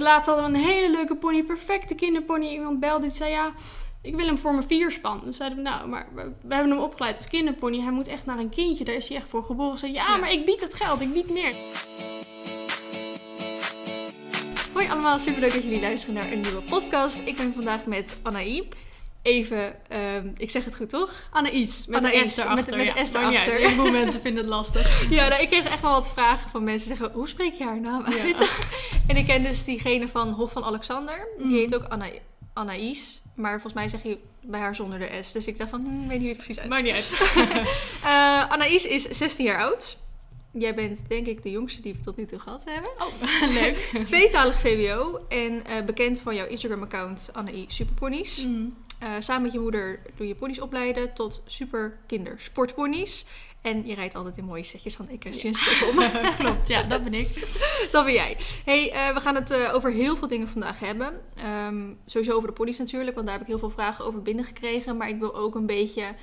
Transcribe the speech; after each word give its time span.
laatst 0.00 0.26
hadden 0.28 0.52
we 0.52 0.58
een 0.58 0.64
hele 0.64 0.90
leuke 0.90 1.16
pony, 1.16 1.42
perfecte 1.42 1.94
kinderpony. 1.94 2.48
Iemand 2.48 2.80
belde 2.80 3.06
die 3.06 3.14
zei 3.14 3.30
ja, 3.30 3.52
ik 4.02 4.16
wil 4.16 4.26
hem 4.26 4.38
voor 4.38 4.52
mijn 4.54 4.66
vierspan. 4.66 5.20
Dus 5.24 5.36
zeiden 5.36 5.58
we, 5.58 5.64
nou, 5.64 5.88
maar 5.88 6.08
we, 6.14 6.22
we 6.42 6.54
hebben 6.54 6.72
hem 6.72 6.82
opgeleid 6.82 7.16
als 7.16 7.28
kinderpony. 7.28 7.80
Hij 7.80 7.90
moet 7.92 8.08
echt 8.08 8.26
naar 8.26 8.38
een 8.38 8.48
kindje, 8.48 8.84
daar 8.84 8.94
is 8.94 9.08
hij 9.08 9.16
echt 9.16 9.28
voor 9.28 9.42
geboren. 9.42 9.78
Zei 9.78 9.92
ja, 9.92 10.06
Ja. 10.08 10.16
maar 10.16 10.32
ik 10.32 10.44
bied 10.44 10.60
het 10.60 10.74
geld, 10.74 11.00
ik 11.00 11.12
bied 11.12 11.30
meer. 11.32 11.52
Hoi 14.72 14.88
allemaal, 14.90 15.18
superleuk 15.18 15.52
dat 15.52 15.62
jullie 15.62 15.80
luisteren 15.80 16.14
naar 16.14 16.32
een 16.32 16.40
nieuwe 16.40 16.62
podcast. 16.62 17.26
Ik 17.26 17.36
ben 17.36 17.52
vandaag 17.54 17.86
met 17.86 18.16
Anaï. 18.22 18.68
Even, 19.28 19.88
ehm, 19.90 20.28
ik 20.36 20.50
zeg 20.50 20.64
het 20.64 20.76
goed 20.76 20.88
toch? 20.88 21.12
Anaïs, 21.32 21.86
met 21.86 22.04
een 22.04 22.10
Anaïs, 22.10 22.32
S 22.34 22.36
erachter. 22.36 22.76
met- 22.76 22.86
met 22.86 22.96
ja, 22.96 23.04
S 23.04 23.12
erachter. 23.14 23.54
Een 23.62 23.68
heleboel 23.68 23.90
mensen 23.90 24.20
vinden 24.20 24.42
het 24.42 24.52
lastig. 24.52 25.02
Ja, 25.10 25.28
nou, 25.28 25.42
ik 25.42 25.48
kreeg 25.48 25.64
echt 25.64 25.80
wel 25.80 25.90
wat 25.90 26.08
vragen 26.12 26.50
van 26.50 26.64
mensen 26.64 26.88
zeggen, 26.88 27.10
hoe 27.12 27.28
spreek 27.28 27.54
je 27.54 27.64
haar 27.64 27.80
naam 27.80 28.04
uit? 28.04 28.50
en 29.08 29.16
ik 29.16 29.26
ken 29.26 29.42
dus 29.42 29.64
diegene 29.64 30.08
van 30.08 30.28
Hof 30.28 30.52
van 30.52 30.64
Alexander. 30.64 31.28
Die 31.38 31.46
Mhm. 31.46 31.54
heet 31.54 31.74
ook 31.74 31.84
Ana 31.88 32.06
Anaïs. 32.52 33.20
Maar 33.34 33.52
volgens 33.52 33.72
mij 33.74 33.88
zeg 33.88 34.02
je 34.02 34.18
bij 34.42 34.60
haar 34.60 34.74
zonder 34.74 34.98
de 34.98 35.18
S. 35.22 35.32
Dus 35.32 35.46
ik 35.46 35.58
dacht 35.58 35.70
van, 35.70 35.80
hm, 35.80 35.86
ik 36.02 36.08
weet 36.08 36.08
niet 36.08 36.18
hoe 36.18 36.28
het 36.28 36.36
precies 36.36 36.58
uit. 36.58 36.68
Maakt 36.68 36.82
niet 36.82 36.94
uit. 36.94 37.06
Eh, 38.04 38.50
Anaïs 38.50 38.86
is 38.86 39.02
16 39.02 39.44
jaar 39.44 39.58
oud. 39.62 39.96
Jij 40.52 40.74
bent 40.74 41.04
denk 41.08 41.26
ik 41.26 41.42
de 41.42 41.50
jongste 41.50 41.82
die 41.82 41.92
we 41.92 42.00
tot 42.00 42.16
nu 42.16 42.24
toe 42.24 42.38
gehad 42.38 42.64
hebben. 42.64 42.90
Oh, 42.98 43.62
leuk. 43.62 44.04
Tweetalig 44.04 44.60
VWO 44.60 45.20
en 45.28 45.64
eh, 45.66 45.84
bekend 45.84 46.20
van 46.20 46.34
jouw 46.34 46.46
Instagram-account 46.46 47.30
Anaï 47.32 47.64
Superponies. 47.68 48.44
Mm. 48.44 48.76
Eh, 48.98 49.12
samen 49.18 49.42
met 49.42 49.52
je 49.52 49.60
moeder 49.60 50.00
doe 50.16 50.28
je 50.28 50.34
ponies 50.34 50.60
opleiden 50.60 51.14
tot 51.14 51.42
super 51.46 51.98
kindersportponies. 52.06 53.26
En 53.60 53.86
je 53.86 53.94
rijdt 53.94 54.14
altijd 54.14 54.36
in 54.36 54.44
mooie 54.44 54.62
setjes 54.62 54.96
van 54.96 55.08
Equestrian 55.08 55.54
Stockholm. 55.54 56.10
Klopt, 56.38 56.68
ja, 56.68 56.82
dat 56.82 57.04
ben 57.04 57.14
ik. 57.14 57.34
Dat 57.92 58.04
ben 58.04 58.14
jij. 58.14 58.36
Hey, 58.64 58.92
eh, 58.92 59.14
we 59.14 59.20
gaan 59.20 59.34
het 59.34 59.50
eh, 59.50 59.74
over 59.74 59.90
heel 59.92 60.16
veel 60.16 60.28
dingen 60.28 60.48
vandaag 60.48 60.80
hebben. 60.80 61.20
Ehm, 61.34 61.92
sowieso 62.06 62.34
over 62.36 62.48
de 62.48 62.54
ponies 62.54 62.78
natuurlijk, 62.78 63.14
want 63.14 63.26
daar 63.26 63.34
heb 63.34 63.44
ik 63.46 63.50
heel 63.50 63.58
veel 63.58 63.70
vragen 63.70 64.04
over 64.04 64.22
binnengekregen. 64.22 64.96
Maar 64.96 65.08
ik 65.08 65.18
wil 65.18 65.34
ook 65.34 65.54
een 65.54 65.66
beetje 65.66 66.14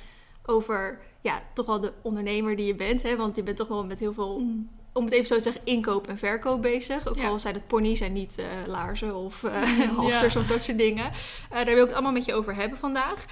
over, 0.46 1.00
ja, 1.20 1.42
toch 1.54 1.66
wel 1.66 1.80
de 1.80 1.92
ondernemer 2.02 2.56
die 2.56 2.66
je 2.66 2.74
bent. 2.74 3.02
Hè? 3.02 3.16
Want 3.16 3.36
je 3.36 3.42
bent 3.42 3.56
toch 3.56 3.68
wel 3.68 3.86
met 3.86 3.98
heel 3.98 4.14
veel, 4.14 4.38
Mm. 4.40 4.68
Om 4.96 5.04
het 5.04 5.14
even 5.14 5.26
zo 5.26 5.34
te 5.34 5.40
zeggen, 5.40 5.60
inkoop 5.64 6.08
en 6.08 6.18
verkoop 6.18 6.62
bezig. 6.62 7.08
Ook 7.08 7.16
Ja. 7.16 7.28
al 7.28 7.38
zijn 7.38 7.54
het 7.54 7.66
ponies 7.66 8.00
en 8.00 8.12
niet 8.12 8.38
eh, 8.38 8.46
laarzen 8.66 9.14
of 9.16 9.42
Mm, 9.42 9.96
halsters 9.96 10.34
ja. 10.34 10.40
of 10.40 10.46
dat 10.46 10.62
soort 10.62 10.78
dingen. 10.78 11.04
Eh, 11.50 11.56
daar 11.56 11.64
wil 11.64 11.74
ik 11.82 11.86
het 11.86 11.92
allemaal 11.92 12.12
met 12.12 12.24
je 12.24 12.34
over 12.34 12.54
hebben 12.54 12.78
vandaag. 12.78 13.24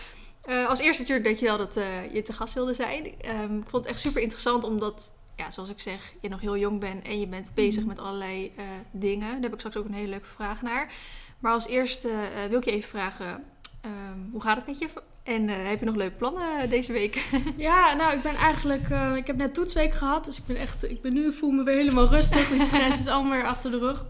Als 0.69 0.79
eerste 0.81 1.03
natuurlijk 1.03 1.29
dat 1.29 1.39
je 1.41 1.47
wel 1.47 1.57
dat 1.57 1.75
je 2.13 2.23
te 2.25 2.33
gast 2.33 2.55
wilde 2.55 2.75
zijn. 2.75 3.21
Ehm, 3.21 3.57
ik 3.57 3.69
vond 3.69 3.85
het 3.85 3.87
echt 3.87 4.01
super 4.01 4.23
interessant 4.23 4.65
omdat, 4.65 5.13
ja, 5.37 5.51
zoals 5.51 5.69
ik 5.71 5.81
zeg, 5.81 6.13
je 6.21 6.29
nog 6.29 6.41
heel 6.41 6.57
jong 6.57 6.81
bent 6.81 7.05
en 7.07 7.21
je 7.21 7.27
bent 7.27 7.51
bezig 7.55 7.81
Mhm. 7.81 7.89
met 7.89 7.99
allerlei 7.99 8.53
dingen. 8.91 9.31
Daar 9.33 9.41
heb 9.43 9.53
ik 9.53 9.59
straks 9.59 9.77
ook 9.77 9.85
een 9.85 9.95
hele 9.95 10.09
leuke 10.09 10.27
vraag 10.27 10.63
naar. 10.63 10.93
Maar 11.39 11.53
als 11.53 11.67
eerste 11.67 12.11
wil 12.49 12.59
ik 12.59 12.65
je 12.65 12.71
even 12.71 12.89
vragen, 12.89 13.45
ehm, 13.81 14.19
hoe 14.33 14.41
gaat 14.43 14.57
het 14.57 14.67
met 14.67 14.79
je? 14.79 14.87
En 15.25 15.49
eh, 15.49 15.69
heb 15.69 15.79
je 15.79 15.85
nog 15.85 15.95
leuke 15.95 16.17
plannen 16.17 16.71
deze 16.71 16.93
week? 16.93 17.25
Ja, 17.57 17.95
nou, 17.95 18.15
ik 18.15 18.23
ben 18.23 18.35
eigenlijk... 18.35 18.89
eh, 18.91 19.17
ik 19.17 19.27
heb 19.27 19.37
net 19.37 19.55
toetsweek 19.55 19.95
gehad, 19.95 20.25
dus 20.25 20.39
ik 20.39 20.47
ben 20.47 20.57
echt... 20.57 20.91
Ik 20.91 21.03
ben 21.03 21.13
nu, 21.13 21.33
voel 21.33 21.51
me 21.51 21.63
weer 21.63 21.75
helemaal 21.75 22.09
rustig. 22.09 22.49
Die 22.49 22.61
stress 22.61 23.01
is 23.01 23.07
allemaal 23.07 23.33
weer 23.33 23.47
achter 23.47 23.71
de 23.71 23.79
rug. 23.79 24.05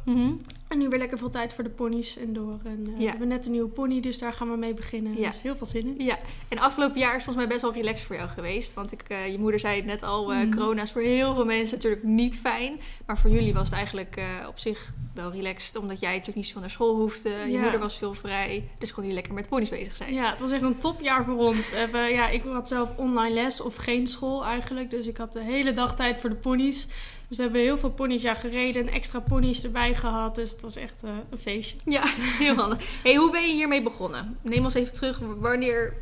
En 0.69 0.79
nu 0.79 0.89
weer 0.89 0.99
lekker 0.99 1.19
veel 1.19 1.31
tijd 1.31 1.53
voor 1.53 1.65
de 1.65 1.71
ponies 1.71 2.17
en 2.17 2.33
door. 2.33 2.59
En 2.65 2.85
eh, 2.93 2.99
we 2.99 3.05
hebben 3.09 3.29
net 3.29 3.45
een 3.47 3.53
nieuwe 3.53 3.69
pony, 3.69 4.01
dus 4.01 4.19
daar 4.19 4.33
gaan 4.33 4.51
we 4.51 4.57
mee 4.57 4.75
beginnen. 4.75 5.19
Ja. 5.21 5.31
Dus 5.31 5.43
heel 5.43 5.57
veel 5.57 5.67
zin 5.67 5.99
in. 5.99 6.05
Ja, 6.05 6.19
en 6.49 6.59
afgelopen 6.59 6.99
jaar 7.01 7.17
is 7.17 7.25
volgens 7.25 7.37
mij 7.47 7.55
best 7.55 7.63
wel 7.63 7.73
relaxed 7.83 8.07
voor 8.07 8.17
jou 8.17 8.29
geweest. 8.29 8.75
Want 8.75 8.93
ik, 8.93 9.03
eh, 9.09 9.33
je 9.33 9.39
moeder 9.39 9.61
zei 9.61 9.77
het 9.77 9.85
net 9.85 10.03
al, 10.03 10.33
eh, 10.33 10.39
Mhm. 10.41 10.55
corona 10.57 10.83
is 10.83 10.93
voor 10.93 11.03
heel 11.03 11.35
veel 11.35 11.45
mensen 11.45 11.77
natuurlijk 11.77 12.03
niet 12.03 12.39
fijn. 12.39 12.81
Maar 13.07 13.19
voor 13.19 13.31
jullie 13.31 13.55
was 13.55 13.65
het 13.69 13.73
eigenlijk 13.79 14.21
op 14.49 14.59
zich 14.59 14.93
wel 15.15 15.31
relaxed. 15.33 15.77
Omdat 15.77 16.01
jij 16.01 16.11
natuurlijk 16.11 16.37
niet 16.37 16.47
zo 16.47 16.61
naar 16.61 16.71
school 16.71 16.97
hoefde. 16.97 17.31
Je 17.31 17.59
moeder 17.59 17.79
was 17.81 17.99
veel 17.99 18.15
vrij. 18.15 18.69
Dus 18.79 18.93
kon 18.93 19.07
je 19.07 19.13
lekker 19.13 19.33
met 19.35 19.49
ponies 19.49 19.69
bezig 19.69 19.97
zijn. 19.97 20.15
Ja, 20.15 20.31
het 20.31 20.41
was 20.41 20.51
echt 20.51 20.63
een 20.63 20.79
topjaar 20.79 21.25
voor 21.25 21.37
ons. 21.37 21.71
We 21.71 21.77
hebben, 21.77 22.11
ja, 22.13 22.29
ik 22.29 22.43
had 22.43 22.69
zelf 22.69 22.97
online 22.97 23.35
les 23.35 23.61
of 23.61 23.77
geen 23.77 24.07
school 24.07 24.45
eigenlijk. 24.45 24.91
Dus 24.91 25.07
ik 25.07 25.17
had 25.17 25.33
de 25.33 25.43
hele 25.43 25.73
dag 25.73 25.97
tijd 25.97 26.21
voor 26.21 26.31
de 26.31 26.37
ponies. 26.37 26.89
Dus 27.29 27.37
we 27.37 27.43
hebben 27.43 27.61
heel 27.61 27.79
veel 27.79 27.91
ponies 27.91 28.23
ja, 28.23 28.35
gereden 28.35 28.87
en 28.87 28.93
extra 28.95 29.21
ponies 29.21 29.65
erbij 29.65 29.95
gehad. 29.95 30.35
Dus 30.35 30.51
het 30.51 30.61
was 30.61 30.77
echt 30.77 31.03
eh, 31.05 31.11
een 31.31 31.39
feestje. 31.39 31.77
Ja, 31.85 32.03
heel 32.45 32.55
handig. 32.55 33.03
Hey, 33.03 33.15
hoe 33.17 33.31
ben 33.31 33.47
je 33.49 33.53
hiermee 33.55 33.83
begonnen? 33.83 34.39
Neem 34.43 34.65
ons 34.65 34.75
even 34.75 34.93
terug. 34.93 35.21
Wanneer 35.39 35.95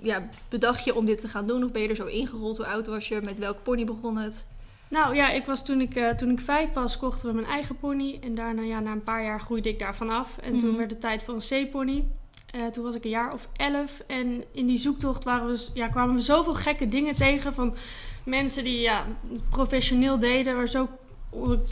ja, 0.00 0.28
bedacht 0.48 0.84
je 0.84 0.94
om 0.94 1.04
dit 1.04 1.20
te 1.20 1.28
gaan 1.28 1.46
doen? 1.46 1.64
Of 1.64 1.70
ben 1.70 1.82
je 1.82 1.88
er 1.88 1.96
zo 1.96 2.06
ingerold? 2.06 2.56
Hoe 2.56 2.66
oud 2.66 2.86
was 2.86 3.08
je? 3.08 3.20
Met 3.24 3.38
welke 3.38 3.60
pony 3.62 3.84
begon 3.84 4.16
het? 4.16 4.46
Nou 4.88 5.14
ja, 5.14 5.30
ik 5.30 5.44
was 5.44 5.64
toen 5.64 5.80
ik, 5.80 5.94
eh, 5.96 6.08
toen 6.10 6.30
ik 6.30 6.40
vijf 6.40 6.72
was, 6.72 6.96
kochten 6.96 7.28
we 7.28 7.34
mijn 7.34 7.46
eigen 7.46 7.76
pony. 7.78 8.18
En 8.22 8.34
daarna, 8.34 8.62
ja, 8.62 8.80
na 8.80 8.92
een 8.92 9.02
paar 9.02 9.22
jaar 9.24 9.40
groeide 9.40 9.68
ik 9.68 9.78
daarvan 9.78 10.10
af. 10.10 10.38
En 10.38 10.58
toen 10.58 10.68
Mhm. 10.68 10.78
werd 10.78 10.90
het 10.90 11.00
tijd 11.00 11.22
voor 11.22 11.34
een 11.34 11.66
C-pony. 11.68 12.04
Eh, 12.50 12.66
toen 12.66 12.84
was 12.84 12.94
ik 12.94 13.04
een 13.04 13.10
jaar 13.10 13.32
of 13.32 13.48
elf. 13.56 14.02
En 14.06 14.44
in 14.52 14.66
die 14.66 14.76
zoektocht 14.76 15.24
waren 15.24 15.46
we, 15.48 15.66
ja, 15.74 15.88
kwamen 15.88 16.14
we 16.14 16.20
zoveel 16.20 16.54
gekke 16.54 16.88
dingen 16.88 17.14
tegen. 17.14 17.54
Van 17.54 17.74
mensen 18.24 18.64
die 18.64 18.78
ja, 18.80 19.06
het 19.32 19.48
professioneel 19.50 20.18
deden. 20.18 20.56
Maar 20.56 20.68
zo 20.68 20.88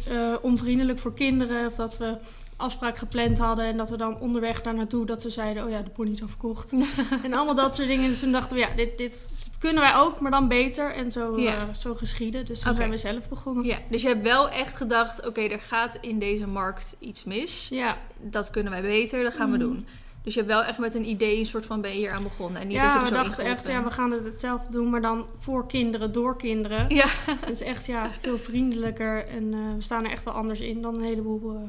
eh, 0.08 0.34
onvriendelijk 0.42 0.98
voor 0.98 1.14
kinderen. 1.14 1.66
Of 1.66 1.74
dat 1.74 1.98
we 1.98 2.16
afspraak 2.56 2.98
gepland 2.98 3.38
hadden. 3.38 3.64
En 3.64 3.76
dat 3.76 3.90
we 3.90 3.96
dan 3.96 4.18
onderweg 4.20 4.60
daar 4.62 4.74
naartoe 4.74 5.06
dat 5.06 5.22
ze 5.22 5.30
zeiden... 5.30 5.64
Oh 5.64 5.70
ja, 5.70 5.82
de 5.82 5.90
pony 5.90 6.10
is 6.10 6.22
al 6.22 6.28
verkocht. 6.28 6.72
en 7.24 7.32
allemaal 7.32 7.54
dat 7.54 7.74
soort 7.74 7.88
dingen. 7.88 8.08
Dus 8.08 8.20
toen 8.20 8.32
dachten 8.32 8.56
we, 8.56 8.62
ja, 8.62 8.74
dit, 8.74 8.98
dit, 8.98 9.32
dit 9.44 9.58
kunnen 9.58 9.82
wij 9.82 9.94
ook. 9.96 10.20
Maar 10.20 10.30
dan 10.30 10.48
beter. 10.48 10.92
En 10.94 11.12
zo, 11.12 11.38
Ja. 11.40 11.56
eh, 11.56 11.74
zo 11.74 11.94
geschieden. 11.94 12.44
Dus 12.44 12.60
toen 12.60 12.74
zijn 12.74 12.90
we 12.90 12.96
zelf 12.96 13.28
begonnen. 13.28 13.64
Ja, 13.64 13.78
dus 13.90 14.02
je 14.02 14.08
hebt 14.08 14.22
wel 14.22 14.50
echt 14.50 14.76
gedacht, 14.76 15.26
oké, 15.26 15.40
er 15.40 15.60
gaat 15.60 15.98
in 16.00 16.18
deze 16.18 16.46
markt 16.46 16.96
iets 16.98 17.24
mis. 17.24 17.68
Ja, 17.70 17.96
Dat 18.20 18.50
kunnen 18.50 18.72
wij 18.72 18.82
beter, 18.82 19.22
dat 19.22 19.34
gaan 19.34 19.50
we 19.50 19.56
Mm. 19.56 19.62
doen. 19.62 19.86
Dus 20.22 20.34
je 20.34 20.40
hebt 20.42 20.52
wel 20.52 20.62
echt 20.64 20.78
met 20.78 20.94
een 20.94 21.08
idee, 21.08 21.38
een 21.38 21.46
soort 21.46 21.66
van 21.66 21.80
ben 21.80 21.90
je 21.90 21.96
hier 21.96 22.10
aan 22.12 22.22
begonnen. 22.22 22.60
En 22.60 22.66
niet 22.68 22.76
dat 22.76 22.84
ja 22.86 22.92
je 22.92 22.98
er 22.98 23.04
we 23.04 23.08
zo 23.08 23.14
dachten 23.22 23.44
echt, 23.44 23.66
ja, 23.66 23.84
we 23.84 23.90
gaan 23.90 24.10
het 24.10 24.24
hetzelfde 24.24 24.70
doen, 24.72 24.90
maar 24.90 25.00
dan 25.00 25.26
voor 25.38 25.66
kinderen, 25.66 26.12
door 26.12 26.36
kinderen. 26.36 26.84
Ja. 26.94 27.06
Het 27.40 27.50
is 27.50 27.60
echt 27.62 27.86
ja, 27.86 28.10
veel 28.20 28.38
vriendelijker 28.38 29.28
en 29.28 29.52
eh, 29.52 29.58
we 29.76 29.82
staan 29.82 30.04
er 30.04 30.10
echt 30.10 30.24
wel 30.24 30.34
anders 30.34 30.60
in 30.60 30.82
dan 30.82 30.96
een 30.96 31.04
heleboel 31.04 31.54
eh, 31.54 31.60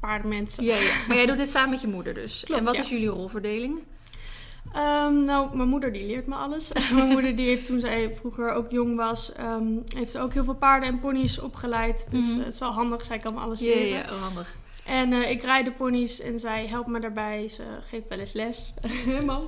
paardenmensen. 0.00 0.64
Ja, 0.64 0.74
ja. 0.76 0.92
Maar 1.08 1.16
jij 1.16 1.26
doet 1.26 1.36
dit 1.36 1.48
samen 1.50 1.70
met 1.70 1.80
je 1.80 1.86
moeder 1.86 2.14
dus. 2.14 2.42
Klopt, 2.44 2.58
en 2.60 2.66
wat 2.66 2.74
ja. 2.74 2.80
is 2.80 2.88
jullie 2.88 3.08
rolverdeling? 3.08 3.78
Ehm, 4.74 5.24
nou, 5.24 5.56
mijn 5.56 5.68
moeder 5.68 5.92
die 5.92 6.06
leert 6.06 6.26
me 6.26 6.34
alles. 6.34 6.72
mijn 6.94 7.08
moeder 7.08 7.36
die 7.36 7.46
heeft 7.46 7.66
toen 7.66 7.80
zij 7.80 8.12
vroeger 8.12 8.52
ook 8.52 8.70
jong 8.70 8.96
was, 8.96 9.32
ehm, 9.32 9.66
heeft 9.96 10.10
ze 10.10 10.20
ook 10.20 10.32
heel 10.32 10.44
veel 10.44 10.54
paarden 10.54 10.88
en 10.88 10.98
ponies 10.98 11.38
opgeleid. 11.40 12.06
Dus 12.10 12.24
Mhm. 12.26 12.38
eh, 12.38 12.44
het 12.44 12.54
is 12.54 12.60
wel 12.60 12.72
handig, 12.72 13.04
zij 13.04 13.18
kan 13.18 13.34
me 13.34 13.40
alles 13.40 13.60
Ja, 13.60 13.66
leren. 13.66 13.88
ja, 13.98 14.04
oh, 14.12 14.22
handig. 14.22 14.56
En 14.88 15.12
eh, 15.12 15.30
ik 15.30 15.42
rijd 15.42 15.64
de 15.64 15.72
ponies 15.72 16.20
en 16.20 16.40
zij 16.40 16.66
helpt 16.66 16.88
me 16.88 17.00
daarbij. 17.00 17.48
Ze 17.48 17.62
geeft 17.88 18.08
wel 18.08 18.18
eens 18.18 18.32
les. 18.32 18.74
Helemaal. 19.04 19.46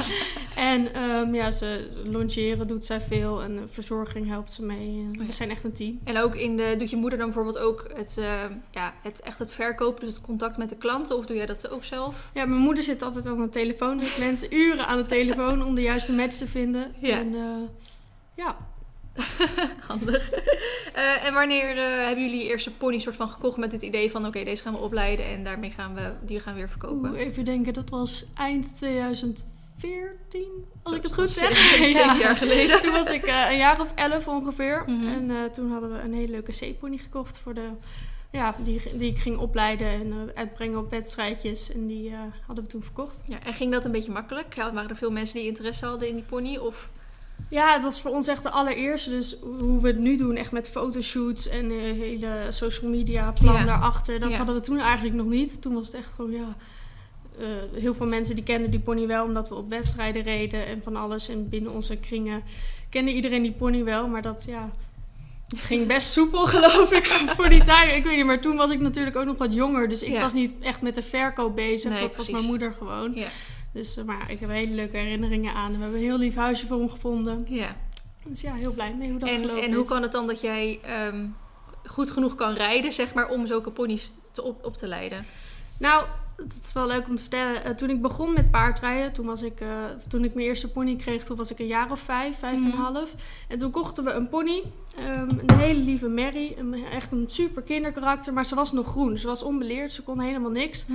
en 0.72 0.94
ehm, 0.94 1.34
ja, 1.34 1.50
ze 1.50 1.88
longeren 2.04 2.66
doet 2.66 2.84
zij 2.84 3.00
veel. 3.00 3.42
En 3.42 3.56
de 3.56 3.68
verzorging 3.68 4.26
helpt 4.28 4.52
ze 4.52 4.64
mee. 4.64 5.08
Oh. 5.18 5.26
We 5.26 5.32
zijn 5.32 5.50
echt 5.50 5.64
een 5.64 5.72
team. 5.72 6.00
En 6.04 6.18
ook 6.18 6.34
in 6.34 6.56
de, 6.56 6.74
doet 6.78 6.90
je 6.90 6.96
moeder 6.96 7.18
dan 7.18 7.26
bijvoorbeeld 7.28 7.58
ook 7.58 7.90
het, 7.94 8.18
eh, 8.18 8.44
ja, 8.70 8.94
het, 9.02 9.20
echt 9.20 9.38
het 9.38 9.52
verkopen, 9.52 10.00
dus 10.00 10.08
het 10.14 10.20
contact 10.20 10.56
met 10.56 10.68
de 10.68 10.76
klanten? 10.76 11.16
Of 11.16 11.26
doe 11.26 11.36
jij 11.36 11.46
dat 11.46 11.70
ook 11.70 11.84
zelf? 11.84 12.30
Ja, 12.34 12.44
mijn 12.44 12.60
moeder 12.60 12.84
zit 12.84 13.02
altijd 13.02 13.26
aan 13.26 13.42
de 13.42 13.48
telefoon 13.48 13.96
met 13.96 14.16
mensen. 14.18 14.54
Uren 14.54 14.86
aan 14.86 14.98
de 14.98 15.06
telefoon 15.06 15.64
om 15.64 15.74
de 15.74 15.82
juiste 15.82 16.12
match 16.12 16.36
te 16.36 16.46
vinden. 16.46 16.94
Ja. 16.98 17.18
En 17.18 17.34
eh, 17.34 17.68
ja, 18.34 18.56
Handig. 19.88 20.30
Eh, 20.92 21.24
en 21.26 21.34
wanneer 21.34 21.76
eh, 21.78 22.06
hebben 22.06 22.24
jullie 22.24 22.42
je 22.44 22.48
eerste 22.50 22.70
pony 22.72 22.98
soort 22.98 23.16
van 23.16 23.28
gekocht 23.28 23.56
met 23.56 23.72
het 23.72 23.82
idee 23.82 24.10
van 24.10 24.26
oké, 24.26 24.44
deze 24.44 24.62
gaan 24.62 24.72
we 24.72 24.78
opleiden 24.78 25.26
en 25.26 25.44
daarmee 25.44 25.70
gaan 25.70 25.94
we 25.94 26.12
die 26.22 26.40
gaan 26.40 26.52
we 26.52 26.58
weer 26.58 26.68
verkopen? 26.68 27.10
Oeh, 27.10 27.20
even 27.20 27.44
denken. 27.44 27.72
Dat 27.72 27.90
was 27.90 28.24
eind 28.34 28.76
2014, 28.76 30.46
als 30.82 30.94
ik 30.94 31.02
het 31.02 31.14
goed 31.14 31.30
zeg. 31.30 31.52
Zeven 31.76 31.90
Ja. 31.90 32.16
jaar 32.18 32.36
geleden. 32.36 32.80
Toen 32.80 32.92
was 32.92 33.10
ik 33.10 33.22
eh, 33.22 33.50
een 33.50 33.56
jaar 33.56 33.80
of 33.80 33.92
elf 33.94 34.28
ongeveer. 34.28 34.82
Mhm. 34.86 35.08
En 35.08 35.52
toen 35.52 35.70
hadden 35.70 35.92
we 35.92 35.98
een 35.98 36.14
hele 36.14 36.32
leuke 36.32 36.52
zeepony 36.52 36.96
gekocht 36.96 37.38
voor 37.38 37.54
de... 37.54 37.68
Ja, 38.30 38.54
die, 38.62 38.82
die 38.98 39.10
ik 39.10 39.18
ging 39.18 39.36
opleiden 39.38 39.88
en 39.88 40.30
uitbrengen 40.34 40.78
op 40.78 40.90
wedstrijdjes. 40.90 41.72
En 41.72 41.86
die 41.86 42.12
hadden 42.46 42.64
we 42.64 42.70
toen 42.70 42.82
verkocht. 42.82 43.22
Ja, 43.26 43.42
en 43.44 43.54
ging 43.54 43.72
dat 43.72 43.84
een 43.84 43.92
beetje 43.92 44.12
makkelijk? 44.12 44.54
Ja, 44.54 44.72
waren 44.72 44.90
er 44.90 44.96
veel 44.96 45.10
mensen 45.10 45.38
die 45.38 45.48
interesse 45.48 45.86
hadden 45.86 46.08
in 46.08 46.14
die 46.14 46.24
pony? 46.24 46.56
Of... 46.56 46.90
Ja, 47.50 47.72
het 47.72 47.82
was 47.82 48.00
voor 48.00 48.10
ons 48.10 48.26
echt 48.28 48.42
de 48.42 48.50
allereerste. 48.50 49.10
Dus 49.10 49.36
hoe 49.60 49.80
we 49.80 49.88
het 49.88 49.98
nu 49.98 50.16
doen, 50.16 50.36
echt 50.36 50.52
met 50.52 50.68
fotoshoots 50.68 51.48
en 51.48 51.70
eh, 51.70 51.76
hele 51.76 52.46
social 52.48 52.90
media 52.90 53.32
plan 53.40 53.54
Ja. 53.54 53.64
daarachter. 53.64 54.20
Dat 54.20 54.30
Ja. 54.30 54.36
hadden 54.36 54.54
we 54.54 54.60
toen 54.60 54.78
eigenlijk 54.78 55.16
nog 55.16 55.26
niet. 55.26 55.62
Toen 55.62 55.74
was 55.74 55.86
het 55.86 55.96
echt 55.96 56.08
gewoon, 56.16 56.30
ja... 56.30 56.56
eh, 57.38 57.46
heel 57.80 57.94
veel 57.94 58.06
mensen 58.06 58.34
die 58.34 58.44
kenden 58.44 58.70
die 58.70 58.80
pony 58.80 59.06
wel 59.06 59.24
omdat 59.24 59.48
we 59.48 59.54
op 59.54 59.68
wedstrijden 59.68 60.22
reden 60.22 60.66
en 60.66 60.82
van 60.82 60.96
alles. 60.96 61.28
En 61.28 61.48
binnen 61.48 61.72
onze 61.72 61.96
kringen 61.96 62.42
kende 62.88 63.12
iedereen 63.14 63.42
die 63.42 63.52
pony 63.52 63.84
wel. 63.84 64.08
Maar 64.08 64.22
dat, 64.22 64.44
ja... 64.48 64.70
Het 65.48 65.60
ging 65.60 65.86
best 65.96 66.10
soepel, 66.12 66.44
geloof 66.46 66.92
ik, 66.92 67.04
voor 67.06 67.48
die 67.48 67.62
tijd. 67.64 67.96
Ik 67.96 68.04
weet 68.04 68.16
niet, 68.16 68.26
maar 68.26 68.40
toen 68.40 68.56
was 68.56 68.70
ik 68.70 68.80
natuurlijk 68.80 69.16
ook 69.16 69.24
nog 69.24 69.38
wat 69.38 69.52
jonger. 69.54 69.88
Dus 69.88 70.02
ik 70.02 70.12
Ja. 70.12 70.20
was 70.20 70.32
niet 70.32 70.52
echt 70.60 70.80
met 70.82 70.94
de 70.94 71.02
verkoop 71.02 71.54
bezig. 71.56 71.90
Nee, 71.92 72.00
dat 72.00 72.16
was 72.16 72.30
mijn 72.30 72.44
moeder 72.44 72.72
gewoon. 72.78 73.14
Ja. 73.14 73.26
Dus 73.78 73.96
eh, 73.96 74.04
maar 74.04 74.30
ik 74.30 74.40
heb 74.40 74.50
hele 74.50 74.74
leuke 74.74 74.96
herinneringen 74.96 75.54
aan. 75.54 75.72
We 75.72 75.78
hebben 75.78 75.98
een 75.98 76.04
heel 76.04 76.18
lief 76.18 76.34
huisje 76.34 76.66
voor 76.66 76.78
hem 76.78 76.90
gevonden. 76.90 77.46
ja. 77.48 77.76
Dus 78.24 78.40
ja, 78.40 78.54
heel 78.54 78.72
blij 78.72 78.94
mee 78.94 79.10
hoe 79.10 79.18
dat 79.18 79.28
En, 79.28 79.40
gelopen 79.40 79.62
en 79.62 79.72
hoe 79.72 79.84
kan 79.84 80.02
het 80.02 80.12
dan 80.12 80.26
dat 80.26 80.40
jij 80.40 80.78
ehm, 80.82 81.26
goed 81.86 82.10
genoeg 82.10 82.34
kan 82.34 82.54
rijden, 82.54 82.92
zeg 82.92 83.14
maar, 83.14 83.28
om 83.28 83.46
zulke 83.46 83.70
ponies 83.70 84.12
te 84.32 84.42
op, 84.42 84.64
op 84.64 84.76
te 84.76 84.86
leiden? 84.86 85.26
Nou, 85.78 86.04
dat 86.46 86.64
is 86.64 86.72
wel 86.72 86.86
leuk 86.86 87.08
om 87.08 87.14
te 87.14 87.20
vertellen. 87.22 87.64
Eh, 87.64 87.70
toen 87.74 87.90
ik 87.90 88.02
begon 88.02 88.32
met 88.32 88.50
paardrijden, 88.50 89.12
toen, 89.12 89.26
was 89.26 89.42
ik, 89.42 89.60
eh, 89.60 89.68
toen 90.08 90.24
ik 90.24 90.34
mijn 90.34 90.46
eerste 90.46 90.68
pony 90.70 90.96
kreeg, 90.96 91.24
toen 91.24 91.36
was 91.36 91.50
ik 91.50 91.58
een 91.58 91.66
jaar 91.66 91.90
of 91.90 92.00
vijf, 92.00 92.38
vijf 92.38 92.56
en 92.56 92.62
een 92.64 92.68
Mhm. 92.68 92.76
half. 92.82 93.14
En 93.48 93.58
toen 93.58 93.70
kochten 93.70 94.04
we 94.04 94.10
een 94.10 94.28
pony, 94.28 94.62
ehm, 94.96 95.28
een 95.46 95.58
hele 95.58 95.80
lieve 95.80 96.08
Mary, 96.08 96.54
een, 96.58 96.74
echt 96.74 97.12
een 97.12 97.24
super 97.26 97.62
kinderkarakter, 97.62 98.32
maar 98.32 98.46
ze 98.46 98.54
was 98.54 98.72
nog 98.72 98.86
groen. 98.86 99.18
Ze 99.18 99.26
was 99.26 99.42
onbeleerd, 99.42 99.92
ze 99.92 100.02
kon 100.02 100.20
helemaal 100.20 100.50
niks. 100.50 100.86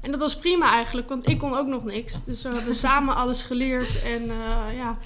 En 0.00 0.10
dat 0.10 0.20
was 0.20 0.38
prima 0.38 0.70
eigenlijk, 0.72 1.08
want 1.08 1.28
ik 1.28 1.38
kon 1.38 1.56
ook 1.56 1.66
nog 1.66 1.84
niks. 1.84 2.24
Dus 2.24 2.42
we 2.42 2.54
hebben 2.54 2.74
samen 2.74 3.14
alles 3.16 3.42
geleerd 3.42 4.02
en 4.02 4.22
eh, 4.30 4.76
ja, 4.76 4.98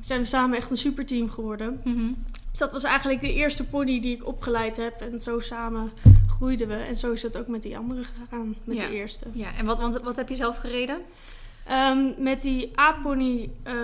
zijn 0.00 0.20
we 0.20 0.26
samen 0.26 0.56
echt 0.56 0.70
een 0.70 0.76
superteam 0.76 1.30
geworden. 1.30 1.80
Mhm. 1.84 2.12
Dat 2.60 2.72
was 2.72 2.82
eigenlijk 2.84 3.20
de 3.20 3.32
eerste 3.32 3.64
pony 3.66 4.00
die 4.00 4.14
ik 4.16 4.26
opgeleid 4.26 4.76
heb. 4.76 5.00
En 5.00 5.20
zo 5.20 5.40
samen 5.40 5.90
groeiden 6.28 6.68
we. 6.68 6.74
En 6.74 6.96
zo 6.96 7.12
is 7.12 7.22
het 7.22 7.36
ook 7.36 7.46
met 7.48 7.62
die 7.62 7.76
andere 7.76 8.04
gegaan, 8.04 8.56
met 8.64 8.76
Ja. 8.76 8.86
de 8.88 8.94
eerste. 8.94 9.26
Ja, 9.32 9.48
en 9.58 9.66
wat, 9.66 9.80
wat, 9.80 10.02
wat 10.02 10.16
heb 10.16 10.28
je 10.28 10.34
zelf 10.34 10.56
gereden? 10.56 10.98
Ehm, 11.66 12.22
met 12.22 12.42
die 12.42 12.80
A-pony, 12.80 13.50
eh, 13.62 13.74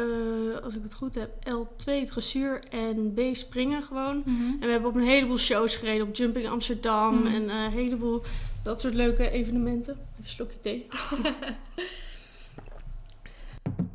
als 0.64 0.74
ik 0.74 0.82
het 0.82 0.94
goed 0.94 1.14
heb, 1.14 1.30
L2 1.48 2.04
dressuur 2.06 2.60
en 2.70 3.12
B 3.14 3.20
springen 3.32 3.82
gewoon. 3.82 4.22
En 4.26 4.58
we 4.60 4.66
hebben 4.70 4.88
op 4.88 4.96
een 4.96 5.02
heleboel 5.06 5.38
shows 5.38 5.76
gereden. 5.76 6.06
Op 6.06 6.14
Jumping 6.16 6.48
Amsterdam 6.48 7.14
Mhm. 7.14 7.26
en 7.34 7.50
eh, 7.50 7.62
een 7.64 7.70
heleboel 7.70 8.22
dat 8.62 8.80
soort 8.80 8.94
leuke 8.94 9.30
evenementen. 9.30 9.92
Even 9.94 10.06
een 10.22 10.28
slokje 10.28 10.60
thee. 10.60 10.86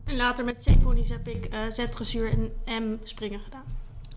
en 0.05 0.15
later 0.15 0.45
met 0.45 0.69
C-ponies 0.71 1.09
heb 1.09 1.27
ik 1.27 1.45
eh 1.45 1.59
Z-dressuur 1.69 2.29
en 2.65 2.83
M 2.83 2.97
springen 3.03 3.39
gedaan. 3.39 3.63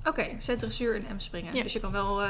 Oké, 0.04 0.26
zet 0.38 0.58
dressuur 0.58 0.94
en 0.94 1.16
M 1.16 1.18
springen. 1.18 1.54
Ja. 1.54 1.62
Dus 1.62 1.72
je 1.72 1.80
kan 1.80 1.92
wel 1.92 2.22
eh, 2.22 2.28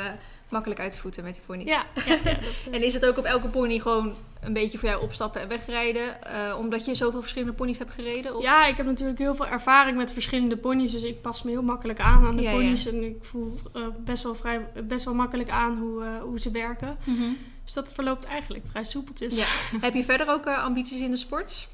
makkelijk 0.49 0.81
uit 0.81 0.93
de 0.93 0.99
voeten 0.99 1.25
met 1.25 1.35
die 1.35 1.43
ponies. 1.47 1.69
Ja, 1.69 1.85
ja, 1.95 2.03
ja 2.07 2.17
dat, 2.17 2.25
eh, 2.71 2.75
En 2.75 2.83
is 2.83 2.95
het 2.95 3.07
ook 3.07 3.19
op 3.19 3.25
elke 3.25 3.49
pony 3.49 3.79
gewoon 3.79 4.15
een 4.41 4.53
beetje 4.53 4.79
voor 4.79 4.89
jou 4.89 5.03
opstappen 5.03 5.41
en 5.41 5.49
wegrijden? 5.49 6.23
eh, 6.23 6.57
omdat 6.59 6.85
je 6.85 6.95
zoveel 6.95 7.21
verschillende 7.21 7.53
ponies 7.55 7.79
hebt 7.79 7.95
gereden? 7.95 8.37
Of? 8.37 8.43
Ja, 8.43 8.67
ik 8.67 8.77
heb 8.77 8.87
natuurlijk 8.87 9.19
heel 9.19 9.35
veel 9.35 9.47
ervaring 9.47 9.97
met 9.97 10.13
verschillende 10.13 10.57
ponies. 10.57 10.93
Dus 10.93 11.03
ik 11.03 11.21
pas 11.23 11.43
me 11.43 11.51
heel 11.51 11.63
makkelijk 11.63 12.01
aan 12.01 12.25
aan 12.27 12.37
de 12.37 12.43
ponies. 12.43 12.87
En 12.87 13.05
ik 13.05 13.25
voel 13.25 13.59
best, 13.99 14.23
wel 14.23 14.35
vrij, 14.35 14.67
best 14.85 15.05
wel 15.05 15.15
makkelijk 15.15 15.51
aan 15.51 15.79
hoe, 15.79 16.05
hoe 16.23 16.41
ze 16.41 16.51
werken. 16.51 16.97
Mhm. 17.05 17.23
Dus 17.65 17.73
dat 17.73 17.93
verloopt 17.93 18.25
eigenlijk 18.25 18.65
vrij 18.71 18.85
soepeltjes. 18.85 19.45
Heb 19.81 19.95
je 19.95 20.05
verder 20.05 20.29
ook 20.29 20.47
ambities 20.47 21.01
in 21.01 21.11
de 21.11 21.17
sport? 21.17 21.69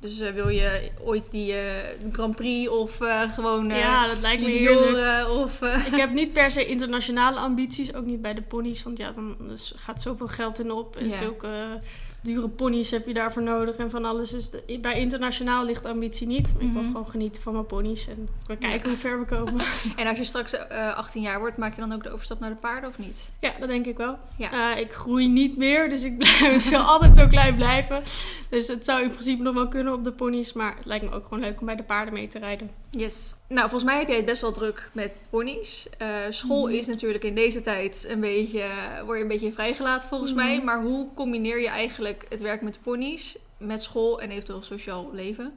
Dus 0.00 0.18
eh, 0.20 0.32
wil 0.32 0.48
je 0.48 0.90
ooit 1.04 1.30
die 1.30 1.52
eh, 1.54 2.10
Grand 2.12 2.36
Prix 2.36 2.68
of 2.68 3.00
eh, 3.00 3.32
gewoon 3.34 3.68
Ja, 3.68 4.06
dat 4.06 4.20
lijkt 4.20 4.42
me 4.42 4.60
junioren? 4.62 5.30
Of, 5.30 5.62
Ik 5.62 5.94
heb 5.94 6.12
niet 6.12 6.32
per 6.32 6.50
se 6.50 6.66
internationale 6.66 7.38
ambities, 7.38 7.94
ook 7.94 8.04
niet 8.04 8.22
bij 8.22 8.34
de 8.34 8.42
ponies. 8.42 8.82
Want 8.82 8.98
ja, 8.98 9.10
dan 9.12 9.36
gaat 9.76 10.02
zoveel 10.02 10.26
geld 10.26 10.58
in 10.60 10.70
op. 10.70 10.96
En 10.96 11.08
Ja. 11.08 11.16
zulke 11.16 11.78
dure 12.22 12.48
ponies 12.48 12.90
heb 12.90 13.06
je 13.06 13.14
daarvoor 13.14 13.42
nodig 13.42 13.76
en 13.76 13.90
van 13.90 14.04
alles. 14.04 14.30
Dus 14.30 14.50
de- 14.50 14.78
bij 14.80 15.00
internationaal 15.00 15.64
ligt 15.64 15.82
de 15.82 15.88
ambitie 15.88 16.26
niet. 16.26 16.52
Maar 16.54 16.62
ik 16.64 16.72
wil 16.72 16.82
Mhm. 16.82 16.90
gewoon 16.90 17.08
genieten 17.10 17.42
van 17.42 17.52
mijn 17.52 17.66
ponies. 17.66 18.08
En 18.08 18.28
we 18.46 18.56
kijken 18.56 18.80
Ja. 18.82 18.88
hoe 18.88 18.96
ver 18.96 19.18
we 19.18 19.24
komen. 19.24 19.64
en 19.96 20.06
als 20.06 20.18
je 20.18 20.24
straks 20.24 20.52
eh 20.56 20.94
18 20.96 21.22
jaar 21.22 21.38
wordt, 21.38 21.56
maak 21.56 21.74
je 21.74 21.80
dan 21.80 21.92
ook 21.92 22.02
de 22.02 22.10
overstap 22.12 22.40
naar 22.40 22.50
de 22.50 22.56
paarden 22.56 22.90
of 22.90 22.98
niet? 22.98 23.30
Ja, 23.40 23.52
dat 23.60 23.68
denk 23.68 23.86
ik 23.86 23.96
wel. 23.96 24.18
Ja. 24.38 24.74
Eh, 24.74 24.80
ik 24.80 24.92
groei 24.92 25.28
niet 25.28 25.56
meer, 25.56 25.88
dus 25.88 26.02
ik, 26.02 26.18
blijf, 26.18 26.40
ik 26.54 26.60
zal 26.60 26.82
altijd 26.82 27.16
zo 27.16 27.26
klein 27.26 27.54
blijven. 27.54 28.02
Dus 28.50 28.68
het 28.68 28.84
zou 28.84 29.02
in 29.02 29.10
principe 29.10 29.42
nog 29.42 29.54
wel 29.54 29.68
kunnen 29.68 29.92
op 29.92 30.04
de 30.04 30.12
ponies. 30.12 30.52
Maar 30.52 30.76
het 30.76 30.84
lijkt 30.86 31.04
me 31.04 31.10
ook 31.12 31.24
gewoon 31.24 31.40
leuk 31.40 31.60
om 31.60 31.66
bij 31.66 31.76
de 31.76 31.82
paarden 31.82 32.14
mee 32.14 32.26
te 32.28 32.38
rijden. 32.38 32.70
Yes. 32.90 33.34
Nou, 33.48 33.60
volgens 33.60 33.84
mij 33.90 33.98
heb 33.98 34.08
jij 34.08 34.16
het 34.16 34.26
best 34.26 34.40
wel 34.42 34.52
druk 34.52 34.90
met 34.92 35.16
ponies. 35.30 35.88
Eh, 35.98 36.08
school 36.30 36.66
Mhm. 36.66 36.74
is 36.74 36.86
natuurlijk 36.86 37.24
in 37.24 37.34
deze 37.34 37.60
tijd 37.60 38.06
een 38.08 38.20
beetje, 38.20 38.64
word 39.04 39.16
je 39.16 39.22
een 39.22 39.28
beetje 39.30 39.52
vrijgelaten 39.52 40.08
volgens 40.08 40.32
mij. 40.34 40.56
Mhm. 40.56 40.64
Maar 40.64 40.82
hoe 40.82 41.08
combineer 41.14 41.60
je 41.60 41.68
eigenlijk 41.68 42.07
het 42.28 42.40
werk 42.40 42.62
met 42.62 42.82
ponies 42.82 43.38
met 43.56 43.82
school 43.82 44.20
en 44.20 44.30
eventueel 44.30 44.62
sociaal 44.62 45.10
leven? 45.12 45.52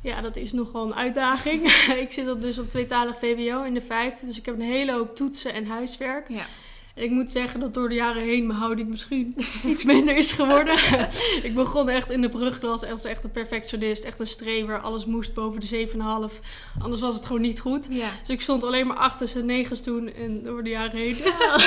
Ja, 0.00 0.20
dat 0.20 0.36
is 0.36 0.52
nogal 0.52 0.86
een 0.86 0.94
uitdaging. 0.94 1.62
ik 2.04 2.12
zit 2.12 2.40
dus 2.40 2.58
op 2.58 2.70
tweetalig 2.70 3.18
VWO 3.18 3.62
in 3.62 3.74
de 3.74 3.80
vijfde. 3.80 4.26
Dus 4.26 4.38
ik 4.38 4.46
heb 4.46 4.54
een 4.54 4.60
hele 4.60 4.92
hoop 4.92 5.16
toetsen 5.16 5.52
en 5.52 5.66
huiswerk. 5.66 6.28
Ja. 6.28 6.46
En 6.94 7.02
ik 7.02 7.10
moet 7.10 7.30
zeggen 7.30 7.60
dat 7.60 7.74
door 7.74 7.88
de 7.88 7.94
jaren 7.94 8.22
heen 8.22 8.46
mijn 8.46 8.58
houding 8.58 8.88
misschien 8.88 9.36
iets 9.66 9.84
minder 9.84 10.16
is 10.16 10.32
geworden. 10.32 10.74
ik 11.48 11.54
begon 11.54 11.88
echt 11.88 12.10
in 12.10 12.20
de 12.20 12.28
brugklas 12.28 12.84
als 12.84 13.04
echt 13.04 13.24
een 13.24 13.30
perfectionist. 13.30 14.04
Echt 14.04 14.20
een 14.20 14.26
streber. 14.26 14.80
Alles 14.80 15.04
moest 15.04 15.34
boven 15.34 15.60
de 15.60 15.88
7,5. 16.32 16.40
Anders 16.78 17.00
was 17.00 17.14
het 17.14 17.26
gewoon 17.26 17.42
niet 17.42 17.60
goed. 17.60 17.86
Ja. 17.90 18.10
Dus 18.20 18.30
ik 18.30 18.40
stond 18.40 18.64
alleen 18.64 18.86
maar 18.86 18.96
achter 18.96 19.28
zijn 19.28 19.46
negens 19.46 19.82
toen. 19.82 20.12
En 20.12 20.34
door 20.34 20.64
de 20.64 20.70
jaren 20.70 20.98
heen 20.98 21.16
ja, 21.16 21.58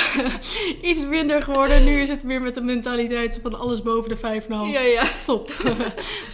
iets 0.90 1.04
minder 1.04 1.42
geworden. 1.42 1.84
Nu 1.84 2.00
is 2.00 2.08
het 2.08 2.22
weer 2.22 2.42
met 2.42 2.54
de 2.54 2.60
mentaliteit 2.60 3.38
van 3.42 3.58
alles 3.58 3.82
boven 3.82 4.08
de 4.08 4.42
5,5. 4.42 4.48
Ja, 4.48 4.80
ja. 4.80 5.08
Top. 5.24 5.52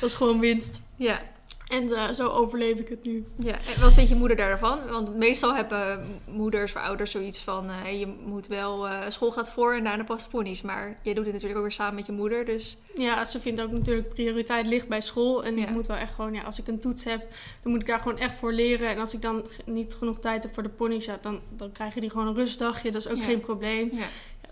dat 0.01 0.11
is 0.11 0.15
gewoon 0.15 0.41
winst. 0.41 0.81
Ja. 0.97 1.33
En 1.75 1.93
eh, 1.93 2.13
zo 2.13 2.29
overleef 2.29 2.79
ik 2.79 2.89
het 2.89 3.05
nu. 3.05 3.25
ja. 3.39 3.53
En 3.75 3.81
wat 3.81 3.93
vindt 3.93 4.11
je 4.11 4.17
moeder 4.17 4.37
daarvan? 4.37 4.79
Want 4.89 5.17
meestal 5.17 5.55
hebben 5.55 6.07
moeders 6.31 6.75
of 6.75 6.83
ouders 6.83 7.11
zoiets 7.11 7.39
van... 7.41 7.71
eh, 7.71 8.01
je 8.01 8.07
moet 8.25 8.47
wel... 8.47 8.89
eh, 8.89 8.99
school 9.09 9.31
gaat 9.33 9.51
voor 9.51 9.75
en 9.75 9.85
daarna 9.85 10.05
pas 10.05 10.25
de 10.25 10.31
ponies. 10.31 10.63
Maar 10.63 10.97
jij 11.03 11.15
doet 11.15 11.25
het 11.25 11.33
natuurlijk 11.33 11.59
ook 11.61 11.67
weer 11.67 11.73
samen 11.77 11.95
met 11.95 12.07
je 12.07 12.13
moeder. 12.13 12.45
Dus 12.45 12.79
Ja, 12.95 13.25
ze 13.25 13.41
vindt 13.41 13.61
ook 13.61 13.71
natuurlijk 13.71 14.09
prioriteit 14.09 14.67
ligt 14.67 14.89
bij 14.89 15.01
school. 15.01 15.45
En 15.45 15.57
Ja. 15.57 15.63
ik 15.63 15.71
moet 15.71 15.87
wel 15.87 15.97
echt 15.97 16.15
gewoon, 16.15 16.33
ja, 16.33 16.43
als 16.43 16.59
ik 16.59 16.67
een 16.69 16.81
toets 16.81 17.05
heb, 17.05 17.21
dan 17.63 17.73
moet 17.73 17.81
ik 17.81 17.87
daar 17.87 17.99
gewoon 18.01 18.19
echt 18.19 18.35
voor 18.35 18.53
leren. 18.53 18.89
En 18.89 18.99
als 18.99 19.15
ik 19.15 19.23
dan 19.23 19.47
niet 19.65 19.95
genoeg 19.95 20.19
tijd 20.19 20.43
heb 20.43 20.55
voor 20.55 20.63
de 20.63 20.69
ponies, 20.69 21.05
ja, 21.05 21.19
dan, 21.23 21.41
dan 21.57 21.73
krijgen 21.73 22.01
die 22.01 22.11
gewoon 22.11 22.27
een 22.27 22.35
rustdagje. 22.35 22.91
Dat 22.91 23.05
is 23.07 23.09
ook 23.11 23.17
Ja. 23.19 23.23
geen 23.25 23.41
probleem. 23.41 23.91
ja. 23.93 24.05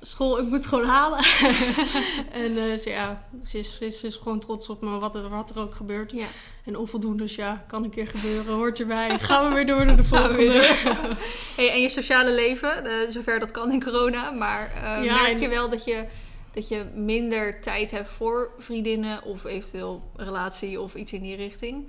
School, 0.04 0.38
ik 0.38 0.44
moet 0.44 0.58
het 0.58 0.66
gewoon 0.66 0.84
halen. 0.86 1.18
en 2.42 2.58
eh, 2.58 2.78
ze, 2.78 2.90
ja, 2.90 3.26
ze 3.44 3.58
is, 3.58 3.76
ze, 3.76 3.84
is, 3.84 4.00
ze 4.00 4.06
is 4.06 4.16
gewoon 4.16 4.40
trots 4.40 4.68
op 4.68 4.82
me, 4.82 4.98
wat 4.98 5.14
er, 5.14 5.28
wat 5.28 5.50
er 5.50 5.58
ook 5.58 5.74
gebeurt. 5.74 6.12
ja. 6.12 6.26
En 6.64 6.76
onvoldoendes, 6.76 7.34
ja, 7.34 7.62
kan 7.66 7.84
een 7.84 7.90
keer 7.90 8.06
gebeuren, 8.06 8.54
hoort 8.54 8.80
erbij. 8.80 9.18
Gaan 9.18 9.48
we 9.48 9.54
weer 9.54 9.66
door 9.66 9.86
naar 9.86 9.96
de 9.96 10.04
volgende. 10.04 10.60
Hey, 11.56 11.70
en 11.70 11.80
je 11.80 11.88
sociale 11.88 12.30
leven, 12.32 12.84
eh, 12.84 13.10
zover 13.10 13.40
dat 13.40 13.50
kan 13.50 13.72
in 13.72 13.82
corona. 13.82 14.30
Maar 14.30 14.72
eh, 14.74 15.04
Ja, 15.04 15.22
merk 15.22 15.40
je 15.40 15.48
wel 15.48 15.68
dat 15.68 15.84
je, 15.84 16.06
dat 16.54 16.68
je 16.68 16.84
minder 16.94 17.60
tijd 17.60 17.90
hebt 17.90 18.08
voor 18.10 18.50
vriendinnen 18.58 19.22
of 19.22 19.44
eventueel 19.44 20.10
relatie 20.16 20.80
of 20.80 20.94
iets 20.94 21.12
in 21.12 21.22
die 21.22 21.36
richting? 21.36 21.88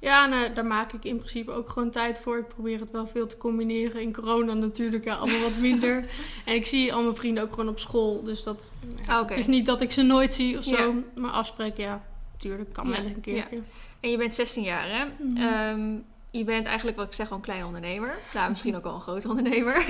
Ja, 0.00 0.26
nou, 0.26 0.52
daar 0.52 0.66
maak 0.66 0.92
ik 0.92 1.04
in 1.04 1.16
principe 1.16 1.52
ook 1.52 1.68
gewoon 1.68 1.90
tijd 1.90 2.20
voor. 2.20 2.38
Ik 2.38 2.48
probeer 2.48 2.80
het 2.80 2.90
wel 2.90 3.06
veel 3.06 3.26
te 3.26 3.36
combineren. 3.36 4.00
In 4.00 4.12
corona 4.12 4.52
natuurlijk 4.52 5.04
ja, 5.04 5.14
allemaal 5.14 5.40
wat 5.40 5.56
minder. 5.56 6.04
en 6.44 6.54
ik 6.54 6.66
zie 6.66 6.92
al 6.92 7.02
mijn 7.02 7.14
vrienden 7.16 7.42
ook 7.42 7.50
gewoon 7.50 7.68
op 7.68 7.78
school. 7.78 8.22
Dus 8.22 8.42
dat, 8.42 8.64
ja, 9.06 9.18
Ah, 9.18 9.28
het 9.28 9.36
is 9.36 9.46
niet 9.46 9.66
dat 9.66 9.80
ik 9.80 9.92
ze 9.92 10.02
nooit 10.02 10.34
zie 10.34 10.58
of 10.58 10.64
zo. 10.64 10.76
Ja. 10.76 10.92
Maar 11.14 11.30
afspreken, 11.30 11.84
ja, 11.84 12.04
natuurlijk 12.32 12.72
kan 12.72 12.88
wel 12.88 12.98
een 12.98 13.20
keertje. 13.20 13.58
En 14.00 14.10
je 14.10 14.16
bent 14.16 14.34
16 14.34 14.62
jaar, 14.62 14.88
hè? 14.90 15.04
Mhm. 15.18 15.36
Ehm, 15.36 15.96
je 16.30 16.44
bent 16.44 16.64
eigenlijk, 16.64 16.96
wat 16.96 17.06
ik 17.06 17.12
zeg, 17.12 17.26
gewoon 17.26 17.42
een 17.42 17.48
klein 17.48 17.64
ondernemer. 17.64 18.18
Nou, 18.34 18.50
misschien 18.50 18.76
ook 18.76 18.84
wel 18.84 18.94
een 18.94 19.00
groot 19.00 19.26
ondernemer. 19.26 19.84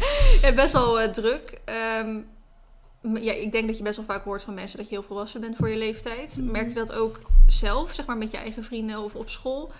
best 0.54 0.72
wel 0.72 1.00
eh, 1.00 1.12
druk. 1.12 1.60
Ehm, 1.64 2.18
ja, 3.00 3.32
ik 3.32 3.52
denk 3.52 3.66
dat 3.66 3.76
je 3.76 3.82
best 3.82 3.96
wel 3.96 4.06
vaak 4.06 4.24
hoort 4.24 4.42
van 4.42 4.54
mensen 4.54 4.78
dat 4.78 4.88
je 4.88 4.94
heel 4.94 5.04
volwassen 5.04 5.40
bent 5.40 5.56
voor 5.56 5.68
je 5.68 5.76
leeftijd. 5.76 6.36
Mhm. 6.36 6.50
Merk 6.50 6.68
je 6.68 6.74
dat 6.74 6.92
ook 6.92 7.20
zelf, 7.46 7.92
zeg 7.92 8.06
maar, 8.06 8.18
met 8.18 8.30
je 8.30 8.36
eigen 8.36 8.64
vrienden 8.64 8.98
of 8.98 9.14
op 9.14 9.30
school? 9.30 9.72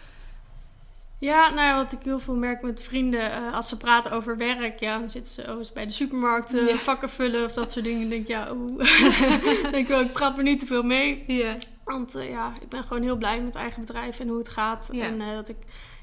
Ja, 1.19 1.49
nou 1.49 1.67
ja, 1.67 1.77
wat 1.77 1.93
ik 1.93 1.99
heel 2.03 2.19
veel 2.19 2.35
merk 2.35 2.63
met 2.63 2.83
vrienden, 2.83 3.33
eh, 3.33 3.55
als 3.55 3.69
ze 3.69 3.77
praten 3.77 4.13
over 4.13 4.37
werk, 4.37 4.81
ja, 4.81 4.99
dan 4.99 5.11
zitten 5.11 5.33
ze 5.33 5.53
oh, 5.53 5.59
eens 5.59 5.73
bij 5.73 5.87
de 5.87 5.93
supermarkt 5.93 6.53
Ja. 6.53 6.77
vakken 6.77 7.09
vullen 7.09 7.45
of 7.45 7.53
dat 7.53 7.73
soort 7.73 7.85
dingen. 7.85 8.01
Dan 8.01 8.09
denk 8.09 8.23
ik, 8.23 8.29
ja, 8.29 8.49
oeh. 8.53 9.03
denk 9.63 9.75
ik 9.75 9.89
wel, 9.89 10.01
ik 10.01 10.13
praat 10.13 10.37
er 10.37 10.43
niet 10.43 10.59
te 10.59 10.67
veel 10.67 10.83
mee. 10.83 11.25
Ja. 11.27 11.57
Want 11.91 12.13
ja, 12.31 12.53
ik 12.61 12.69
ben 12.69 12.83
gewoon 12.83 13.03
heel 13.03 13.17
blij 13.17 13.37
met 13.37 13.47
het 13.47 13.63
eigen 13.63 13.81
bedrijf 13.81 14.21
en 14.21 14.29
hoe 14.29 14.39
het 14.39 14.49
gaat. 14.49 14.89
Ja. 14.93 15.05
En 15.05 15.21
eh, 15.21 15.35
dat 15.35 15.49
ik, 15.49 15.57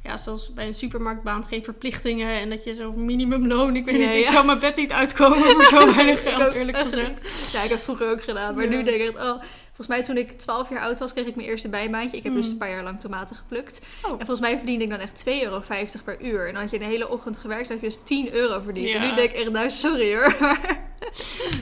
ja, 0.03 0.17
zoals 0.17 0.53
bij 0.53 0.67
een 0.67 0.73
supermarktbaan, 0.73 1.45
geen 1.45 1.63
verplichtingen. 1.63 2.39
En 2.39 2.49
dat 2.49 2.63
je 2.63 2.73
zo'n 2.73 3.05
minimumloon, 3.05 3.75
ik 3.75 3.85
weet 3.85 3.97
niet, 3.97 4.13
ik 4.15 4.27
zou 4.27 4.45
mijn 4.45 4.59
bed 4.59 4.75
niet 4.75 4.91
uitkomen 4.91 5.37
voor 5.37 5.65
zo 5.65 5.93
weinig 5.95 6.23
geld, 6.33 6.51
eerlijk 6.53 6.77
gezegd. 6.77 7.51
Ja, 7.51 7.57
ik 7.63 7.69
heb 7.69 7.77
het 7.77 7.81
vroeger 7.81 8.09
ook 8.09 8.23
gedaan. 8.23 8.55
Maar 8.55 8.63
Ja. 8.63 8.69
nu 8.69 8.83
denk 8.83 9.01
ik 9.01 9.17
oh... 9.17 9.41
Volgens 9.77 9.87
mij 9.97 10.03
toen 10.03 10.17
ik 10.17 10.39
12 10.39 10.69
jaar 10.69 10.79
oud 10.79 10.99
was, 10.99 11.13
kreeg 11.13 11.25
ik 11.25 11.35
mijn 11.35 11.47
eerste 11.47 11.69
bijbaantje. 11.69 12.17
Ik 12.17 12.23
heb 12.23 12.33
dus 12.33 12.45
Mm. 12.45 12.51
een 12.51 12.57
paar 12.57 12.69
jaar 12.69 12.83
lang 12.83 12.99
tomaten 12.99 13.35
geplukt. 13.35 13.85
Oh. 14.03 14.11
En 14.11 14.17
volgens 14.17 14.39
mij 14.39 14.57
verdiende 14.57 14.83
ik 14.83 14.89
dan 14.89 14.99
echt 14.99 15.15
2,50 15.15 15.41
euro 15.41 15.61
per 16.05 16.21
uur. 16.21 16.47
En 16.47 16.53
dan 16.53 16.61
had 16.61 16.71
je 16.71 16.79
de 16.79 16.85
hele 16.85 17.09
ochtend 17.09 17.37
gewerkt, 17.37 17.67
dan 17.67 17.77
heb 17.77 17.89
je 17.91 17.97
dus 17.97 18.03
10 18.05 18.33
euro 18.33 18.59
verdiend. 18.59 18.93
En 18.95 19.01
nu 19.01 19.15
denk 19.15 19.29
ik 19.31 19.35
echt, 19.35 19.51
nou 19.51 19.69
sorry 19.69 20.15
hoor. 20.15 20.35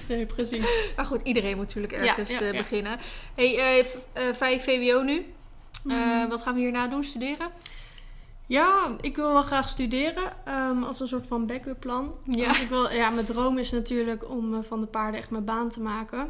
Nee, 0.08 0.26
precies. 0.26 0.66
maar 0.96 1.06
goed, 1.06 1.22
iedereen 1.24 1.56
moet 1.56 1.66
natuurlijk 1.66 1.94
ergens 1.94 2.30
ja, 2.30 2.40
eh, 2.40 2.52
ja. 2.52 2.58
beginnen. 2.58 2.98
hey, 3.36 3.86
eh, 4.14 4.34
5 4.34 4.64
VWO 4.64 5.02
nu. 5.02 5.16
Eh, 5.18 5.94
Mhm. 5.96 6.30
wat 6.30 6.42
gaan 6.42 6.54
we 6.54 6.60
hierna 6.60 6.88
doen? 6.88 7.04
Studeren? 7.04 7.48
Ja, 8.48 8.96
ik 9.02 9.16
wil 9.16 9.34
wel 9.34 9.42
graag 9.42 9.70
studeren 9.70 10.34
ehm, 10.46 10.84
als 10.84 11.00
een 11.00 11.08
soort 11.08 11.28
van 11.28 11.46
backup 11.48 11.80
plan. 11.80 12.16
Ja. 12.26 12.46
Want 12.46 12.62
ik 12.62 12.70
wil, 12.70 12.92
ja, 12.92 13.10
mijn 13.10 13.26
droom 13.26 13.58
is 13.58 13.72
natuurlijk 13.72 14.30
om 14.30 14.54
eh, 14.54 14.60
van 14.68 14.80
de 14.80 14.86
paarden 14.88 15.20
echt 15.20 15.30
mijn 15.30 15.46
baan 15.46 15.70
te 15.70 15.82
maken. 15.82 16.30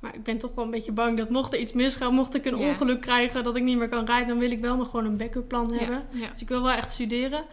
Maar 0.00 0.14
ik 0.14 0.22
ben 0.22 0.38
toch 0.38 0.50
wel 0.54 0.64
een 0.64 0.70
beetje 0.70 0.92
bang 0.92 1.18
dat 1.18 1.30
mocht 1.30 1.52
er 1.52 1.58
iets 1.58 1.72
misgaan, 1.72 2.14
mocht 2.14 2.34
ik 2.34 2.44
een 2.44 2.58
Ja. 2.58 2.68
ongeluk 2.68 3.00
krijgen 3.00 3.44
dat 3.44 3.56
ik 3.56 3.62
niet 3.62 3.78
meer 3.78 3.88
kan 3.88 4.04
rijden, 4.04 4.28
dan 4.28 4.38
wil 4.38 4.50
ik 4.50 4.60
wel 4.60 4.76
nog 4.76 4.90
gewoon 4.90 5.04
een 5.06 5.16
backup 5.16 5.48
plan 5.48 5.72
hebben. 5.72 6.06
Ja. 6.10 6.28
Dus 6.32 6.40
ik 6.40 6.48
wil 6.48 6.62
wel 6.62 6.72
echt 6.72 6.92
studeren. 6.92 7.44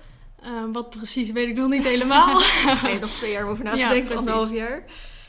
Ehm, 0.41 0.71
wat 0.71 0.89
precies 0.89 1.31
weet 1.31 1.47
ik 1.47 1.55
nog 1.55 1.69
niet 1.69 1.83
helemaal. 1.83 2.39
Nee, 2.83 2.99
nog 2.99 3.09
twee 3.09 3.31
jaar 3.31 3.47
over 3.47 3.63
na 3.63 3.71
te 3.71 3.77
denken, 3.77 4.17
anderhalf 4.17 4.51
jaar. 4.51 4.83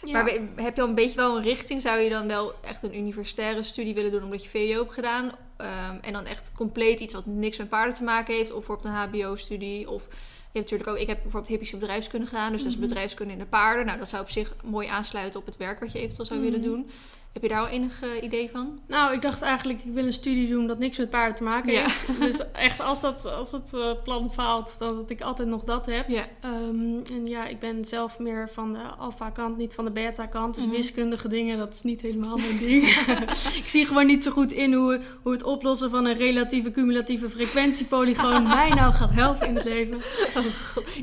Ja. 0.04 0.12
Maar 0.12 0.38
heb 0.56 0.76
je 0.76 0.82
al 0.82 0.88
een 0.88 0.94
beetje 0.94 1.16
wel 1.16 1.37
een 1.37 1.42
richting? 1.42 1.82
Zou 1.82 1.99
je 1.99 2.11
dan 2.11 2.26
wel 2.26 2.52
echt 2.62 2.82
een 2.82 2.96
universitaire 2.96 3.62
studie 3.62 3.94
willen 3.94 4.11
doen 4.11 4.23
omdat 4.23 4.42
je 4.42 4.49
VWO 4.49 4.78
hebt 4.78 4.92
gedaan? 4.92 5.32
Ehm, 5.56 5.96
en 6.00 6.12
dan 6.12 6.25
echt 6.25 6.52
compleet 6.56 7.00
iets 7.00 7.14
wat 7.14 7.26
niks 7.26 7.56
met 7.56 7.68
paarden 7.68 7.94
te 7.94 8.04
maken 8.04 8.35
heeft? 8.35 8.50
Of 8.52 8.56
bijvoorbeeld 8.56 8.94
een 8.94 9.00
HBO-studie? 9.20 9.90
Of 9.90 10.08
hebt 10.56 10.70
natuurlijk 10.70 10.90
ook, 10.90 10.98
ik 11.02 11.06
heb 11.06 11.16
bijvoorbeeld 11.22 11.50
hippische 11.52 11.76
bedrijfskunde 11.76 12.26
gedaan, 12.26 12.52
dus 12.52 12.62
dat 12.62 12.70
is 12.72 12.78
Mhm. 12.78 12.86
bedrijfskunde 12.88 13.32
in 13.32 13.38
de 13.38 13.44
paarden. 13.44 13.86
Nou, 13.86 13.98
dat 13.98 14.08
zou 14.08 14.22
op 14.22 14.30
zich 14.30 14.54
mooi 14.64 14.88
aansluiten 14.88 15.40
op 15.40 15.46
het 15.46 15.56
werk 15.56 15.80
wat 15.80 15.92
je 15.92 15.98
eventueel 15.98 16.26
zou 16.26 16.40
willen 16.40 16.60
Mhm. 16.60 16.68
doen. 16.68 16.90
Heb 17.37 17.45
je 17.45 17.50
daar 17.50 17.61
al 17.61 17.69
enig 17.69 18.02
eh, 18.02 18.23
idee 18.23 18.49
van? 18.52 18.78
Nou, 18.87 19.14
ik 19.14 19.23
dacht 19.23 19.43
eigenlijk, 19.43 19.78
ik 19.85 19.93
wil 19.93 20.05
een 20.05 20.12
studie 20.12 20.49
doen 20.49 20.66
dat 20.66 20.78
niks 20.78 20.97
met 20.99 21.11
paarden 21.11 21.35
te 21.35 21.43
maken 21.43 21.73
Ja. 21.73 21.83
heeft. 21.83 22.07
Dus 22.31 22.52
echt, 22.52 22.81
als, 22.81 23.00
dat, 23.00 23.26
als 23.26 23.52
het 23.52 23.75
eh, 23.75 23.90
plan 24.05 24.31
faalt, 24.33 24.75
dan 24.78 24.97
dat 24.97 25.11
ik 25.11 25.21
altijd 25.21 25.49
nog 25.49 25.64
dat 25.64 25.87
heb. 25.87 26.09
Ja. 26.09 26.26
Ehm, 26.40 27.12
en 27.12 27.26
ja, 27.26 27.47
ik 27.47 27.59
ben 27.59 27.85
zelf 27.85 28.19
meer 28.19 28.49
van 28.52 28.73
de 28.73 28.78
alfa-kant, 28.99 29.57
niet 29.57 29.75
van 29.75 29.85
de 29.85 29.90
beta-kant. 29.90 30.55
Dus 30.55 30.64
Mhm. 30.64 30.75
wiskundige 30.75 31.28
dingen, 31.28 31.59
dat 31.59 31.75
is 31.75 31.83
niet 31.83 32.00
helemaal 32.00 32.37
mijn 32.37 32.59
ding. 32.59 32.83
ik 33.62 33.69
zie 33.69 33.87
gewoon 33.87 34.07
niet 34.07 34.23
zo 34.23 34.31
goed 34.31 34.52
in 34.52 34.73
hoe, 34.73 35.00
hoe 35.23 35.33
het 35.33 35.43
oplossen 35.43 35.90
van 35.90 36.07
een 36.07 36.16
relatieve 36.16 36.71
cumulatieve 36.71 37.31
frequentiepolygoon 37.31 38.43
mij 38.57 38.69
nou 38.69 38.93
gaat 38.93 39.12
helpen 39.12 39.47
in 39.49 39.55
het 39.55 39.64
leven. 39.64 39.99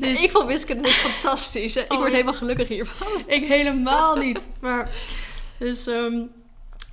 Dus- 0.00 0.22
ik 0.22 0.30
vond 0.30 0.46
wiskunde 0.46 0.88
fantastisch. 0.88 1.74
hè. 1.74 1.80
Ik 1.80 1.92
Oh, 1.92 1.96
word 1.96 2.08
ja. 2.08 2.14
helemaal 2.14 2.34
gelukkig 2.38 2.68
hiervan. 2.68 3.22
Ik 3.26 3.44
helemaal 3.44 4.16
niet. 4.16 4.48
Maar, 4.60 4.90
dus 5.58 5.86
ehm, 5.86 6.22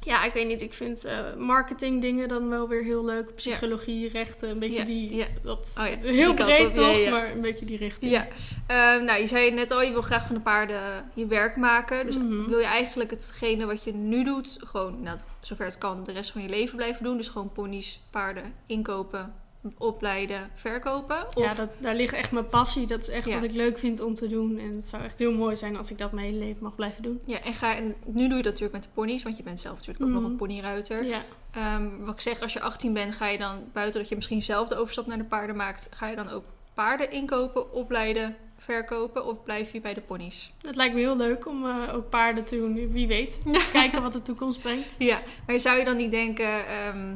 ja, 0.04 0.24
ik 0.24 0.34
weet 0.34 0.48
niet. 0.48 0.62
Ik 0.62 0.74
vind 0.74 1.06
eh 1.06 1.36
marketing 1.38 2.02
dingen 2.02 2.28
dan 2.28 2.50
wel 2.50 2.68
weer 2.68 2.84
heel 2.84 3.06
leuk. 3.06 3.36
Psychologie, 3.36 4.10
rechten, 4.10 4.50
een 4.50 4.60
beetje 4.60 4.78
Ja, 4.80 4.86
die... 4.86 5.16
ja. 5.16 5.26
Dat, 5.44 5.76
Oh 5.78 5.84
heel 5.86 6.36
die 6.36 6.46
breed 6.46 6.76
toch, 6.76 7.10
maar 7.10 7.32
een 7.32 7.42
beetje 7.42 7.66
die 7.66 7.78
richting. 7.78 8.12
Ja, 8.12 8.28
Ehm, 8.68 9.04
nou 9.06 9.20
je 9.20 9.28
zei 9.28 9.52
net 9.52 9.72
al, 9.72 9.82
je 9.82 9.92
wil 9.92 10.02
graag 10.02 10.26
van 10.26 10.36
de 10.36 10.42
paarden 10.42 11.12
je 11.14 11.26
werk 11.26 11.56
maken. 11.56 12.06
Dus 12.06 12.18
Mhm. 12.18 12.48
wil 12.48 12.60
je 12.60 12.66
eigenlijk 12.66 13.12
hetgene 13.12 13.66
wat 13.66 13.84
je 13.84 13.94
nu 13.94 14.24
doet, 14.24 14.60
gewoon 14.66 15.02
nou, 15.04 15.18
zover 15.42 15.66
het 15.66 15.78
kan, 15.78 16.04
de 16.04 16.12
rest 16.12 16.32
van 16.32 16.42
je 16.42 16.50
leven 16.50 16.76
blijven 16.76 17.04
doen. 17.04 17.18
Dus 17.18 17.28
gewoon 17.30 17.52
ponies, 17.52 18.02
paarden 18.10 18.54
inkopen, 18.66 19.34
opleiden, 19.78 20.50
verkopen. 20.54 21.28
Of, 21.28 21.44
Ja, 21.44 21.54
dat, 21.54 21.70
daar 21.80 21.96
ligt 21.96 22.14
echt 22.14 22.32
mijn 22.32 22.50
passie. 22.50 22.88
Dat 22.88 23.00
is 23.02 23.10
echt 23.10 23.28
Ja. 23.28 23.34
wat 23.34 23.44
ik 23.44 23.52
leuk 23.52 23.78
vind 23.80 24.02
om 24.02 24.14
te 24.16 24.28
doen. 24.28 24.58
En 24.58 24.76
het 24.76 24.88
zou 24.88 25.04
echt 25.04 25.20
heel 25.20 25.32
mooi 25.34 25.56
zijn 25.56 25.76
als 25.78 25.92
ik 25.92 25.98
dat 25.98 26.12
mijn 26.12 26.26
hele 26.26 26.38
leven 26.40 26.64
mag 26.64 26.76
blijven 26.76 27.04
doen. 27.04 27.22
ja, 27.26 27.42
en, 27.42 27.54
ga, 27.54 27.76
en 27.76 27.96
nu 28.06 28.28
doe 28.28 28.38
je 28.38 28.44
dat 28.44 28.52
natuurlijk 28.54 28.74
met 28.74 28.84
de 28.84 28.90
ponies, 28.94 29.24
want 29.24 29.38
je 29.38 29.44
bent 29.44 29.60
zelf 29.60 29.76
natuurlijk 29.76 30.04
ook 30.06 30.10
Mhm. 30.12 30.22
nog 30.22 30.30
een 30.30 30.38
ponyruiter. 30.38 31.06
Ja. 31.08 31.22
Ehm, 31.52 31.88
wat 32.00 32.14
ik 32.14 32.22
zeg, 32.22 32.42
als 32.42 32.54
je 32.54 32.62
18 32.62 32.94
bent, 32.94 33.16
ga 33.16 33.28
je 33.28 33.38
dan 33.38 33.64
buiten 33.74 34.00
dat 34.00 34.10
je 34.10 34.16
misschien 34.16 34.44
zelf 34.44 34.68
de 34.68 34.76
overstap 34.76 35.06
naar 35.08 35.18
de 35.18 35.24
paarden 35.24 35.56
maakt, 35.56 35.90
ga 35.94 36.08
je 36.08 36.16
dan 36.16 36.30
ook 36.30 36.44
paarden 36.74 37.12
inkopen, 37.12 37.74
opleiden, 37.74 38.36
verkopen 38.58 39.26
of 39.26 39.44
blijf 39.44 39.72
je 39.72 39.82
bij 39.82 39.94
de 39.94 40.02
ponies? 40.02 40.54
Het 40.62 40.76
lijkt 40.76 40.94
me 40.94 41.00
heel 41.00 41.18
leuk 41.18 41.48
om 41.48 41.66
eh, 41.66 41.94
ook 41.94 42.10
paarden 42.10 42.44
te 42.44 42.56
doen. 42.58 42.92
Wie 42.92 43.08
weet. 43.08 43.40
Kijken 43.72 44.02
wat 44.02 44.14
de 44.14 44.22
toekomst 44.22 44.62
brengt. 44.62 44.96
Ja, 44.98 45.22
maar 45.48 45.60
zou 45.60 45.78
je 45.80 45.86
dan 45.86 45.98
niet 45.98 46.12
denken, 46.12 46.68
ehm, 46.68 47.16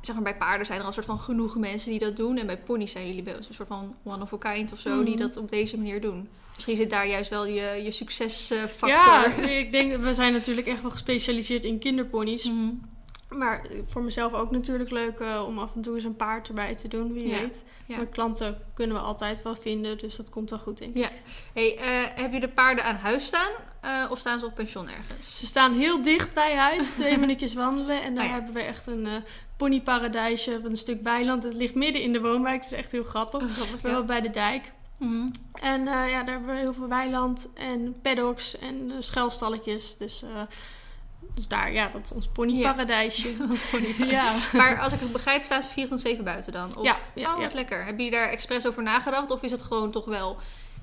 zeg 0.00 0.14
maar 0.14 0.24
bij 0.24 0.36
paarden 0.36 0.66
zijn 0.66 0.78
er 0.78 0.82
al 0.84 0.88
een 0.88 0.94
soort 0.94 1.06
van 1.06 1.18
genoeg 1.20 1.56
mensen 1.56 1.90
die 1.90 1.98
dat 1.98 2.16
doen 2.16 2.36
en 2.36 2.46
bij 2.46 2.58
ponies 2.58 2.92
zijn 2.92 3.06
jullie 3.06 3.22
wel 3.22 3.36
een 3.36 3.42
soort 3.54 3.68
van 3.68 3.96
one 4.04 4.22
of 4.22 4.32
a 4.32 4.52
kind 4.54 4.72
of 4.72 4.78
zo 4.78 5.04
die 5.04 5.14
Mhm. 5.14 5.22
dat 5.22 5.36
op 5.36 5.50
deze 5.50 5.76
manier 5.76 6.00
doen. 6.00 6.28
Misschien 6.54 6.76
zit 6.76 6.90
daar 6.90 7.06
juist 7.08 7.30
wel 7.30 7.46
je, 7.46 7.80
je 7.84 7.90
succesfactor. 7.90 8.88
Ja, 8.88 9.24
ik 9.64 9.72
denk, 9.72 10.02
we 10.02 10.14
zijn 10.14 10.32
natuurlijk 10.32 10.66
echt 10.66 10.82
wel 10.82 10.90
gespecialiseerd 10.90 11.64
in 11.64 11.78
kinderponies. 11.78 12.44
Mhm. 12.44 12.68
Maar 13.28 13.66
voor 13.86 14.02
mezelf 14.02 14.32
ook 14.32 14.50
natuurlijk 14.50 14.90
leuk 14.90 15.18
eh, 15.18 15.44
om 15.46 15.58
af 15.58 15.74
en 15.74 15.80
toe 15.80 15.94
eens 15.94 16.04
een 16.04 16.16
paard 16.16 16.48
erbij 16.48 16.74
te 16.74 16.88
doen, 16.88 17.12
wie 17.12 17.28
Ja, 17.28 17.38
weet. 17.40 17.64
ja. 17.86 17.96
Maar 17.96 18.06
klanten 18.06 18.58
kunnen 18.74 18.96
we 18.96 19.02
altijd 19.02 19.42
wel 19.42 19.56
vinden, 19.56 19.98
dus 19.98 20.16
dat 20.16 20.30
komt 20.30 20.50
wel 20.50 20.58
goed 20.58 20.80
in. 20.80 20.90
Ja. 20.94 21.10
Hey, 21.54 21.76
eh, 21.78 22.22
heb 22.22 22.32
je 22.32 22.40
de 22.40 22.48
paarden 22.48 22.84
aan 22.84 22.94
huis 22.96 23.26
staan 23.26 23.50
eh, 23.80 24.10
of 24.10 24.18
staan 24.18 24.38
ze 24.38 24.46
op 24.46 24.54
pension 24.54 24.88
ergens? 24.88 25.38
Ze 25.38 25.46
staan 25.46 25.72
heel 25.74 26.02
dicht 26.02 26.32
bij 26.34 26.56
huis, 26.56 26.90
twee 26.90 27.18
minuutjes 27.24 27.54
wandelen. 27.54 28.02
En 28.02 28.14
daar 28.14 28.24
Oh 28.24 28.30
ja. 28.30 28.36
hebben 28.36 28.54
we 28.54 28.60
echt 28.62 28.86
een 28.86 29.08
ponyparadijsje 29.58 30.58
van 30.62 30.70
een 30.70 30.76
stuk 30.76 31.02
weiland. 31.02 31.42
Het 31.42 31.54
ligt 31.54 31.74
midden 31.74 32.02
in 32.02 32.12
de 32.12 32.20
woonwijk, 32.20 32.62
het 32.62 32.72
is 32.72 32.78
echt 32.78 32.92
heel 32.92 33.04
grappig. 33.04 33.42
Wel 33.82 34.04
bij 34.04 34.20
de 34.20 34.30
dijk. 34.30 34.72
Mhm. 34.98 35.28
En 35.52 35.80
eh, 35.80 36.10
ja, 36.10 36.22
daar 36.22 36.34
hebben 36.34 36.54
we 36.54 36.60
heel 36.60 36.74
veel 36.74 36.88
weiland 36.88 37.50
en 37.54 38.00
paddocks 38.02 38.58
en 38.58 38.90
eh, 38.90 38.96
schuilstalletjes. 38.98 39.96
Dus, 39.96 40.22
eh, 40.22 40.28
dus 41.34 41.48
daar, 41.48 41.72
ja, 41.72 41.88
dat 41.88 42.04
is 42.04 42.12
ons 42.12 42.28
ponyparadijsje. 42.28 43.34
ja. 44.06 44.36
Maar 44.52 44.78
als 44.78 44.92
ik 44.92 45.00
het 45.00 45.12
begrijp, 45.12 45.44
staan 45.44 45.62
ze 45.62 46.16
24-7 46.18 46.22
buiten 46.22 46.52
dan? 46.52 46.76
Of, 46.76 46.84
Ja, 46.84 46.96
ja, 47.14 47.34
oh, 47.34 47.40
wat 47.40 47.50
ja. 47.50 47.56
lekker. 47.56 47.84
Heb 47.84 47.98
je 47.98 48.10
daar 48.10 48.28
expres 48.28 48.66
over 48.66 48.82
nagedacht? 48.82 49.30
Of 49.30 49.42
is 49.42 49.50
het 49.50 49.62
gewoon 49.62 49.90
toch 49.90 50.04
wel... 50.04 50.36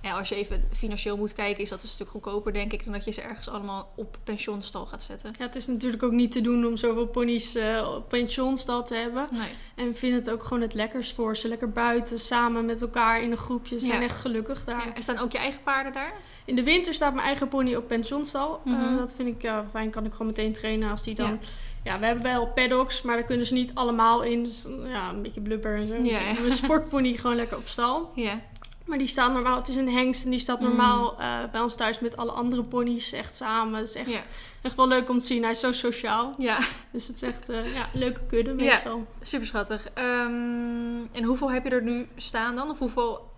Ja, 0.06 0.18
als 0.18 0.30
je 0.30 0.36
even 0.36 0.64
financieel 0.78 1.18
moet 1.18 1.34
kijken, 1.34 1.64
is 1.64 1.70
dat 1.70 1.82
een 1.82 1.88
stuk 1.88 2.08
goedkoper, 2.08 2.54
denk 2.54 2.74
ik, 2.74 2.84
dan 2.84 2.94
dat 2.94 3.06
je 3.06 3.12
ze 3.12 3.22
ergens 3.22 3.50
allemaal 3.50 3.92
op 3.96 4.18
pensionstal 4.24 4.86
gaat 4.86 5.04
zetten. 5.04 5.34
Ja, 5.40 5.46
het 5.46 5.56
is 5.56 5.68
natuurlijk 5.68 6.04
ook 6.04 6.12
niet 6.12 6.32
te 6.32 6.42
doen 6.42 6.66
om 6.66 6.78
zoveel 6.78 7.08
ponies 7.08 7.56
eh, 7.56 7.92
op 7.96 8.10
pensionstal 8.10 8.84
te 8.84 8.96
hebben. 8.96 9.28
Nee. 9.32 9.50
En 9.76 9.86
we 9.88 9.94
vinden 9.94 10.20
het 10.20 10.32
ook 10.32 10.44
gewoon 10.44 10.62
het 10.62 10.74
lekkers 10.74 11.12
voor 11.14 11.38
ze. 11.38 11.48
Lekker 11.48 11.72
buiten, 11.72 12.20
samen 12.20 12.66
met 12.66 12.82
elkaar 12.82 13.22
in 13.22 13.32
een 13.32 13.38
groepje. 13.38 13.80
Ze 13.80 13.86
zijn 13.86 14.00
Ja. 14.00 14.06
echt 14.06 14.18
gelukkig 14.22 14.64
daar. 14.64 14.86
Ja, 14.88 14.94
en 14.94 15.04
staan 15.04 15.18
ook 15.20 15.32
je 15.32 15.38
eigen 15.38 15.62
paarden 15.64 15.94
daar? 15.94 16.14
In 16.46 16.56
de 16.56 16.64
winter 16.64 16.94
staat 16.94 17.14
mijn 17.14 17.26
eigen 17.28 17.48
pony 17.48 17.76
op 17.76 17.88
pensionstal. 17.88 18.62
Eh, 18.66 18.72
Mhm. 18.72 18.96
dat 18.98 19.14
vind 19.16 19.28
ik 19.30 19.42
ja, 19.42 19.66
fijn. 19.72 19.90
Kan 19.90 20.06
ik 20.06 20.12
gewoon 20.12 20.28
meteen 20.28 20.54
trainen 20.54 20.90
als 20.90 21.04
die 21.04 21.16
dan... 21.16 21.32
Ja. 21.32 21.38
Ja. 21.84 22.00
we 22.00 22.06
hebben 22.06 22.24
wel 22.24 22.48
paddocks, 22.48 23.02
maar 23.02 23.16
daar 23.16 23.26
kunnen 23.26 23.46
ze 23.46 23.54
niet 23.54 23.76
allemaal 23.76 24.24
in. 24.24 24.44
Dus 24.44 24.68
ja, 24.88 25.10
een 25.10 25.22
beetje 25.22 25.42
blubber 25.42 25.76
en 25.76 25.88
zo. 25.88 25.94
Ja, 25.94 26.00
We 26.02 26.08
ja. 26.10 26.18
hebben 26.18 26.46
een 26.46 26.52
sportpony 26.52 27.14
gewoon 27.14 27.36
lekker 27.36 27.58
op 27.58 27.68
stal. 27.68 28.12
Ja. 28.16 28.42
Maar 28.86 28.98
die 28.98 29.08
staat 29.08 29.34
normaal... 29.34 29.56
Het 29.58 29.68
is 29.68 29.76
een 29.76 29.90
hengst 29.90 30.24
en 30.24 30.30
die 30.30 30.40
staat 30.40 30.60
Mm. 30.60 30.68
normaal 30.68 31.20
eh, 31.20 31.38
bij 31.52 31.62
ons 31.62 31.76
thuis 31.76 32.00
met 32.00 32.18
alle 32.18 32.32
andere 32.32 32.64
ponies. 32.64 33.12
Echt 33.12 33.36
samen. 33.36 33.80
Het 33.80 33.90
is 33.90 33.96
echt, 33.96 34.10
Ja. 34.10 34.24
echt 34.62 34.76
wel 34.76 34.88
leuk 34.88 35.10
om 35.10 35.20
te 35.20 35.26
zien. 35.26 35.42
Hij 35.42 35.52
is 35.52 35.60
zo 35.60 35.72
sociaal. 35.72 36.34
ja, 36.38 36.58
Dus 36.92 37.08
het 37.08 37.16
is 37.16 37.22
echt 37.22 37.50
eh, 37.50 37.74
ja, 37.74 37.88
leuke 37.94 38.22
kudde 38.28 38.50
Ja. 38.50 38.56
meestal. 38.56 39.06
super 39.22 39.48
schattig. 39.48 39.88
Ehm, 39.94 40.98
en 41.12 41.24
hoeveel 41.24 41.52
heb 41.52 41.64
je 41.64 41.70
er 41.70 41.84
nu 41.84 42.08
staan 42.16 42.56
dan? 42.56 42.70
Of 42.70 42.78
hoeveel, 42.80 43.30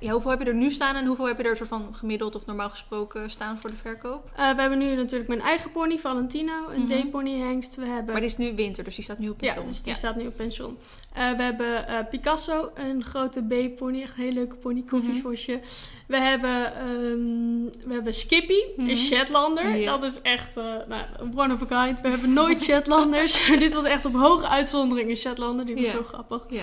ja, 0.00 0.10
hoeveel 0.12 0.30
heb 0.30 0.40
je 0.40 0.46
er 0.46 0.54
nu 0.54 0.70
staan 0.70 0.94
en 0.96 1.06
hoeveel 1.06 1.26
heb 1.26 1.38
je 1.38 1.44
er 1.44 1.56
soort 1.56 1.68
van 1.68 1.88
gemiddeld 1.94 2.34
of 2.34 2.46
normaal 2.46 2.70
gesproken 2.70 3.30
staan 3.30 3.60
voor 3.60 3.70
de 3.70 3.76
verkoop? 3.76 4.30
Eh, 4.36 4.50
we 4.54 4.60
hebben 4.60 4.78
nu 4.78 4.94
natuurlijk 4.94 5.28
mijn 5.28 5.40
eigen 5.40 5.70
pony, 5.70 5.98
Valentino. 5.98 6.52
Een 6.70 6.82
Mhm. 6.82 7.08
D-pony 7.08 7.38
hengst. 7.38 7.76
We 7.76 7.86
hebben... 7.86 8.12
Maar 8.12 8.20
die 8.20 8.30
is 8.30 8.36
nu 8.36 8.54
winter, 8.54 8.84
dus 8.84 8.94
die 8.94 9.04
staat 9.04 9.18
nu 9.18 9.28
op 9.28 9.40
Ja, 9.40 9.46
pensioen. 9.46 9.68
dus 9.68 9.82
die 9.82 9.94
staat 9.94 10.16
nu 10.16 10.26
op 10.26 10.36
pensioen. 10.36 10.78
Eh, 11.14 11.30
we 11.30 11.42
hebben 11.42 11.88
eh, 11.88 11.98
Picasso, 12.10 12.70
een 12.74 13.04
grote 13.04 13.42
B-pony, 13.42 14.02
echt 14.02 14.16
een 14.16 14.22
hele 14.22 14.34
leuke 14.34 14.56
pony, 14.56 14.80
Mhm. 14.80 14.88
koffievosje. 14.88 15.60
We 16.06 16.16
hebben, 16.16 16.74
ehm, 16.76 17.86
we 17.88 17.92
hebben 17.94 18.14
Skippy, 18.14 18.58
Mhm. 18.76 18.88
een 18.88 18.96
Shetlander. 18.96 19.76
Ja. 19.76 19.90
Dat 19.98 20.10
is 20.10 20.20
echt 20.22 20.54
nou, 20.88 21.04
one 21.34 21.52
of 21.54 21.72
a 21.72 21.84
kind. 21.86 22.00
We 22.00 22.08
hebben 22.08 22.32
nooit 22.32 22.62
Shetlanders. 22.64 23.46
Dit 23.58 23.74
was 23.74 23.84
echt 23.84 24.04
op 24.04 24.14
hoge 24.14 24.48
uitzondering 24.48 25.10
een 25.10 25.16
Shetlander, 25.16 25.66
die 25.66 25.74
was 25.74 25.84
Ja. 25.84 25.90
zo 25.90 26.02
grappig. 26.02 26.42
Ja, 26.48 26.62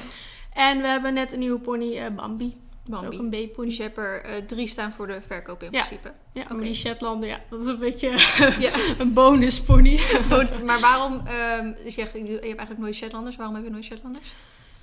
En 0.54 0.82
we 0.82 0.88
hebben 0.88 1.14
net 1.14 1.34
een 1.34 1.40
nieuwe 1.40 1.60
pony, 1.60 1.98
eh, 1.98 2.06
Bambi. 2.90 3.08
Ook 3.08 3.14
een 3.14 3.30
B-pony. 3.50 3.68
Dus 3.68 3.78
je 3.78 3.84
hebt 3.84 3.98
er 3.98 4.22
eh, 4.24 4.36
drie 4.46 4.68
staan 4.68 4.92
voor 4.92 5.08
de 5.08 5.20
verkoop 5.28 5.64
in 5.64 5.72
Ja. 5.72 5.80
principe. 5.86 6.12
Ja, 6.34 6.42
Oké. 6.42 6.54
maar 6.54 6.64
die 6.64 6.74
Shetlander, 6.74 7.30
ja, 7.30 7.38
dat 7.50 7.62
is 7.62 7.68
een 7.68 7.80
beetje 7.80 8.10
Ja. 8.60 8.72
een 8.98 9.14
bonuspony. 9.14 9.98
Goed, 10.32 10.64
maar 10.66 10.80
waarom, 10.80 11.22
ehm 11.26 11.72
dus 11.84 11.96
je, 11.96 12.02
je 12.14 12.30
hebt 12.32 12.42
eigenlijk 12.44 12.80
nooit 12.80 12.96
Shetlanders, 12.96 13.36
waarom 13.36 13.56
heb 13.56 13.64
je 13.64 13.70
nooit 13.70 13.84
Shetlanders? 13.84 14.34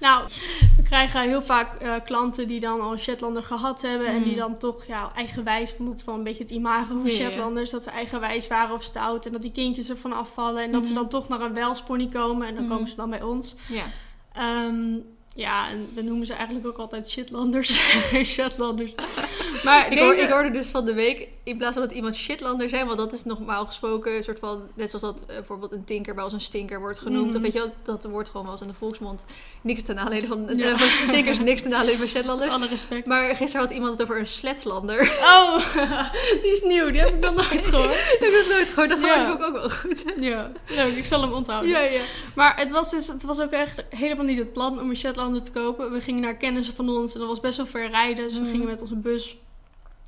Nou, 0.00 0.28
we 0.76 0.82
krijgen 0.82 1.20
heel 1.20 1.42
vaak 1.42 1.74
eh, 1.80 1.94
klanten 2.04 2.48
die 2.48 2.60
dan 2.60 2.80
al 2.80 2.92
een 2.92 2.98
Shetlander 2.98 3.42
gehad 3.42 3.82
hebben. 3.82 4.06
En 4.06 4.22
die 4.22 4.32
Mm. 4.32 4.38
dan 4.38 4.58
toch 4.58 4.84
ja, 4.84 5.12
eigenwijs, 5.14 5.76
want 5.76 5.90
dat 5.90 5.98
is 5.98 6.04
wel 6.04 6.14
een 6.14 6.22
beetje 6.22 6.42
het 6.42 6.52
imago 6.52 6.86
van. 7.00 7.08
Shetlanders. 7.08 7.70
Dat 7.70 7.84
ze 7.84 7.90
eigenwijs 7.90 8.48
waren 8.48 8.74
of 8.74 8.82
stout. 8.82 9.26
En 9.26 9.32
dat 9.32 9.42
die 9.42 9.52
kindjes 9.52 9.90
ervan 9.90 10.12
afvallen. 10.12 10.62
En 10.62 10.72
dat 10.72 10.86
ze 10.86 10.92
Mhm. 10.92 11.00
dan 11.00 11.08
toch 11.10 11.28
naar 11.28 11.40
een 11.40 11.54
welspony 11.54 12.08
komen. 12.08 12.46
En 12.48 12.54
dan 12.54 12.64
Mhm. 12.64 12.72
komen 12.72 12.88
ze 12.88 12.96
dan 12.96 13.10
bij 13.10 13.22
ons. 13.22 13.54
Ja. 13.68 13.84
Ehm, 14.32 14.96
ja, 15.38 15.68
en 15.70 15.88
dan 15.94 16.04
noemen 16.04 16.26
ze 16.26 16.32
eigenlijk 16.32 16.66
ook 16.66 16.78
altijd 16.78 17.10
Shetlanders. 17.10 17.80
Shetlanders. 18.34 18.94
Maar 19.64 19.92
Ik, 19.92 19.98
hoor, 19.98 20.08
deze... 20.08 20.22
ik 20.22 20.30
hoorde 20.30 20.50
dus 20.50 20.66
van 20.66 20.84
de 20.84 20.94
week, 20.94 21.28
in 21.48 21.56
plaats 21.56 21.72
van 21.76 21.82
dat 21.82 21.92
iemand 21.92 22.16
Shetlander 22.16 22.68
zijn, 22.68 22.86
want 22.86 22.98
dat 22.98 23.12
is 23.12 23.24
normaal 23.24 23.66
gesproken 23.66 24.16
een 24.16 24.22
soort 24.22 24.38
van, 24.38 24.62
net 24.74 24.90
zoals 24.90 25.04
dat 25.16 25.24
eh, 25.28 25.36
bijvoorbeeld 25.36 25.72
een 25.72 25.84
tinker 25.84 26.14
wel 26.14 26.24
als 26.24 26.32
een 26.32 26.40
stinker 26.40 26.80
wordt 26.80 26.98
genoemd. 26.98 27.32
Dan 27.32 27.42
weet 27.42 27.52
je 27.52 27.58
wel, 27.58 27.72
dat 27.82 28.04
wordt 28.04 28.28
gewoon 28.28 28.42
wel 28.42 28.52
eens 28.52 28.62
in 28.62 28.68
de 28.68 28.74
volksmond 28.74 29.24
niks 29.62 29.82
ten 29.82 29.94
nadele 29.94 30.26
van, 30.26 30.56
Ja. 30.56 30.72
eh, 30.72 30.78
van 30.78 31.10
tinkers, 31.14 31.38
niks 31.38 31.62
ten 31.62 31.70
nadele 31.70 31.96
van 31.96 32.06
Shetlanders. 32.16 32.50
Alle 32.50 32.66
respect. 32.66 33.06
Maar 33.06 33.36
gisteren 33.36 33.66
had 33.66 33.74
iemand 33.74 33.92
het 33.92 34.02
over 34.02 34.18
een 34.18 34.26
sletlander. 34.26 35.00
Oh, 35.22 35.74
die 36.42 36.50
is 36.50 36.62
nieuw. 36.62 36.90
Die 36.90 37.00
heb 37.00 37.08
ik 37.14 37.20
nog 37.20 37.34
nooit 37.34 37.66
gehoord. 37.72 37.90
ik 37.94 38.16
heb 38.20 38.32
het 38.32 38.46
nooit 38.50 38.68
gehoord, 38.68 38.88
dat 38.90 39.00
Ja. 39.00 39.26
vond 39.26 39.40
ik 39.40 39.46
ook 39.46 39.52
wel 39.54 39.70
goed. 39.70 40.04
Ja, 40.20 40.52
leuk. 40.68 40.96
Ik 40.96 41.04
zal 41.04 41.20
hem 41.20 41.32
onthouden. 41.32 41.70
Ja, 41.70 41.80
ja. 41.80 42.00
Maar 42.34 42.56
het 42.58 42.70
was 42.70 42.90
dus, 42.90 43.06
het 43.08 43.22
was 43.22 43.40
ook 43.40 43.50
echt 43.50 43.84
helemaal 43.90 44.24
niet 44.24 44.38
het 44.38 44.52
plan 44.52 44.80
om 44.80 44.90
een 44.90 44.96
Shetlander 44.96 45.42
te 45.42 45.50
kopen. 45.52 45.92
We 45.92 46.00
gingen 46.00 46.20
naar 46.20 46.36
kennissen 46.36 46.74
van 46.74 46.88
ons 46.88 47.12
en 47.14 47.18
dat 47.20 47.28
was 47.28 47.40
best 47.40 47.56
wel 47.56 47.66
ver 47.66 47.90
rijden. 47.90 48.24
Dus 48.24 48.34
we 48.34 48.40
Mhm. 48.42 48.50
gingen 48.50 48.66
met 48.66 48.80
onze 48.80 48.96
bus. 48.96 49.36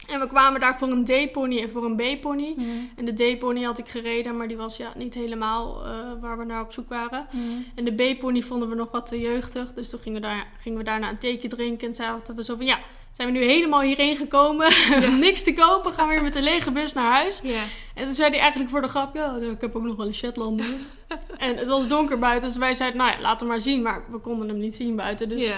En 0.09 0.21
we 0.21 0.27
kwamen 0.27 0.61
daar 0.61 0.79
voor 0.79 0.89
een 0.89 1.05
D-pony 1.05 1.61
en 1.61 1.71
voor 1.71 1.85
een 1.85 1.97
B-pony. 1.97 2.55
En 2.97 3.05
de 3.05 3.13
D-pony 3.13 3.63
had 3.63 3.79
ik 3.79 3.89
gereden, 3.89 4.37
maar 4.37 4.49
die 4.49 4.57
was 4.57 4.77
ja 4.77 4.93
niet 4.97 5.15
helemaal 5.15 5.85
eh, 5.85 5.91
waar 6.21 6.39
we 6.39 6.45
naar 6.45 6.63
op 6.63 6.73
zoek 6.73 6.89
waren. 6.89 7.27
En 7.75 7.85
de 7.85 7.93
B-pony 7.93 8.43
vonden 8.43 8.69
we 8.69 8.75
nog 8.75 8.91
wat 8.91 9.07
te 9.07 9.21
jeugdig. 9.21 9.73
Dus 9.73 9.91
toen 9.91 10.01
gingen 10.01 10.21
we, 10.21 10.27
daar, 10.27 10.47
gingen 10.59 10.79
we 10.79 10.85
daarna 10.85 11.09
een 11.09 11.19
theetje 11.19 11.49
drinken. 11.49 11.89
En 11.89 11.95
zaten 11.95 12.37
we 12.37 12.45
zo 12.45 12.57
van, 12.57 12.67
ja, 12.67 12.79
zijn 13.13 13.33
we 13.33 13.39
nu 13.39 13.45
helemaal 13.45 13.81
hierheen 13.81 14.17
gekomen. 14.17 14.73
Niks 15.19 15.43
te 15.43 15.55
kopen, 15.55 15.93
gaan 15.93 16.09
we 16.09 16.15
weer 16.15 16.23
met 16.23 16.37
een 16.37 16.43
lege 16.43 16.71
bus 16.71 16.93
naar 16.93 17.13
huis. 17.13 17.41
Ja. 17.43 17.63
En 17.95 18.05
toen 18.05 18.15
zei 18.15 18.31
hij 18.31 18.39
eigenlijk 18.39 18.71
voor 18.71 18.83
de 18.83 18.89
grap, 18.89 19.15
ja, 19.15 19.37
ik 19.37 19.61
heb 19.61 19.77
ook 19.77 19.83
nog 19.83 19.97
wel 19.97 20.07
een 20.07 20.15
Shetlander. 20.15 20.67
en 21.39 21.57
het 21.57 21.69
was 21.69 21.89
donker 21.89 22.19
buiten, 22.19 22.49
dus 22.49 22.59
wij 22.59 22.75
zeiden, 22.75 22.99
nou 22.99 23.11
ja, 23.11 23.21
laat 23.21 23.41
hem 23.41 23.49
maar 23.49 23.61
zien. 23.61 23.83
Maar 23.83 24.03
we 24.11 24.19
konden 24.19 24.49
hem 24.49 24.59
niet 24.59 24.75
zien 24.75 24.97
buiten, 24.97 25.29
dus... 25.29 25.47
Ja. 25.49 25.57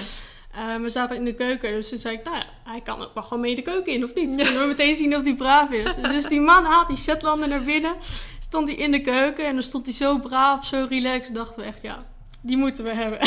Eh, 0.55 0.77
we 0.77 0.91
zaten 0.91 1.17
in 1.17 1.25
de 1.25 1.35
keuken, 1.35 1.73
dus 1.73 1.89
toen 1.89 1.99
zei 1.99 2.17
ik, 2.17 2.25
nou 2.25 2.37
ja, 2.37 2.45
hij 2.65 2.81
kan 2.81 3.03
ook 3.03 3.15
wel 3.15 3.23
gewoon 3.23 3.41
mee 3.41 3.55
de 3.55 3.63
keuken 3.63 3.93
in, 3.93 4.05
of 4.05 4.15
niet? 4.15 4.37
Dan 4.37 4.45
kunnen 4.45 4.63
we 4.63 4.69
meteen 4.69 4.95
zien 4.95 5.17
of 5.17 5.23
hij 5.23 5.35
braaf 5.35 5.71
is. 5.71 5.95
dus 6.13 6.25
die 6.25 6.41
man 6.41 6.65
haalt 6.65 6.89
die 6.89 6.97
Shetlander 6.97 7.49
naar 7.49 7.63
binnen, 7.63 7.95
stond 8.41 8.69
hij 8.69 8.77
in 8.77 8.91
de 8.91 9.01
keuken 9.01 9.47
en 9.47 9.53
dan 9.55 9.63
stond 9.63 9.87
hij 9.87 9.95
zo 9.95 10.19
braaf, 10.19 10.67
zo 10.67 10.87
relaxed. 10.89 11.35
Dachten 11.35 11.61
we 11.61 11.67
echt, 11.67 11.83
ja, 11.83 12.05
die 12.45 12.57
moeten 12.57 12.85
we 12.85 12.95
hebben. 12.95 13.19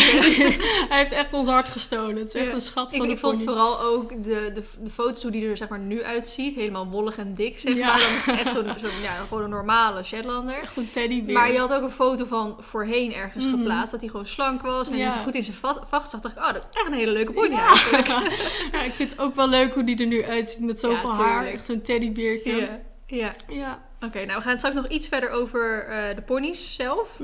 hij 0.89 0.97
heeft 0.99 1.11
echt 1.11 1.33
ons 1.33 1.47
hart 1.47 1.69
gestolen. 1.69 2.15
Het 2.15 2.33
is 2.35 2.41
echt 2.41 2.53
een 2.53 2.61
schat 2.61 2.91
Ik, 2.91 2.97
van 2.97 3.05
ik 3.09 3.13
de 3.13 3.19
vond 3.19 3.43
vooral 3.43 3.79
ook 3.81 4.09
de, 4.09 4.51
de, 4.53 4.63
de 4.83 4.89
foto's 4.89 5.21
hoe 5.21 5.31
die 5.31 5.47
er 5.47 5.57
zeg 5.57 5.67
maar 5.69 5.79
nu 5.79 6.03
uitziet. 6.03 6.55
Helemaal 6.55 6.87
wollig 6.87 7.17
en 7.17 7.33
dik, 7.33 7.59
zeg 7.59 7.77
maar. 7.77 7.97
Dan 7.99 8.15
is 8.15 8.25
het 8.25 8.39
echt 8.39 8.51
zo'n 8.51 8.79
zo, 8.79 8.87
ja, 9.03 9.11
gewoon 9.13 9.43
een 9.43 9.49
normale 9.49 10.03
Shetlander. 10.03 10.55
Echt 10.61 10.77
een 10.77 10.89
teddybeer. 10.91 11.33
Maar 11.33 11.51
je 11.51 11.57
had 11.57 11.73
ook 11.73 11.81
een 11.83 11.91
foto 11.91 12.25
van 12.25 12.57
voorheen 12.59 13.13
ergens 13.13 13.45
Mhm. 13.45 13.57
geplaatst. 13.57 13.91
Dat 13.91 13.99
hij 14.01 14.09
gewoon 14.09 14.25
slank 14.25 14.61
was 14.61 14.89
en 14.89 14.99
hij 14.99 15.23
goed 15.23 15.35
in 15.35 15.43
zijn 15.43 15.57
va- 15.57 15.83
vacht 15.89 16.11
zat. 16.11 16.23
dacht 16.23 16.35
ik, 16.37 16.41
oh, 16.41 16.53
dat 16.53 16.67
is 16.71 16.77
echt 16.79 16.87
een 16.87 16.93
hele 16.93 17.11
leuke 17.11 17.31
pony 17.33 17.49
Ja. 17.55 17.67
eigenlijk. 17.67 18.07
ja, 18.71 18.81
ik 18.83 18.93
vind 18.93 19.09
het 19.11 19.19
ook 19.19 19.35
wel 19.35 19.49
leuk 19.49 19.73
hoe 19.73 19.83
die 19.83 19.97
er 19.99 20.05
nu 20.07 20.23
uitziet 20.25 20.63
met 20.63 20.79
zoveel 20.79 21.13
haar. 21.15 21.45
Echt 21.45 21.65
zo'n 21.65 21.81
teddybeertje. 21.81 22.69
Ja. 23.07 23.31
ja. 23.49 23.83
Oké, 24.01 24.25
nou 24.25 24.37
we 24.37 24.43
gaan 24.43 24.57
straks 24.57 24.75
nog 24.75 24.87
iets 24.87 25.07
verder 25.07 25.29
over 25.29 25.85
eh, 25.87 26.15
de 26.15 26.21
ponies 26.21 26.75
zelf. 26.75 27.19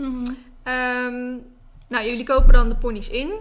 Ehm, 0.64 1.38
nou, 1.92 2.06
jullie 2.08 2.26
kopen 2.26 2.54
dan 2.54 2.70
de 2.70 2.76
ponies 2.76 3.10
in. 3.10 3.34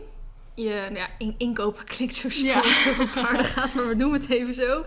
Je, 0.54 0.71
nou 0.80 0.95
ja, 0.95 1.09
in, 1.19 1.35
inkopen 1.38 1.85
klinkt 1.85 2.14
zo 2.14 2.28
stom 2.30 2.47
Ja. 2.47 2.59
over 2.59 3.09
paarden 3.14 3.45
gaat, 3.57 3.75
maar 3.75 3.88
we 3.88 3.95
noemen 3.95 4.21
het 4.21 4.30
even 4.30 4.54
zo. 4.54 4.85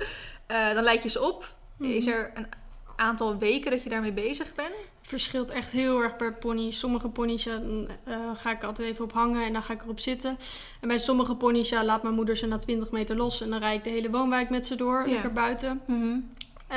Eh, 0.48 0.74
dan 0.74 0.84
leid 0.84 1.04
je 1.04 1.10
ze 1.10 1.22
op. 1.22 1.54
Mhm. 1.78 1.90
Is 1.92 2.08
er 2.08 2.32
een 2.34 2.48
aantal 2.96 3.38
weken 3.38 3.72
dat 3.72 3.84
je 3.84 3.90
daarmee 3.90 4.12
bezig 4.14 4.54
bent? 4.54 4.74
verschilt 5.06 5.50
echt 5.50 5.72
heel 5.72 6.02
erg 6.02 6.16
per 6.16 6.34
pony. 6.34 6.72
Sommige 6.72 7.08
ponies 7.10 7.44
ja, 7.44 7.58
dan, 7.58 7.88
eh, 8.04 8.16
ga 8.34 8.52
ik 8.52 8.64
altijd 8.64 8.88
even 8.88 9.04
op 9.04 9.14
hangen 9.14 9.46
en 9.46 9.54
dan 9.54 9.64
ga 9.64 9.74
ik 9.74 9.82
erop 9.82 10.00
zitten. 10.00 10.38
En 10.82 10.88
bij 10.88 10.98
sommige 11.00 11.36
ponies 11.36 11.70
ja, 11.70 11.84
laat 11.86 12.04
mijn 12.04 12.16
moeder 12.16 12.38
ze 12.38 12.48
na 12.48 12.58
20 12.58 12.92
meter 12.92 13.16
los 13.16 13.42
en 13.42 13.50
dan 13.50 13.60
rijd 13.60 13.78
ik 13.78 13.84
de 13.84 13.90
hele 13.90 14.10
woonwijk 14.10 14.50
met 14.50 14.66
ze 14.66 14.76
door, 14.76 15.04
Ja. 15.08 15.12
lekker 15.14 15.34
buiten. 15.34 15.82
Eh, 15.88 15.96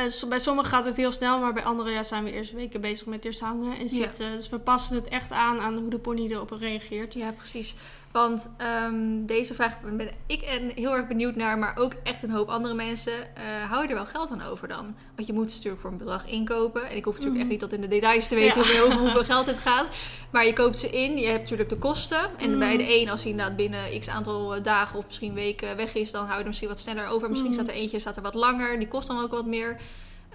so- 0.09 0.29
bij 0.29 0.38
sommigen 0.38 0.71
gaat 0.71 0.85
het 0.85 0.97
heel 0.97 1.11
snel, 1.11 1.41
maar 1.41 1.53
bij 1.53 1.65
anderen 1.65 1.93
ja, 1.93 2.03
zijn 2.03 2.25
we 2.25 2.33
eerst 2.33 2.53
weken 2.53 2.81
bezig 2.81 3.07
met 3.07 3.25
eerst 3.25 3.41
hangen 3.41 3.79
en 3.79 3.91
zitten. 3.91 4.33
Dus 4.33 4.49
we 4.49 4.59
passen 4.59 4.97
het 4.97 5.09
echt 5.09 5.33
aan 5.33 5.61
aan 5.61 5.76
hoe 5.79 5.91
de 5.91 5.99
pony 5.99 6.31
erop 6.31 6.50
reageert. 6.50 7.15
Ja, 7.15 7.33
precies. 7.33 7.75
Want 8.13 8.51
ehm, 8.57 9.25
deze 9.27 9.55
vraag 9.55 9.81
ben 9.81 10.11
ik 10.27 10.41
en 10.41 10.71
heel 10.75 10.95
erg 10.97 11.07
benieuwd 11.09 11.37
naar, 11.37 11.59
maar 11.59 11.77
ook 11.79 11.93
echt 12.03 12.23
een 12.23 12.31
hoop 12.31 12.49
andere 12.49 12.75
mensen. 12.75 13.13
Eh, 13.37 13.43
hou 13.71 13.83
je 13.83 13.89
er 13.89 13.95
wel 13.95 14.07
geld 14.07 14.31
aan 14.31 14.43
over 14.43 14.69
dan? 14.69 14.95
Want 15.15 15.27
je 15.27 15.33
moet 15.35 15.51
ze 15.51 15.57
natuurlijk 15.57 15.83
voor 15.83 15.91
een 15.93 15.99
bedrag 15.99 16.27
inkopen. 16.27 16.89
En 16.89 16.97
ik 16.97 17.05
hoef 17.05 17.15
natuurlijk 17.15 17.41
echt 17.41 17.51
niet 17.51 17.61
tot 17.61 17.73
in 17.73 17.81
de 17.81 17.89
details 17.89 18.29
te 18.29 18.35
weten 18.35 18.61
Ja. 18.63 18.67
hoeveel, 18.81 18.99
hoeveel 18.99 19.25
geld 19.25 19.47
het 19.47 19.57
gaat. 19.59 19.89
Maar 20.31 20.47
je 20.47 20.53
koopt 20.53 20.79
ze 20.79 20.91
in, 20.91 21.19
je 21.19 21.27
hebt 21.27 21.41
natuurlijk 21.43 21.69
de 21.69 21.77
kosten. 21.77 22.31
En 22.39 22.51
Mhm. 22.51 22.59
bij 22.59 22.77
de 22.77 23.01
een, 23.01 23.09
als 23.09 23.23
hij 23.23 23.31
inderdaad 23.31 23.57
binnen 23.57 24.01
x 24.01 24.09
aantal 24.09 24.55
eh, 24.55 24.63
dagen 24.65 24.99
of 24.99 25.07
misschien 25.07 25.35
weken 25.35 25.77
weg 25.77 25.95
is, 25.95 26.11
dan 26.11 26.23
hou 26.25 26.33
je 26.35 26.41
er 26.41 26.47
misschien 26.47 26.69
wat 26.69 26.79
sneller 26.81 27.09
over. 27.09 27.29
Misschien 27.29 27.51
Mhm. 27.51 27.61
staat 27.61 27.75
er 27.75 27.81
eentje 27.81 27.99
staat 27.99 28.17
er 28.17 28.23
wat 28.23 28.35
langer, 28.35 28.79
die 28.79 28.89
kost 28.89 29.09
dan 29.09 29.23
ook 29.23 29.31
wat 29.31 29.47
meer. 29.47 29.77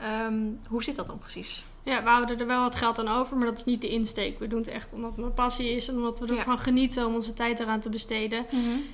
Ehm, 0.02 0.34
hoe 0.68 0.84
zit 0.84 0.96
dat 0.96 1.08
dan 1.08 1.18
precies? 1.20 1.64
Ja, 1.84 2.04
we 2.04 2.10
houden 2.10 2.40
er 2.40 2.48
wel 2.48 2.62
wat 2.62 2.76
geld 2.76 3.00
aan 3.00 3.08
over, 3.08 3.38
maar 3.38 3.46
dat 3.46 3.58
is 3.58 3.64
niet 3.64 3.82
de 3.82 3.90
insteek. 3.90 4.40
We 4.40 4.48
doen 4.48 4.60
het 4.60 4.68
echt 4.68 4.94
omdat 4.94 5.10
het 5.12 5.20
mijn 5.20 5.34
passie 5.34 5.76
is 5.76 5.88
en 5.88 5.96
omdat 5.96 6.20
we 6.20 6.34
Ja. 6.34 6.38
ervan 6.40 6.58
genieten 6.58 7.06
om 7.06 7.14
onze 7.16 7.34
tijd 7.34 7.60
eraan 7.60 7.80
te 7.80 7.90
besteden. 7.90 8.46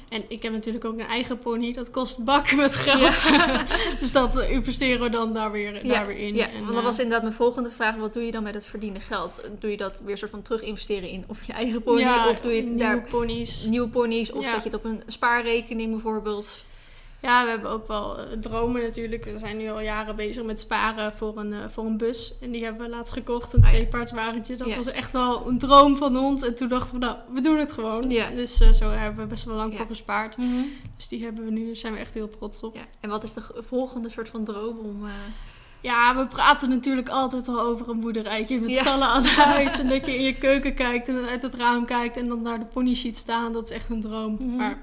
En 0.10 0.24
ik 0.28 0.44
heb 0.44 0.52
natuurlijk 0.52 0.86
ook 0.86 0.94
een 1.00 1.06
eigen 1.06 1.40
pony. 1.40 1.74
Dat 1.74 1.92
kost 1.92 2.24
bakken 2.24 2.58
met 2.58 2.76
geld. 2.76 3.24
dus 4.00 4.12
dat 4.12 4.38
eh, 4.38 4.52
investeren 4.52 5.02
we 5.02 5.10
dan 5.10 5.34
daar 5.34 5.52
weer, 5.52 5.86
Ja, 5.86 5.94
daar 5.94 6.08
weer 6.08 6.18
in. 6.18 6.36
Ja, 6.36 6.48
En, 6.50 6.54
want 6.54 6.68
dat 6.68 6.78
eh, 6.78 6.84
was 6.84 6.98
inderdaad 6.98 7.22
mijn 7.22 7.34
volgende 7.36 7.70
vraag. 7.70 7.96
Wat 7.96 8.14
doe 8.14 8.24
je 8.24 8.32
dan 8.32 8.44
met 8.44 8.54
het 8.54 8.66
verdiende 8.66 9.00
geld? 9.00 9.42
Doe 9.60 9.72
je 9.72 9.78
dat 9.78 10.02
weer 10.06 10.18
soort 10.18 10.32
van 10.32 10.42
terug 10.42 10.62
investeren 10.62 11.10
in 11.10 11.24
of 11.28 11.44
je 11.44 11.54
eigen 11.54 11.84
pony? 11.84 12.00
ja, 12.00 12.30
of 12.30 12.42
doe 12.42 12.52
je 12.54 12.62
nieuwe 12.62 12.78
daar 12.80 13.02
ponies. 13.02 13.64
nieuwe 13.66 13.88
ponies? 13.90 14.32
Of 14.32 14.46
zet 14.46 14.56
je 14.64 14.70
het 14.70 14.74
op 14.74 14.84
een 14.84 15.04
spaarrekening 15.08 15.92
bijvoorbeeld? 15.92 16.64
Ja, 17.22 17.44
we 17.44 17.50
hebben 17.50 17.70
ook 17.72 17.88
wel 17.88 18.18
eh, 18.18 18.24
dromen 18.40 18.82
natuurlijk. 18.82 19.26
We 19.26 19.38
zijn 19.38 19.58
nu 19.58 19.70
al 19.70 19.80
jaren 19.80 20.16
bezig 20.16 20.44
met 20.44 20.60
sparen 20.60 21.14
voor 21.14 21.38
een, 21.38 21.54
eh, 21.54 21.60
voor 21.70 21.86
een 21.86 21.98
bus. 21.98 22.34
En 22.42 22.52
die 22.52 22.64
hebben 22.64 22.82
we 22.90 22.96
laatst 22.96 23.14
gekocht, 23.14 23.54
een 23.54 23.60
Ah, 23.60 23.66
ja. 23.66 23.72
tweepaardswagentje. 23.72 24.56
Dat 24.56 24.68
Ja. 24.68 24.76
was 24.76 24.88
echt 24.88 25.12
wel 25.12 25.48
een 25.48 25.58
droom 25.58 25.96
van 25.98 26.18
ons. 26.18 26.44
En 26.44 26.56
toen 26.56 26.68
dachten 26.68 27.00
we, 27.00 27.06
nou, 27.06 27.18
we 27.34 27.42
doen 27.42 27.58
het 27.58 27.72
gewoon. 27.72 28.10
Ja. 28.10 28.30
Dus 28.30 28.60
eh, 28.62 28.72
zo 28.72 28.90
hebben 28.90 29.24
we 29.24 29.30
best 29.30 29.46
wel 29.46 29.56
lang 29.56 29.72
Ja. 29.72 29.78
voor 29.78 29.86
gespaard. 29.88 30.38
Dus 30.96 31.08
die 31.08 31.24
hebben 31.24 31.46
we 31.46 31.52
nu, 31.52 31.66
daar 31.66 31.76
zijn 31.76 31.94
we 31.94 32.00
echt 32.00 32.14
heel 32.14 32.30
trots 32.30 32.64
op. 32.64 32.76
Ja. 32.76 32.86
En 33.00 33.10
wat 33.10 33.24
is 33.24 33.34
de 33.34 33.42
volgende 33.68 34.10
soort 34.10 34.30
van 34.30 34.44
droom 34.44 34.78
om... 34.78 35.06
Ja, 35.82 36.16
we 36.16 36.26
praten 36.28 36.70
natuurlijk 36.70 37.10
altijd 37.10 37.48
al 37.48 37.60
over 37.60 37.90
een 37.90 38.00
boerderijtje 38.00 38.60
met 38.60 38.76
stallen 38.76 39.08
aan 39.08 39.24
huis. 39.26 39.78
En 39.80 39.90
dat 39.90 40.06
je 40.06 40.16
in 40.16 40.24
je 40.24 40.36
keuken 40.38 40.74
kijkt 40.74 41.08
en 41.10 41.26
uit 41.30 41.42
het 41.42 41.54
raam 41.54 41.86
kijkt 41.86 42.18
en 42.18 42.28
dan 42.28 42.42
naar 42.42 42.60
de 42.60 42.66
pony 42.66 42.94
ziet 42.96 43.16
staan. 43.18 43.52
Dat 43.54 43.70
is 43.70 43.76
echt 43.76 43.90
een 43.90 44.02
droom. 44.02 44.34
Mhm. 44.40 44.56
Maar 44.56 44.78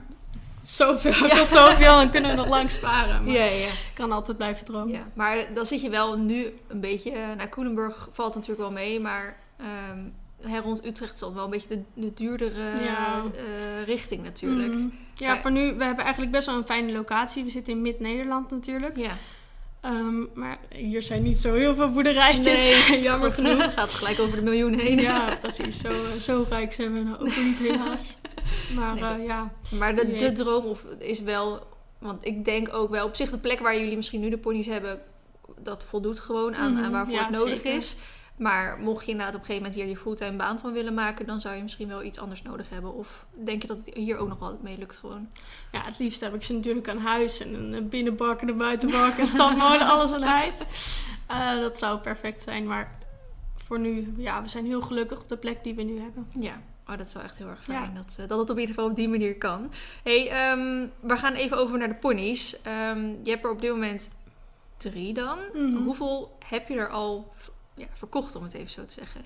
zoveel, 0.67 1.27
Ja. 1.27 1.45
zoveel, 1.45 1.97
dan 1.97 2.11
kunnen 2.11 2.31
we 2.31 2.37
nog 2.37 2.49
lang 2.49 2.71
sparen. 2.71 3.25
Maar 3.25 3.35
Ja, 3.35 3.45
ik 3.45 3.51
ja. 3.61 3.69
kan 3.95 4.13
altijd 4.13 4.37
blijven 4.37 4.65
dromen. 4.65 4.93
ja. 4.93 5.07
Maar 5.15 5.47
dan 5.55 5.67
zit 5.67 5.83
je 5.83 5.89
wel 5.89 6.19
nu 6.19 6.47
een 6.69 6.81
beetje... 6.81 7.11
eh, 7.11 7.21
naar 7.37 7.49
Koelenburg 7.49 8.09
valt 8.13 8.35
natuurlijk 8.35 8.61
wel 8.61 8.71
mee, 8.73 9.01
maar... 9.01 9.37
ehm, 9.57 9.99
hè, 10.53 10.59
rond 10.59 10.85
Utrecht 10.87 11.13
is 11.15 11.21
dat 11.21 11.33
wel 11.33 11.45
een 11.45 11.51
beetje 11.51 11.69
de, 11.69 11.83
de 11.95 12.15
duurdere 12.15 12.61
Ja. 12.85 13.23
eh, 13.35 13.85
richting 13.87 14.23
natuurlijk. 14.23 14.73
Mhm. 14.73 14.87
Ja, 15.15 15.29
Maar- 15.33 15.41
voor 15.41 15.51
nu, 15.53 15.75
we 15.75 15.85
hebben 15.85 16.03
eigenlijk 16.05 16.33
best 16.33 16.47
wel 16.47 16.57
een 16.57 16.67
fijne 16.67 16.93
locatie. 16.93 17.45
We 17.45 17.51
zitten 17.51 17.73
in 17.73 17.83
Mid-Nederland 17.83 18.51
natuurlijk. 18.51 18.97
Ja. 18.97 19.17
Ehm, 19.81 20.19
maar 20.35 20.57
hier 20.75 21.03
zijn 21.03 21.23
niet 21.23 21.39
zo 21.39 21.55
heel 21.55 21.75
veel 21.75 21.91
boerderijtjes. 21.91 22.87
Jammer 23.03 23.33
Goed, 23.33 23.47
genoeg. 23.47 23.75
Gaat 23.75 23.91
gelijk 23.93 24.19
over 24.21 24.37
de 24.37 24.43
miljoen 24.43 24.73
heen. 24.73 25.01
Ja, 25.01 25.37
precies. 25.41 25.79
Zo, 25.81 25.93
zo 26.21 26.47
rijk 26.49 26.73
zijn 26.73 26.93
we 26.93 27.01
nou 27.01 27.17
ook 27.19 27.37
niet 27.37 27.59
helaas. 27.59 28.17
Maar 28.75 28.95
Nee, 28.95 29.03
eh, 29.21 29.27
ja, 29.27 29.49
Maar 29.79 29.97
de, 29.97 30.13
de 30.17 30.33
droom 30.33 30.65
of, 30.65 30.85
is 30.99 31.21
wel... 31.23 31.67
Want 31.99 32.27
ik 32.27 32.45
denk 32.45 32.75
ook 32.75 32.91
wel... 32.91 33.07
Op 33.07 33.15
zich 33.15 33.31
de 33.31 33.39
plek 33.39 33.61
waar 33.61 33.79
jullie 33.79 33.97
misschien 33.97 34.21
nu 34.21 34.31
de 34.31 34.39
ponies 34.39 34.67
hebben... 34.67 35.01
Dat 35.59 35.85
voldoet 35.85 36.21
gewoon 36.21 36.55
aan, 36.57 36.73
Mhm, 36.73 36.85
aan 36.85 36.93
waarvoor 36.93 37.15
ja, 37.15 37.23
het 37.27 37.37
nodig 37.37 37.55
zeker. 37.55 37.77
is. 37.77 37.97
Maar 38.37 38.79
mocht 38.79 39.05
je 39.05 39.11
inderdaad 39.11 39.35
op 39.35 39.41
een 39.41 39.47
gegeven 39.47 39.67
moment 39.67 39.83
hier 39.83 39.91
je 39.95 40.01
fulltime 40.01 40.37
baan 40.37 40.59
van 40.59 40.73
willen 40.73 40.95
maken... 40.95 41.27
Dan 41.27 41.41
zou 41.41 41.57
je 41.57 41.63
misschien 41.63 41.89
wel 41.89 42.03
iets 42.03 42.19
anders 42.19 42.43
nodig 42.43 42.71
hebben. 42.71 42.95
Of 42.95 43.27
denk 43.45 43.63
je 43.63 43.69
dat 43.69 43.77
het 43.85 43.95
hier 43.95 44.17
ook 44.17 44.29
nog 44.29 44.39
wel 44.39 44.59
mee 44.63 44.79
lukt 44.79 44.97
gewoon? 44.97 45.29
Ja, 45.73 45.81
het 45.83 45.99
liefst 45.99 46.21
heb 46.21 46.35
ik 46.35 46.43
ze 46.43 46.53
natuurlijk 46.53 46.89
aan 46.89 46.99
huis. 46.99 47.41
En 47.41 47.73
een 47.73 47.89
binnenbak 47.89 48.41
en 48.41 48.49
een 48.49 48.57
buitenbak. 48.57 49.17
En 49.19 49.27
stapmolen, 49.27 49.87
alles 49.93 50.13
aan 50.13 50.23
huis. 50.23 50.65
Eh, 51.27 51.61
dat 51.61 51.79
zou 51.79 51.99
perfect 51.99 52.43
zijn. 52.43 52.67
Maar 52.67 52.91
voor 53.55 53.79
nu, 53.79 54.15
ja, 54.17 54.43
we 54.43 54.49
zijn 54.49 54.67
heel 54.67 54.81
gelukkig 54.81 55.21
op 55.21 55.29
de 55.29 55.37
plek 55.37 55.65
die 55.65 55.75
we 55.75 55.83
nu 55.83 56.01
hebben. 56.01 56.27
Ja. 56.39 56.61
Oh, 56.89 56.99
dat 56.99 57.07
is 57.07 57.15
wel 57.15 57.23
echt 57.23 57.39
heel 57.39 57.49
erg 57.49 57.65
fijn. 57.65 57.93
Ja. 57.95 58.03
Dat, 58.03 58.17
eh, 58.19 58.29
dat 58.29 58.39
het 58.39 58.51
op 58.51 58.59
ieder 58.59 58.75
geval 58.75 58.91
op 58.91 58.97
die 58.97 59.09
manier 59.09 59.39
kan. 59.39 59.71
hey, 60.03 60.31
ehm, 60.31 60.87
we 61.01 61.17
gaan 61.17 61.35
even 61.35 61.57
over 61.57 61.79
naar 61.79 61.89
de 61.89 61.95
ponies. 61.95 62.63
Ehm, 62.63 63.09
je 63.23 63.31
hebt 63.31 63.45
er 63.45 63.51
op 63.51 63.61
dit 63.61 63.71
moment 63.71 64.13
drie 64.77 65.15
dan. 65.15 65.39
Mhm. 65.53 65.83
Hoeveel 65.83 66.39
heb 66.47 66.69
je 66.69 66.75
er 66.75 66.89
al 66.89 67.33
ja, 67.75 67.87
verkocht, 67.93 68.37
om 68.37 68.43
het 68.43 68.55
even 68.55 68.71
zo 68.71 68.87
te 68.87 68.95
zeggen? 68.95 69.21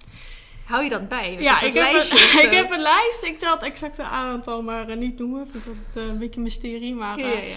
Hou 0.65 0.83
je 0.83 0.89
dat 0.89 1.09
bij? 1.09 1.37
Ja, 1.41 1.61
ik 1.61 1.75
heb, 1.75 1.95
een, 1.95 2.43
ik 2.47 2.51
heb 2.51 2.71
een 2.71 2.81
lijst. 2.81 3.23
Ik 3.23 3.37
zal 3.39 3.55
het 3.55 3.63
exacte 3.63 4.03
aantal 4.03 4.63
maar 4.63 4.89
eh, 4.89 4.97
niet 4.97 5.19
noemen. 5.19 5.49
Vind 5.51 5.65
ik 5.65 5.69
altijd 5.77 5.97
eh, 5.97 6.03
een 6.03 6.19
beetje 6.19 6.41
mysterie. 6.41 6.95
Maar 6.95 7.19
Ja, 7.19 7.27
ja, 7.27 7.55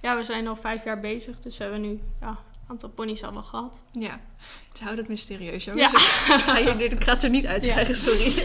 ja. 0.00 0.16
we 0.16 0.24
zijn 0.24 0.48
al 0.48 0.56
vijf 0.56 0.84
jaar 0.84 1.00
bezig. 1.00 1.40
Dus 1.40 1.56
we 1.56 1.62
hebben 1.62 1.80
nu 1.80 2.00
ja, 2.20 2.38
aantal 2.68 2.88
ponies 2.88 3.22
al 3.22 3.32
wel 3.32 3.42
gehad. 3.42 3.82
Ja, 3.92 4.20
het 4.68 4.80
houdt 4.80 4.98
het 4.98 5.08
mysterieus, 5.08 5.64
Ja. 5.64 5.72
jongens. 5.74 5.92
Ik, 6.28 6.40
ga 6.40 6.58
je, 6.58 6.76
dit- 6.76 6.92
ik 6.92 7.04
ga 7.04 7.12
het 7.12 7.22
er 7.22 7.30
niet 7.30 7.46
uit 7.46 7.64
Ja. 7.64 7.72
krijgen, 7.72 7.96
sorry. 7.96 8.42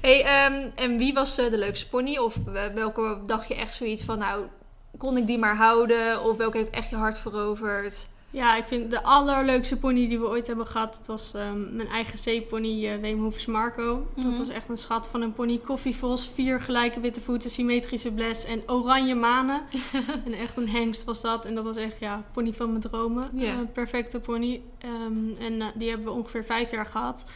hey, 0.00 0.24
ehm, 0.24 0.70
en 0.74 0.96
wie 0.98 1.12
was 1.12 1.38
eh, 1.38 1.50
de 1.50 1.58
leukste 1.58 1.88
pony? 1.88 2.16
Of 2.18 2.36
eh, 2.54 2.66
welke 2.66 3.20
dacht 3.26 3.48
je 3.48 3.54
echt 3.54 3.74
zoiets 3.74 4.04
van, 4.04 4.18
nou, 4.18 4.44
kon 4.98 5.16
ik 5.16 5.26
die 5.26 5.38
maar 5.38 5.56
houden? 5.56 6.22
Of 6.22 6.36
welke 6.36 6.56
heeft 6.56 6.70
echt 6.70 6.90
je 6.90 6.96
hart 6.96 7.18
veroverd? 7.18 8.08
Ja, 8.32 8.56
ik 8.56 8.66
vind 8.66 8.90
de 8.90 9.02
allerleukste 9.02 9.78
pony 9.78 10.08
die 10.08 10.18
we 10.18 10.28
ooit 10.28 10.46
hebben 10.46 10.66
gehad. 10.66 10.96
Het 10.96 11.06
was 11.06 11.34
ehm, 11.34 11.76
mijn 11.76 11.88
eigen 11.88 12.18
zeepony, 12.18 12.88
eh 12.88 13.00
Weemhoefs 13.00 13.46
Marco. 13.46 14.06
Mhm. 14.14 14.28
Dat 14.28 14.38
was 14.38 14.48
echt 14.48 14.68
een 14.68 14.76
schat 14.76 15.08
van 15.08 15.22
een 15.22 15.32
pony. 15.32 15.58
Koffievos, 15.58 16.28
vier 16.28 16.60
gelijke 16.60 17.00
witte 17.00 17.20
voeten, 17.20 17.50
symmetrische 17.50 18.10
bles 18.10 18.44
en 18.44 18.62
oranje 18.66 19.14
manen. 19.14 19.62
en 20.26 20.32
echt 20.32 20.56
een 20.56 20.68
hengst 20.68 21.04
was 21.04 21.20
dat. 21.20 21.46
En 21.46 21.54
dat 21.54 21.64
was 21.64 21.76
echt, 21.76 22.00
ja, 22.00 22.24
pony 22.32 22.52
van 22.52 22.68
mijn 22.68 22.80
dromen. 22.80 23.28
Een 23.34 23.72
perfecte 23.72 24.20
pony. 24.20 24.60
Ehm, 24.78 25.36
en 25.38 25.60
eh, 25.60 25.66
die 25.74 25.88
hebben 25.88 26.06
we 26.06 26.12
ongeveer 26.12 26.44
vijf 26.44 26.70
jaar 26.70 26.86
gehad. 26.86 27.30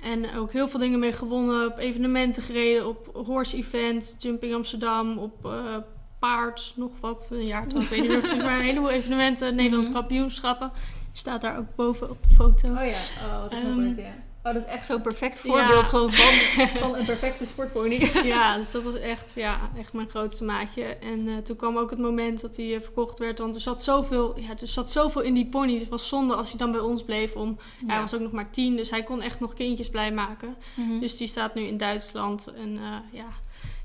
En 0.00 0.34
ook 0.36 0.52
heel 0.52 0.68
veel 0.68 0.80
dingen 0.80 0.98
mee 0.98 1.12
gewonnen. 1.12 1.66
Op 1.66 1.78
evenementen 1.78 2.42
gereden, 2.42 2.86
op 2.86 3.26
horse 3.26 3.56
event, 3.56 4.16
Jumping 4.18 4.54
Amsterdam, 4.54 5.18
op 5.18 5.44
eh, 5.44 5.76
paard, 6.20 6.72
nog 6.76 6.90
wat. 7.00 7.28
Een 7.32 7.46
jaar 7.46 7.66
ik 7.66 7.88
weet 7.88 8.00
niet 8.00 8.08
meer 8.10 8.18
precies, 8.20 8.42
maar 8.42 8.58
een 8.58 8.64
heleboel 8.64 8.90
evenementen. 8.90 9.54
Nederlands 9.54 9.88
Mhm. 9.88 9.96
kampioenschappen. 9.96 10.72
Staat 11.12 11.40
daar 11.40 11.58
ook 11.58 11.74
boven 11.76 12.10
op 12.10 12.22
de 12.28 12.34
foto. 12.34 12.68
Oh 12.68 12.86
ja, 12.86 13.26
oh, 13.26 13.40
wat 13.42 13.52
Ehm, 13.52 13.80
ja. 14.00 14.14
Oh, 14.44 14.52
dat 14.54 14.62
is 14.62 14.68
echt 14.68 14.86
zo'n 14.86 15.02
perfect 15.02 15.40
voorbeeld 15.40 15.70
Ja. 15.70 15.82
gewoon 15.82 16.12
van, 16.12 16.66
van 16.68 16.96
een 16.96 17.04
perfecte 17.04 17.46
sportpony. 17.46 18.10
Ja, 18.24 18.56
dus 18.56 18.70
dat 18.70 18.82
was 18.82 18.94
echt, 18.94 19.32
ja, 19.34 19.58
echt 19.78 19.92
mijn 19.92 20.08
grootste 20.08 20.44
maatje. 20.44 20.82
En 20.84 21.28
eh, 21.28 21.36
toen 21.36 21.56
kwam 21.56 21.76
ook 21.76 21.90
het 21.90 21.98
moment 21.98 22.40
dat 22.40 22.56
hij 22.56 22.74
eh, 22.74 22.80
verkocht 22.82 23.18
werd. 23.18 23.38
Want 23.38 23.54
er 23.54 23.60
zat 23.60 23.82
zoveel, 23.82 24.38
ja, 24.38 24.48
er 24.60 24.66
zat 24.66 24.90
zoveel 24.90 25.20
in 25.22 25.34
die 25.34 25.46
ponies. 25.46 25.80
Het 25.80 25.88
was 25.88 26.08
zonde 26.08 26.34
als 26.34 26.48
hij 26.48 26.58
dan 26.58 26.72
bij 26.72 26.80
ons 26.80 27.04
bleef. 27.04 27.34
Om, 27.34 27.58
ja. 27.80 27.86
Hij 27.92 28.00
was 28.00 28.14
ook 28.14 28.20
nog 28.20 28.32
maar 28.32 28.50
tien, 28.50 28.76
dus 28.76 28.90
hij 28.90 29.02
kon 29.02 29.22
echt 29.22 29.40
nog 29.40 29.54
kindjes 29.54 29.88
blij 29.90 30.12
maken. 30.12 30.56
Mhm. 30.74 30.98
Dus 31.00 31.16
die 31.16 31.26
staat 31.26 31.54
nu 31.54 31.62
in 31.62 31.76
Duitsland. 31.76 32.52
En 32.52 32.76
eh, 32.76 32.82
ja, 33.12 33.26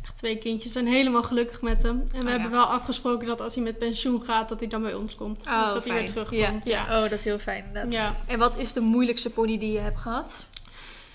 echt 0.05 0.17
twee 0.17 0.37
kindjes 0.37 0.71
zijn 0.71 0.87
helemaal 0.87 1.23
gelukkig 1.23 1.61
met 1.61 1.83
hem. 1.83 1.99
En 1.99 2.19
we 2.19 2.25
Oh, 2.25 2.29
hebben 2.31 2.49
ja. 2.49 2.55
wel 2.55 2.65
afgesproken 2.65 3.27
dat 3.27 3.41
als 3.41 3.55
hij 3.55 3.63
met 3.63 3.77
pensioen 3.77 4.21
gaat, 4.23 4.49
dat 4.49 4.59
hij 4.59 4.69
dan 4.69 4.81
bij 4.81 4.93
ons 4.93 5.15
komt. 5.15 5.37
dus 5.43 5.73
dat 5.73 5.85
hij 5.85 5.93
weer 5.93 6.05
terugkomt. 6.07 6.65
Ja, 6.65 6.85
ja. 6.87 7.03
Oh, 7.03 7.09
dat 7.09 7.19
is 7.19 7.23
heel 7.23 7.39
fijn 7.39 7.63
inderdaad. 7.67 7.91
ja. 7.91 8.15
En 8.25 8.39
wat 8.39 8.57
is 8.57 8.73
de 8.73 8.81
moeilijkste 8.81 9.29
pony 9.29 9.57
die 9.59 9.71
je 9.71 9.79
hebt 9.79 9.97
gehad? 9.99 10.47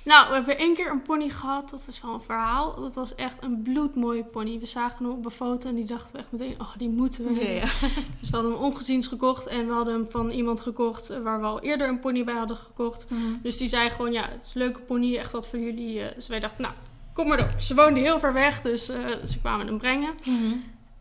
Nou, 0.04 0.28
we 0.28 0.34
hebben 0.34 0.58
één 0.58 0.74
keer 0.74 0.90
een 0.90 1.02
pony 1.02 1.28
gehad. 1.28 1.70
Dat 1.70 1.84
is 1.88 2.00
wel 2.02 2.14
een 2.14 2.20
verhaal. 2.20 2.80
Dat 2.80 2.94
was 2.94 3.14
echt 3.14 3.42
een 3.42 3.62
bloedmooie 3.62 4.24
pony. 4.24 4.58
We 4.58 4.66
zagen 4.66 5.04
hem 5.04 5.14
op 5.14 5.24
een 5.24 5.30
foto 5.30 5.68
en 5.68 5.74
die 5.74 5.84
dachten 5.84 6.12
we 6.12 6.18
echt 6.18 6.30
meteen... 6.32 6.60
Oh, 6.60 6.76
die 6.76 6.88
moeten 6.88 7.24
we 7.24 7.30
hebben. 7.34 7.54
ja. 7.54 7.60
Dus 8.20 8.30
we 8.30 8.36
hadden 8.36 8.52
hem 8.52 8.60
ongeziens 8.62 9.06
gekocht. 9.06 9.46
En 9.46 9.66
we 9.66 9.72
hadden 9.72 9.94
hem 9.94 10.06
van 10.10 10.30
iemand 10.30 10.60
gekocht 10.60 11.08
waar 11.22 11.40
we 11.40 11.46
al 11.46 11.60
eerder 11.60 11.88
een 11.88 12.00
pony 12.00 12.24
bij 12.24 12.34
hadden 12.34 12.56
gekocht. 12.56 13.06
Mhm. 13.10 13.22
Dus 13.42 13.56
die 13.56 13.68
zei 13.68 13.90
gewoon, 13.90 14.12
ja, 14.12 14.28
het 14.28 14.46
is 14.46 14.54
een 14.54 14.60
leuke 14.60 14.80
pony. 14.80 15.16
Echt 15.16 15.32
wat 15.32 15.48
voor 15.48 15.58
jullie. 15.58 16.02
eh. 16.02 16.14
Dus 16.14 16.26
wij 16.26 16.40
dachten, 16.40 16.62
nou, 16.62 16.74
kom 17.20 17.28
maar 17.28 17.38
door. 17.38 17.62
Ze 17.62 17.74
woonde 17.74 18.00
heel 18.00 18.18
ver 18.18 18.32
weg, 18.32 18.60
dus 18.60 18.88
eh, 18.88 19.04
ze 19.24 19.38
kwamen 19.40 19.66
hem 19.66 19.78
brengen. 19.78 20.14
Mhm. 20.24 20.56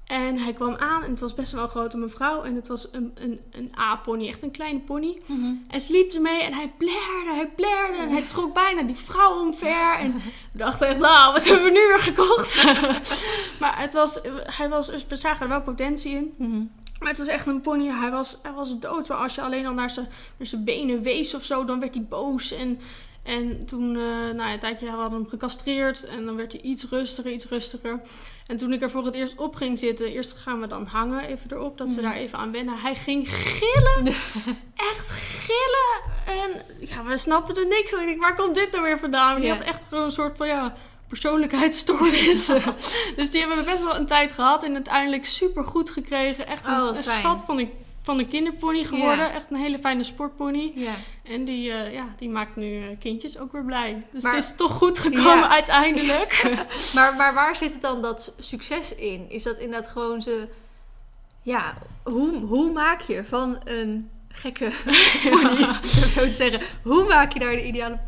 En 0.06 0.38
hij 0.38 0.54
kwam 0.54 0.76
aan 0.76 1.04
en 1.04 1.10
het 1.10 1.20
was 1.20 1.34
best 1.34 1.52
wel 1.52 1.64
een 1.64 1.70
grote 1.70 1.98
mevrouw. 1.98 2.44
En 2.44 2.56
het 2.56 2.68
was 2.68 2.88
een, 2.92 3.12
een, 3.16 3.40
een 3.52 3.72
A-pony, 3.80 4.28
echt 4.28 4.44
een 4.44 4.52
kleine 4.52 4.80
pony. 4.80 5.20
Mhm. 5.26 5.54
En 5.68 5.82
ze 5.82 5.92
liep 5.92 6.12
ermee 6.12 6.44
en 6.44 6.54
hij 6.54 6.74
blerde, 6.78 7.34
hij 7.34 7.50
blerde. 7.56 7.98
En 7.98 8.10
hij 8.10 8.22
trok 8.22 8.54
bijna 8.54 8.84
die 8.84 8.96
vrouw 8.96 9.40
omver. 9.40 9.96
En 10.00 10.14
we 10.52 10.58
dachten 10.58 10.88
echt, 10.88 11.00
nou, 11.00 11.34
wat 11.34 11.48
hebben 11.48 11.64
we 11.64 11.72
nu 11.72 11.88
weer 11.88 12.00
gekocht? 12.00 12.64
maar 13.62 13.80
het 13.80 13.94
was, 13.94 14.20
hij 14.44 14.70
was, 14.70 15.06
we 15.08 15.16
zagen 15.16 15.42
er 15.42 15.48
wel 15.50 15.62
potentie 15.62 16.16
in. 16.16 16.34
Mhm. 16.38 16.64
Maar 17.00 17.10
het 17.10 17.18
was 17.18 17.28
echt 17.28 17.48
een 17.48 17.62
pony. 17.62 17.88
Hij 17.88 18.12
was, 18.12 18.38
hij 18.42 18.54
was 18.54 18.80
dood. 18.80 19.08
Maar 19.08 19.18
als 19.18 19.36
je 19.36 19.42
alleen 19.42 19.66
al 19.66 19.74
naar 19.74 19.90
zijn, 19.90 20.08
naar 20.38 20.48
zijn 20.48 20.64
benen 20.64 21.02
wees 21.02 21.36
of 21.36 21.44
zo, 21.44 21.66
dan 21.66 21.80
werd 21.80 21.94
hij 21.96 22.04
boos. 22.04 22.52
En, 22.52 22.80
en 23.30 23.66
toen, 23.66 23.96
eh 23.96 24.02
nou 24.02 24.38
ja, 24.38 24.54
een 24.54 24.60
tijdje 24.60 24.90
hadden 24.90 25.10
we 25.10 25.16
hem 25.16 25.30
gecastreerd. 25.30 26.06
En 26.06 26.26
dan 26.26 26.36
werd 26.36 26.52
hij 26.52 26.62
iets 26.62 26.86
rustiger, 26.90 27.32
iets 27.32 27.48
rustiger. 27.48 28.02
En 28.48 28.58
toen 28.58 28.74
ik 28.74 28.82
er 28.82 28.90
voor 28.90 29.06
het 29.06 29.16
eerst 29.16 29.36
op 29.36 29.56
ging 29.56 29.80
zitten, 29.80 30.12
eerst 30.12 30.34
gaan 30.34 30.60
we 30.60 30.68
dan 30.68 30.86
hangen 30.86 31.22
even 31.28 31.52
erop, 31.52 31.78
dat 31.78 31.90
ze 31.92 32.02
Mhm. 32.02 32.04
daar 32.10 32.18
even 32.18 32.38
aan 32.40 32.52
wennen. 32.52 32.78
Hij 32.80 32.96
ging 32.96 33.30
gillen. 33.30 34.06
echt 34.94 35.10
gillen. 35.10 36.02
En 36.26 36.62
ja, 36.88 37.04
we 37.04 37.18
snapten 37.18 37.56
er 37.56 37.68
niks 37.68 37.92
van. 37.92 38.00
Ik 38.00 38.06
denk, 38.06 38.22
waar 38.22 38.36
komt 38.36 38.56
dit 38.56 38.72
nou 38.72 38.84
weer 38.84 39.00
vandaan? 39.00 39.42
Die 39.42 39.50
had 39.50 39.62
echt 39.62 39.82
gewoon 39.90 40.04
een 40.04 40.12
soort 40.12 40.38
van, 40.38 40.48
ja, 40.48 40.76
persoonlijkheidsstoornis. 41.08 42.46
dus 43.16 43.32
die 43.32 43.40
hebben 43.40 43.58
we 43.58 43.64
best 43.64 43.84
wel 43.84 43.96
een 43.96 44.06
tijd 44.06 44.32
gehad. 44.32 44.64
En 44.64 44.74
uiteindelijk 44.74 45.26
super 45.26 45.64
goed 45.64 45.90
gekregen. 45.90 46.48
Echt 46.48 46.66
een, 46.66 46.72
Oh, 46.82 46.88
een 46.88 47.04
fijn. 47.04 47.04
schat 47.20 47.42
van 47.46 47.60
een, 47.60 47.72
van 48.10 48.20
een 48.20 48.28
kinderpony 48.28 48.84
geworden. 48.84 49.26
Ja. 49.26 49.32
Echt 49.32 49.46
een 49.50 49.58
hele 49.58 49.80
fijne 49.80 50.04
sportpony. 50.04 50.72
Ja. 50.76 50.96
En 51.24 51.46
die, 51.46 51.72
eh, 51.72 51.94
ja, 51.94 52.06
die 52.18 52.30
maakt 52.30 52.56
nu 52.56 52.78
eh, 52.80 52.86
kindjes 53.00 53.38
ook 53.38 53.52
weer 53.52 53.66
blij. 53.66 54.06
Dus 54.12 54.24
Maar- 54.24 54.34
het 54.36 54.44
is 54.44 54.56
toch 54.56 54.72
goed 54.72 55.00
gekomen 55.00 55.24
Ja. 55.24 55.50
uiteindelijk. 55.60 56.44
Maar, 56.96 57.16
maar 57.16 57.34
waar 57.34 57.56
zit 57.56 57.72
het 57.74 57.82
dan 57.82 58.02
dat 58.02 58.36
succes 58.40 58.96
in? 58.96 59.30
Is 59.30 59.44
dat 59.44 59.60
inderdaad 59.60 59.90
gewoon 59.90 60.22
ze... 60.22 60.48
Ja, 61.42 61.74
hoe, 62.04 62.36
hoe 62.40 62.72
maak 62.72 63.02
je 63.02 63.26
van 63.26 63.62
een 63.64 64.10
gekke 64.40 64.72
pony, 65.30 65.74
zo 65.84 66.22
te 66.22 66.32
zeggen... 66.32 66.62
Hoe 66.84 67.08
maak 67.08 67.34
je 67.34 67.40
daar 67.40 67.56
de 67.56 67.68
ideale 67.68 68.00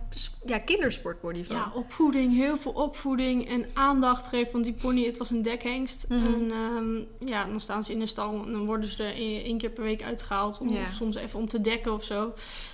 ja, 0.45 0.59
kindersportpony 0.59 1.43
van? 1.43 1.55
Ja, 1.55 1.71
opvoeding, 1.75 2.33
heel 2.35 2.57
veel 2.57 2.71
opvoeding 2.71 3.47
en 3.47 3.65
aandacht 3.73 4.27
geven. 4.27 4.51
Want 4.51 4.63
die 4.63 4.73
pony, 4.73 5.05
het 5.05 5.17
was 5.17 5.29
een 5.29 5.41
dekhengst. 5.41 6.05
Mhm. 6.09 6.33
En 6.33 6.51
ehm, 6.51 7.29
ja, 7.29 7.45
dan 7.45 7.59
staan 7.59 7.83
ze 7.83 7.91
in 7.91 7.99
de 7.99 8.05
stal 8.05 8.43
en 8.45 8.51
dan 8.51 8.65
worden 8.65 8.89
ze 8.89 9.03
er 9.03 9.15
één 9.45 9.57
keer 9.57 9.69
per 9.69 9.83
week 9.83 10.03
uitgehaald. 10.03 10.59
Om, 10.59 10.69
Ja. 10.69 10.91
Soms 10.91 11.15
even 11.15 11.39
om 11.39 11.47
te 11.47 11.61
dekken 11.61 11.93
of 11.93 12.03
zo. 12.03 12.33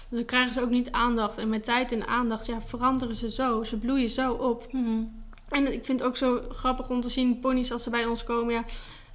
Dus 0.09 0.17
dan 0.17 0.25
krijgen 0.25 0.53
ze 0.53 0.61
ook 0.61 0.69
niet 0.69 0.91
aandacht. 0.91 1.37
En 1.37 1.49
met 1.49 1.63
tijd 1.63 1.91
en 1.91 2.07
aandacht, 2.07 2.45
ja, 2.45 2.61
veranderen 2.61 3.15
ze 3.15 3.31
zo. 3.31 3.63
Ze 3.63 3.77
bloeien 3.77 4.09
zo 4.09 4.33
op. 4.33 4.73
Mhm. 4.73 5.03
En 5.49 5.73
ik 5.73 5.85
vind 5.85 5.99
het 5.99 6.07
ook 6.07 6.17
zo 6.17 6.41
grappig 6.49 6.89
om 6.89 7.01
te 7.01 7.09
zien, 7.09 7.39
ponies 7.39 7.71
als 7.71 7.83
ze 7.83 7.89
bij 7.89 8.05
ons 8.05 8.23
komen, 8.23 8.53
ja... 8.53 8.65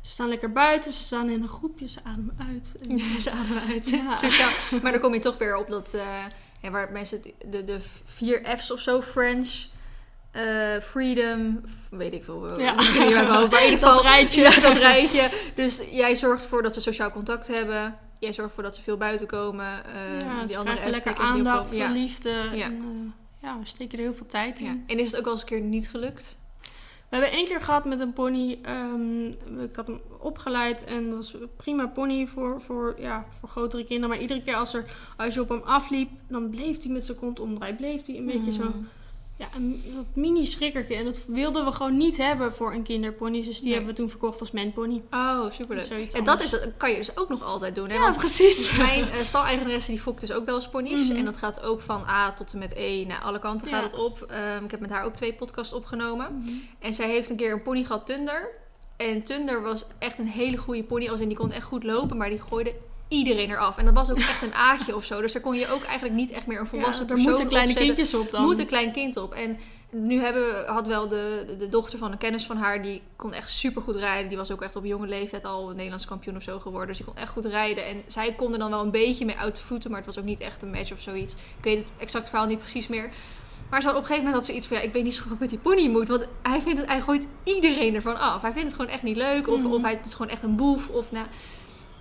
Ze 0.02 0.10
staan 0.10 0.28
lekker 0.28 0.52
buiten, 0.52 0.92
ze 0.92 1.02
staan 1.02 1.30
in 1.30 1.42
een 1.42 1.48
groepje, 1.48 1.88
ze 1.88 2.00
ademen 2.04 2.36
uit. 2.48 2.74
En- 2.88 2.96
Ja, 3.12 3.20
ze 3.20 3.30
ademen 3.30 3.62
uit. 3.62 3.88
Ja. 3.88 4.48
Maar 4.82 4.92
dan 4.92 5.00
kom 5.00 5.14
je 5.14 5.20
toch 5.20 5.38
weer 5.38 5.56
op 5.56 5.68
dat... 5.68 5.94
eh, 5.94 6.24
ja, 6.62 6.70
waar 6.70 6.92
mensen 6.92 7.22
de, 7.46 7.64
de 7.64 7.78
vier 8.04 8.56
F's 8.58 8.70
of 8.70 8.80
zo... 8.80 9.00
Friends, 9.02 9.70
eh, 10.30 10.76
freedom... 10.80 11.60
Weet 11.90 12.12
ik 12.12 12.24
veel. 12.24 12.60
Ja. 12.60 12.76
uit 12.76 12.94
mijn 13.12 13.26
hoofd, 13.26 13.50
maar 13.50 13.62
in 13.64 13.70
ieder 13.72 13.80
Dat 13.88 14.02
rijtje. 14.02 14.42
Ja, 14.50 14.60
dat 14.60 14.76
rijtje. 14.76 15.30
Dus 15.54 15.82
jij 15.90 16.16
zorgt 16.16 16.42
ervoor 16.42 16.62
dat 16.62 16.74
ze 16.74 16.80
sociaal 16.80 17.10
contact 17.12 17.46
hebben. 17.46 17.98
Jij 18.18 18.32
zorgt 18.32 18.48
ervoor 18.50 18.64
dat 18.64 18.76
ze 18.76 18.82
veel 18.82 18.96
buiten 18.96 19.26
komen. 19.26 19.66
eh, 19.84 20.20
ja, 20.20 20.44
die 20.44 20.58
andere 20.58 20.90
lekker 20.90 21.14
aandacht, 21.16 21.68
veel- 21.68 21.78
ja. 21.78 21.90
liefde. 21.90 22.30
Ja. 22.30 22.64
En, 22.64 23.12
eh, 23.42 23.48
ja, 23.48 23.58
we 23.58 23.66
steken 23.66 23.98
er 23.98 24.04
heel 24.04 24.14
veel 24.14 24.26
tijd 24.26 24.60
in. 24.60 24.66
Ja. 24.66 24.76
En 24.86 24.98
is 24.98 25.06
het 25.06 25.16
ook 25.18 25.24
wel 25.24 25.32
eens 25.32 25.42
een 25.42 25.48
keer 25.48 25.60
niet 25.60 25.88
gelukt? 25.88 26.36
We 27.12 27.18
hebben 27.18 27.36
één 27.38 27.46
keer 27.46 27.60
gehad 27.60 27.84
met 27.84 28.00
een 28.00 28.12
pony. 28.12 28.58
ehm, 28.62 29.26
ik 29.62 29.76
had 29.76 29.86
hem 29.86 30.00
opgeleid 30.18 30.84
en 30.84 31.06
dat 31.08 31.16
was 31.16 31.34
een 31.34 31.48
prima 31.56 31.86
pony 31.86 32.26
voor, 32.26 32.60
voor, 32.60 32.94
ja, 32.98 33.26
voor 33.40 33.48
grotere 33.48 33.84
kinderen. 33.84 34.10
Maar 34.10 34.20
iedere 34.20 34.42
keer 34.42 34.54
als, 34.54 34.74
er, 34.74 34.84
als 35.16 35.34
je 35.34 35.40
op 35.40 35.48
hem 35.48 35.62
afliep, 35.64 36.10
dan 36.28 36.50
bleef 36.50 36.82
hij 36.82 36.92
met 36.92 37.04
zijn 37.04 37.18
kont 37.18 37.40
omdraaien. 37.40 37.76
Bleef 37.76 38.06
hij 38.06 38.16
een 38.16 38.26
beetje 38.26 38.52
zo, 38.52 38.62
Mm. 38.64 38.88
Ja, 39.36 39.48
een 39.56 39.82
dat 39.94 40.04
mini 40.14 40.46
schrikkertje. 40.46 40.94
En 40.94 41.04
dat 41.04 41.24
wilden 41.26 41.64
we 41.64 41.72
gewoon 41.72 41.96
niet 41.96 42.16
hebben 42.16 42.52
voor 42.52 42.72
een 42.72 42.82
kinderpony. 42.82 43.44
Dus 43.44 43.54
die 43.56 43.64
Nee. 43.64 43.72
hebben 43.72 43.90
we 43.90 43.96
toen 43.96 44.08
verkocht 44.10 44.40
als 44.40 44.50
manpony. 44.50 45.02
Oh, 45.10 45.50
superleuk. 45.50 46.12
En 46.12 46.24
dat, 46.24 46.42
is, 46.42 46.50
dat 46.50 46.68
kan 46.76 46.90
je 46.90 46.96
dus 46.96 47.16
ook 47.16 47.28
nog 47.28 47.42
altijd 47.42 47.74
doen. 47.74 47.88
Hè? 47.88 47.94
Ja, 47.94 48.00
Want 48.00 48.16
precies. 48.16 48.72
mijn 48.76 49.04
uh, 49.04 49.14
staleigenaresse 49.14 49.90
die 49.90 50.00
fokt 50.00 50.20
dus 50.20 50.32
ook 50.32 50.44
wel 50.46 50.54
eens 50.54 50.68
ponies. 50.68 51.08
Mhm. 51.08 51.16
En 51.18 51.24
dat 51.24 51.36
gaat 51.36 51.62
ook 51.62 51.80
van 51.80 52.04
A 52.08 52.32
tot 52.32 52.52
en 52.52 52.58
met 52.58 52.72
E. 52.74 53.04
Naar 53.06 53.20
alle 53.20 53.38
kanten 53.38 53.68
Ja. 53.68 53.74
gaat 53.80 53.90
het 53.90 54.00
op. 54.00 54.20
Ehm, 54.22 54.64
ik 54.64 54.70
heb 54.70 54.80
met 54.80 54.90
haar 54.90 55.04
ook 55.04 55.14
twee 55.14 55.32
podcasts 55.32 55.72
opgenomen. 55.74 56.38
Mhm. 56.42 56.52
En 56.78 56.94
zij 56.94 57.08
heeft 57.08 57.30
een 57.30 57.36
keer 57.36 57.52
een 57.52 57.62
pony 57.62 57.84
gehad, 57.84 58.06
Thunder. 58.06 58.50
En 58.96 59.22
Thunder 59.22 59.62
was 59.62 59.84
echt 59.98 60.18
een 60.18 60.28
hele 60.28 60.56
goede 60.56 60.82
pony. 60.84 61.08
Als 61.08 61.20
in 61.20 61.28
die 61.28 61.36
kon 61.36 61.52
echt 61.52 61.66
goed 61.66 61.84
lopen, 61.84 62.16
maar 62.16 62.28
die 62.28 62.40
gooide 62.48 62.74
iedereen 63.12 63.50
eraf. 63.50 63.78
En 63.78 63.84
dat 63.84 63.94
was 63.94 64.10
ook 64.10 64.18
echt 64.18 64.42
een 64.42 64.54
aatje 64.54 64.96
of 64.96 65.04
zo. 65.04 65.20
Dus 65.20 65.32
daar 65.32 65.42
kon 65.42 65.54
je 65.54 65.68
ook 65.68 65.82
eigenlijk 65.82 66.14
niet 66.14 66.30
echt 66.30 66.46
meer 66.46 66.60
een 66.60 66.66
volwassen 66.66 67.06
ja, 67.06 67.12
er 67.12 67.18
moeten 67.18 67.46
kleine 67.48 67.70
opzetten. 67.70 67.94
kindjes 67.94 68.20
op 68.20 68.30
dan. 68.30 68.42
moet 68.42 68.58
een 68.58 68.66
klein 68.66 68.92
kind 68.92 69.16
op. 69.16 69.32
En 69.32 69.58
nu 69.90 70.20
hebben 70.20 70.42
we, 70.42 70.64
had 70.66 70.86
wel 70.86 71.08
de, 71.08 71.54
de, 71.58 71.68
dochter 71.68 71.98
van 71.98 72.12
een 72.12 72.18
kennis 72.18 72.46
van 72.46 72.56
haar, 72.56 72.82
die 72.82 73.02
kon 73.16 73.32
echt 73.32 73.50
super 73.50 73.82
goed 73.82 73.96
rijden. 73.96 74.28
Die 74.28 74.38
was 74.38 74.50
ook 74.50 74.62
echt 74.62 74.76
op 74.76 74.84
jonge 74.84 75.06
leeftijd 75.06 75.44
al 75.44 75.68
een 75.68 75.76
Nederlands 75.76 76.06
kampioen 76.06 76.36
of 76.36 76.42
zo 76.42 76.58
geworden. 76.58 76.88
Dus 76.88 76.96
die 76.96 77.06
kon 77.06 77.16
echt 77.16 77.32
goed 77.32 77.44
rijden. 77.44 77.86
En 77.86 78.02
zij 78.06 78.34
kon 78.34 78.52
er 78.52 78.58
dan 78.58 78.70
wel 78.70 78.82
een 78.82 78.90
beetje 78.90 79.24
mee 79.24 79.36
uit 79.36 79.56
de 79.56 79.62
voeten, 79.62 79.90
maar 79.90 79.98
het 79.98 80.08
was 80.08 80.18
ook 80.18 80.24
niet 80.24 80.40
echt 80.40 80.62
een 80.62 80.70
match 80.70 80.92
of 80.92 81.00
zoiets. 81.00 81.32
Ik 81.32 81.64
weet 81.64 81.78
het 81.78 81.92
exact 81.98 82.28
verhaal 82.28 82.46
niet 82.46 82.58
precies 82.58 82.88
meer. 82.88 83.10
Maar 83.70 83.80
ze 83.80 83.86
had 83.86 83.96
op 83.96 84.02
een 84.02 84.08
gegeven 84.08 84.28
moment 84.28 84.46
had 84.46 84.54
ze 84.54 84.58
iets 84.60 84.66
van, 84.68 84.76
ja, 84.76 84.82
ik 84.82 84.92
weet 84.92 85.04
niet 85.04 85.14
zo 85.14 85.22
goed 85.28 85.38
met 85.40 85.48
die 85.48 85.58
pony 85.58 85.88
moet. 85.88 86.08
Want 86.08 86.26
hij 86.42 86.60
vindt 86.60 86.80
het, 86.80 86.88
hij 86.88 87.00
gooit 87.00 87.28
iedereen 87.44 87.94
ervan 87.94 88.18
af. 88.18 88.42
Hij 88.42 88.52
vindt 88.52 88.66
het 88.66 88.76
gewoon 88.76 88.90
echt 88.90 89.02
niet 89.02 89.16
leuk. 89.16 89.48
Of, 89.48 89.60
Mhm. 89.60 89.72
of 89.72 89.82
hij 89.82 89.92
het 89.92 90.06
is 90.06 90.14
gewoon 90.14 90.32
echt 90.32 90.42
een 90.42 90.56
boef. 90.56 90.88
Of 90.88 91.12
nou... 91.12 91.26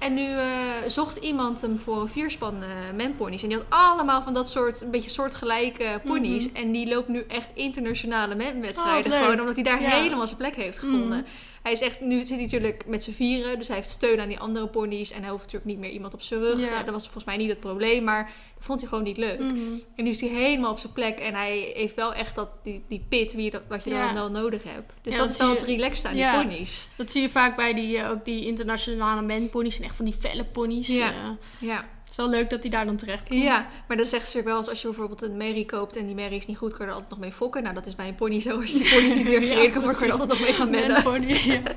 En 0.02 0.14
nu 0.14 0.28
eh, 0.32 0.48
zocht 0.88 1.18
iemand 1.18 1.62
hem 1.62 1.80
voor 1.80 2.02
een 2.02 2.08
vierspan 2.08 2.56
eh 2.64 2.70
manponies. 2.98 3.42
En 3.44 3.50
die 3.50 3.58
had 3.58 3.66
allemaal 3.70 4.22
van 4.24 4.34
dat 4.34 4.50
soort, 4.50 4.82
een 4.82 4.92
beetje 4.92 5.10
soortgelijke 5.10 6.02
ponies. 6.06 6.48
Mhm. 6.48 6.56
En 6.56 6.72
die 6.72 6.88
loopt 6.88 7.08
nu 7.08 7.24
echt 7.28 7.50
internationale 7.54 8.34
Oh, 8.36 8.40
manwedstrijden. 8.40 9.04
wat 9.04 9.12
leuk. 9.12 9.22
gewoon 9.24 9.40
omdat 9.40 9.56
hij 9.56 9.64
daar 9.64 9.82
Ja. 9.82 9.90
helemaal 9.90 10.26
zijn 10.28 10.38
plek 10.38 10.56
heeft 10.56 10.80
gevonden. 10.80 11.08
Mhm. 11.18 11.61
Hij 11.62 11.71
is 11.71 11.82
echt, 11.82 12.02
nu 12.02 12.19
zit 12.19 12.30
hij 12.30 12.38
natuurlijk 12.41 12.86
met 12.88 13.04
z'n 13.04 13.12
vieren. 13.12 13.58
Dus 13.58 13.67
hij 13.67 13.76
heeft 13.78 13.89
steun 13.89 14.19
aan 14.19 14.28
die 14.28 14.39
andere 14.39 14.67
ponies. 14.67 15.12
En 15.12 15.21
hij 15.21 15.30
hoeft 15.30 15.43
natuurlijk 15.43 15.71
niet 15.71 15.80
meer 15.80 15.89
iemand 15.89 16.13
op 16.13 16.21
zijn 16.21 16.39
rug. 16.39 16.60
Ja. 16.60 16.84
Dat 16.84 16.93
was 16.93 17.04
volgens 17.04 17.24
mij 17.24 17.38
niet 17.38 17.50
het 17.50 17.60
probleem. 17.60 18.04
Maar 18.04 18.24
dat 18.56 18.65
vond 18.65 18.80
hij 18.80 18.89
gewoon 18.89 19.04
niet 19.04 19.17
leuk. 19.17 19.39
Mhm. 19.39 19.54
En 19.95 20.04
nu 20.04 20.10
is 20.10 20.21
hij 20.21 20.30
helemaal 20.30 20.71
op 20.71 20.80
zijn 20.80 20.93
plek. 20.93 21.19
En 21.19 21.34
hij 21.34 21.71
heeft 21.74 21.95
wel 21.95 22.13
echt 22.13 22.36
dat, 22.36 22.50
die, 22.63 22.84
die 22.88 23.06
pit 23.10 23.34
wie 23.34 23.52
dat, 23.52 23.62
wat 23.67 23.84
je 23.84 23.89
Ja. 23.89 24.06
dan 24.06 24.13
wel 24.13 24.32
nodig 24.41 24.63
hebt. 24.63 24.93
Dus 25.02 25.13
Ja, 25.13 25.19
dat 25.19 25.28
dat 25.28 25.38
is 25.39 25.43
wel 25.45 25.56
het 25.56 25.63
relaxed 25.63 26.06
aan 26.06 26.13
die 26.15 26.32
ponies. 26.32 26.88
Dat 26.95 27.12
zie 27.12 27.21
je 27.21 27.30
vaak 27.30 27.56
bij 27.56 27.74
die, 27.74 27.97
eh, 27.97 28.10
ook 28.10 28.26
die 28.26 28.45
internationale 28.45 29.21
manponies. 29.21 29.78
En 29.78 29.84
echt 29.84 29.95
van 29.95 30.06
die 30.06 30.13
felle 30.13 30.43
ponies. 30.43 30.88
Ja. 30.97 31.10
Eh, 31.10 31.15
Ja. 31.60 31.86
Het 32.12 32.19
is 32.19 32.26
wel 32.26 32.39
leuk 32.39 32.50
dat 32.50 32.62
hij 32.62 32.71
daar 32.71 32.86
dan 32.86 32.95
terecht 32.95 33.30
komt. 33.30 33.41
ja, 33.41 33.67
maar 33.88 33.97
dat 33.97 34.08
zeggen 34.08 34.30
ze 34.30 34.38
ook 34.39 34.43
wel 34.43 34.58
eens 34.58 34.69
als 34.69 34.82
je 34.82 34.88
bijvoorbeeld 34.88 35.21
een 35.21 35.38
merrie 35.38 35.65
koopt 35.65 35.95
en 35.95 36.06
die 36.06 36.15
merrie 36.15 36.38
is 36.38 36.45
niet 36.45 36.58
goed, 36.58 36.69
kan 36.69 36.80
je 36.80 36.86
er 36.86 36.91
altijd 36.91 37.10
nog 37.10 37.19
mee 37.19 37.32
fokken. 37.32 37.63
Nou, 37.63 37.76
dat 37.76 37.86
is 37.86 37.95
bij 37.95 38.08
een 38.08 38.15
pony 38.15 38.41
zo. 38.41 38.62
Als 38.62 38.71
die 38.71 38.89
pony 38.89 39.13
niet 39.13 39.26
meer 39.30 39.41
Ja, 39.41 39.47
gereden 39.47 39.71
kan 39.71 39.84
kan 39.84 39.93
je 40.00 40.06
er 40.06 40.12
altijd 40.12 40.30
nog 40.30 40.39
mee 40.39 40.54
gaan 40.54 40.69
mennen. 40.69 41.28
Ja. 41.45 41.62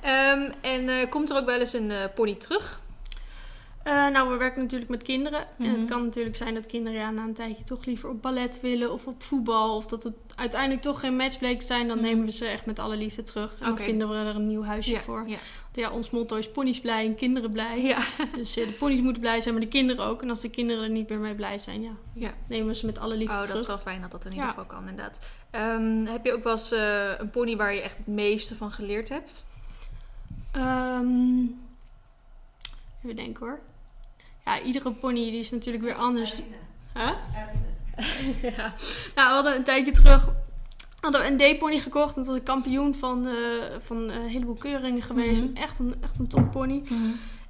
Ehm, 0.00 0.50
en 0.60 0.88
eh, 0.88 1.10
komt 1.10 1.30
er 1.30 1.36
ook 1.36 1.46
wel 1.46 1.60
eens 1.60 1.72
een 1.72 1.90
eh, 1.90 2.04
pony 2.14 2.34
terug? 2.34 2.80
Eh, 3.84 4.08
nou, 4.08 4.30
we 4.30 4.36
werken 4.36 4.62
natuurlijk 4.62 4.90
met 4.90 5.02
kinderen. 5.02 5.40
En 5.58 5.64
het 5.68 5.76
Mhm. 5.76 5.86
kan 5.86 6.04
natuurlijk 6.04 6.36
zijn 6.36 6.54
dat 6.54 6.66
kinderen 6.66 6.98
ja, 7.00 7.10
na 7.10 7.22
een 7.22 7.34
tijdje 7.34 7.62
toch 7.64 7.84
liever 7.84 8.08
op 8.10 8.22
ballet 8.22 8.60
willen 8.60 8.92
of 8.92 9.06
op 9.06 9.22
voetbal. 9.22 9.76
Of 9.76 9.86
dat 9.86 10.02
het 10.02 10.14
uiteindelijk 10.34 10.82
toch 10.82 11.00
geen 11.00 11.16
match 11.16 11.38
bleek 11.38 11.62
zijn. 11.62 11.88
Dan 11.88 11.96
Mhm. 11.96 12.06
nemen 12.06 12.24
we 12.24 12.30
ze 12.30 12.46
echt 12.46 12.66
met 12.66 12.78
alle 12.78 12.96
liefde 12.96 13.22
terug. 13.22 13.54
En 13.60 13.66
dan 13.66 13.78
vinden 13.78 14.08
we 14.08 14.14
er 14.14 14.26
een 14.36 14.46
nieuw 14.46 14.64
huisje 14.64 14.90
Ja, 14.90 15.00
voor. 15.00 15.24
ja. 15.26 15.36
Ja, 15.72 15.90
ons 15.90 16.10
motto 16.10 16.36
is 16.36 16.50
ponies 16.50 16.80
blij 16.80 17.06
en 17.06 17.14
kinderen 17.14 17.50
blij. 17.52 17.82
Ja. 17.82 17.98
Dus 18.34 18.56
eh, 18.56 18.66
de 18.66 18.72
ponies 18.72 19.00
moeten 19.00 19.20
blij 19.22 19.40
zijn, 19.40 19.54
maar 19.54 19.62
de 19.62 19.68
kinderen 19.70 20.04
ook. 20.04 20.22
En 20.22 20.28
als 20.30 20.40
de 20.40 20.50
kinderen 20.50 20.82
er 20.84 20.90
niet 20.90 21.08
meer 21.08 21.18
mee 21.18 21.34
blij 21.34 21.58
zijn, 21.58 21.82
ja, 22.14 22.32
nemen 22.48 22.66
we 22.66 22.74
ze 22.74 22.86
met 22.86 22.98
alle 22.98 23.16
liefde 23.16 23.32
Oh, 23.32 23.38
dat 23.38 23.46
terug. 23.46 23.60
is 23.62 23.66
wel 23.68 23.78
fijn 23.78 24.00
dat 24.00 24.10
dat 24.10 24.24
in 24.24 24.30
ieder 24.32 24.48
geval 24.48 24.64
kan, 24.64 24.88
inderdaad. 24.88 25.26
Ehm, 25.50 26.04
heb 26.06 26.24
je 26.24 26.32
ook 26.32 26.42
wel 26.42 26.52
eens 26.52 26.72
eh, 26.72 27.10
een 27.18 27.30
pony 27.30 27.56
waar 27.56 27.74
je 27.74 27.80
echt 27.80 27.96
het 27.96 28.06
meeste 28.06 28.54
van 28.56 28.70
geleerd 28.72 29.08
hebt? 29.08 29.44
Ehm, 30.52 31.42
even 33.02 33.16
denken 33.16 33.46
hoor. 33.46 33.60
Ja, 34.44 34.60
iedere 34.60 34.92
pony 34.92 35.14
die 35.30 35.38
is 35.38 35.50
natuurlijk 35.50 35.84
weer 35.84 35.94
anders. 35.94 36.40
Huh? 36.94 37.12
ja. 38.56 38.72
Nou, 39.14 39.28
we 39.28 39.34
hadden 39.34 39.56
een 39.56 39.64
tijdje 39.64 39.92
terug 39.92 40.32
hadden 41.04 41.36
we 41.36 41.44
een 41.44 41.56
D-pony 41.56 41.78
gekocht. 41.78 42.16
En 42.16 42.22
dat 42.22 42.26
was 42.26 42.36
een 42.36 42.42
kampioen 42.42 42.94
van, 42.94 43.26
eh, 43.26 43.34
van 43.78 43.96
een 43.96 44.28
heleboel 44.28 44.54
keuringen 44.54 45.02
geweest. 45.02 45.44
Mhm. 45.44 45.56
Echt 45.56 45.78
een, 45.78 45.94
echt 46.00 46.18
een 46.18 46.28
toppony. 46.28 46.82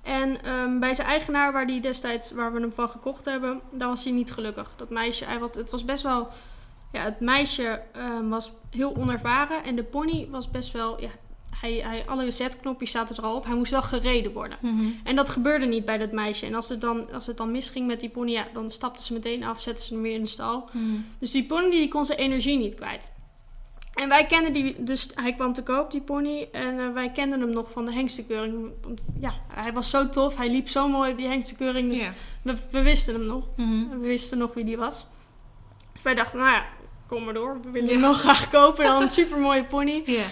En 0.03 0.43
ehm, 0.43 0.79
bij 0.79 0.95
zijn 0.95 1.09
eigenaar, 1.09 1.53
waar, 1.53 1.67
die 1.67 1.81
destijds, 1.81 2.33
waar 2.33 2.53
we 2.53 2.61
hem 2.61 2.73
van 2.73 2.89
gekocht 2.89 3.25
hebben, 3.25 3.61
daar 3.73 3.89
was 3.89 4.05
hij 4.05 4.13
niet 4.13 4.33
gelukkig. 4.33 4.73
Dat 4.77 4.91
meisje, 4.91 5.25
hij 5.25 5.39
was, 5.39 5.51
het 5.55 5.71
was 5.71 5.85
best 5.85 6.03
wel... 6.03 6.29
Ja, 6.93 7.03
het 7.03 7.21
meisje 7.21 7.83
ehm, 7.93 8.29
was 8.29 8.53
heel 8.71 8.97
onervaren. 8.97 9.65
En 9.65 9.77
de 9.77 9.85
pony 9.85 10.29
was 10.31 10.51
best 10.51 10.73
wel... 10.73 11.01
Ja, 11.01 11.09
hij, 11.65 11.81
hij, 11.85 12.05
alle 12.07 12.31
zetknopjes 12.31 12.91
zaten 12.91 13.17
er 13.17 13.23
al 13.23 13.37
op. 13.37 13.45
Hij 13.45 13.57
moest 13.57 13.71
wel 13.71 13.83
gereden 13.83 14.33
worden. 14.33 14.59
Mhm. 14.61 14.87
En 15.05 15.17
dat 15.17 15.31
gebeurde 15.31 15.67
niet 15.67 15.85
bij 15.85 15.99
dat 15.99 16.13
meisje. 16.13 16.47
En 16.47 16.55
als 16.55 16.69
het 16.69 16.81
dan, 16.81 17.13
als 17.13 17.27
het 17.27 17.37
dan 17.37 17.51
misging 17.51 17.87
met 17.87 18.01
die 18.01 18.09
pony, 18.09 18.31
ja, 18.31 18.47
dan 18.53 18.71
stapte 18.71 19.03
ze 19.03 19.13
meteen 19.13 19.45
af, 19.45 19.63
zette 19.63 19.83
ze 19.85 19.95
hem 19.95 20.03
weer 20.03 20.15
in 20.15 20.23
de 20.23 20.29
stal. 20.29 20.69
Mhm. 20.73 20.85
Dus 21.19 21.31
die 21.31 21.45
pony 21.45 21.71
die 21.71 21.89
kon 21.89 22.05
zijn 22.05 22.19
energie 22.19 22.59
niet 22.59 22.75
kwijt. 22.75 23.13
En 23.95 24.09
wij 24.09 24.27
kenden 24.27 24.53
die, 24.53 24.83
dus 24.83 25.09
hij 25.15 25.33
kwam 25.35 25.53
te 25.53 25.63
koop, 25.63 25.91
die 25.91 26.01
pony. 26.01 26.49
En 26.53 26.79
eh, 26.81 26.93
wij 26.93 27.11
kenden 27.11 27.41
hem 27.41 27.51
nog 27.51 27.71
van 27.71 27.85
de 27.85 27.93
hengstenkeuring. 27.93 28.71
Want 28.83 29.01
ja, 29.21 29.35
hij 29.49 29.73
was 29.73 29.91
zo 29.91 30.09
tof, 30.09 30.37
hij 30.37 30.51
liep 30.51 30.69
zo 30.69 30.89
mooi 30.89 31.11
op 31.11 31.17
die 31.19 31.27
hengstenkeuring. 31.27 31.93
Dus 31.93 32.09
we, 32.43 32.57
we 32.71 32.83
wisten 32.83 33.15
hem 33.15 33.25
nog. 33.27 33.49
Mhm. 33.57 33.89
We 33.89 34.07
wisten 34.07 34.39
nog 34.39 34.55
wie 34.55 34.65
die 34.65 34.77
was. 34.77 35.07
Dus 35.93 36.03
wij 36.03 36.15
dachten, 36.15 36.39
nou 36.39 36.51
ja, 36.51 36.65
kom 37.07 37.25
maar 37.25 37.35
door. 37.35 37.61
We 37.63 37.71
willen 37.71 37.89
Ja. 37.89 37.93
hem 37.93 38.03
wel 38.03 38.15
graag 38.15 38.51
kopen. 38.51 38.85
Dan 38.85 39.03
een 39.03 39.09
super 39.09 39.39
mooie 39.39 39.65
pony. 39.65 40.03
Ja. 40.05 40.23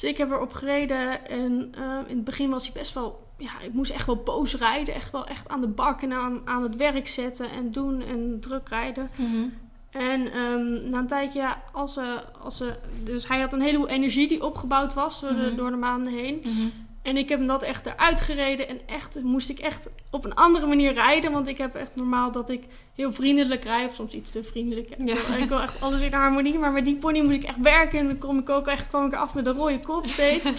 Dus 0.00 0.10
ik 0.10 0.16
heb 0.16 0.30
erop 0.30 0.52
gereden 0.52 1.28
en 1.28 1.72
eh, 1.76 1.98
in 2.06 2.16
het 2.16 2.24
begin 2.24 2.50
was 2.50 2.64
hij 2.64 2.72
best 2.72 2.94
wel... 2.94 3.28
Ja, 3.38 3.50
ik 3.62 3.72
moest 3.72 3.90
echt 3.90 4.06
wel 4.06 4.16
boos 4.16 4.54
rijden. 4.56 4.94
Echt 4.94 5.10
wel 5.10 5.26
echt 5.26 5.48
aan 5.48 5.60
de 5.60 5.66
bak 5.66 6.02
en 6.02 6.12
aan, 6.12 6.40
aan 6.44 6.62
het 6.62 6.76
werk 6.76 7.08
zetten 7.08 7.50
en 7.50 7.70
doen 7.70 8.02
en 8.02 8.36
druk 8.40 8.68
rijden. 8.68 9.10
Mhm. 9.16 9.44
En 9.90 10.32
ehm, 10.32 10.90
na 10.90 10.98
een 10.98 11.06
tijdje, 11.06 11.38
ja, 11.40 11.62
als 11.72 11.92
ze, 11.92 12.22
als 12.42 12.56
ze... 12.56 12.72
Dus 13.04 13.28
hij 13.28 13.40
had 13.40 13.52
een 13.52 13.60
heleboel 13.60 13.88
energie 13.88 14.28
die 14.28 14.44
opgebouwd 14.44 14.94
was 14.94 15.20
door, 15.20 15.30
de, 15.30 15.36
Mhm. 15.46 15.56
door 15.56 15.70
de 15.70 15.76
maanden 15.76 16.12
heen. 16.12 16.40
Mhm. 16.44 16.68
En 17.02 17.16
ik 17.16 17.28
heb 17.28 17.38
hem 17.38 17.48
dat 17.48 17.62
echt 17.62 17.86
eruit 17.86 18.20
gereden. 18.20 18.68
En 18.68 18.80
echt 18.86 19.22
moest 19.22 19.48
ik 19.48 19.58
echt 19.58 19.90
op 20.10 20.24
een 20.24 20.34
andere 20.34 20.66
manier 20.66 20.92
rijden. 20.92 21.32
Want 21.32 21.48
ik 21.48 21.58
heb 21.58 21.74
echt 21.74 21.96
normaal 21.96 22.32
dat 22.32 22.50
ik 22.50 22.64
heel 22.94 23.12
vriendelijk 23.12 23.64
rijd. 23.64 23.88
Of 23.88 23.94
soms 23.94 24.14
iets 24.14 24.30
te 24.30 24.42
vriendelijk. 24.42 24.90
Ik, 24.90 24.96
wil, 24.98 25.38
ik 25.38 25.48
wil 25.48 25.60
echt 25.60 25.80
alles 25.80 26.02
in 26.02 26.12
harmonie. 26.12 26.58
Maar 26.58 26.72
met 26.72 26.84
die 26.84 26.96
pony 26.96 27.20
moest 27.20 27.34
ik 27.34 27.44
echt 27.44 27.60
werken. 27.60 27.98
En 27.98 28.06
dan 28.06 28.18
kom 28.18 28.38
ik 28.38 28.48
ook 28.48 28.66
echt, 28.66 28.88
kwam 28.88 29.06
ik 29.06 29.12
eraf 29.12 29.34
met 29.34 29.46
een 29.46 29.54
rode 29.54 29.80
kop 29.80 30.06
steeds. 30.06 30.52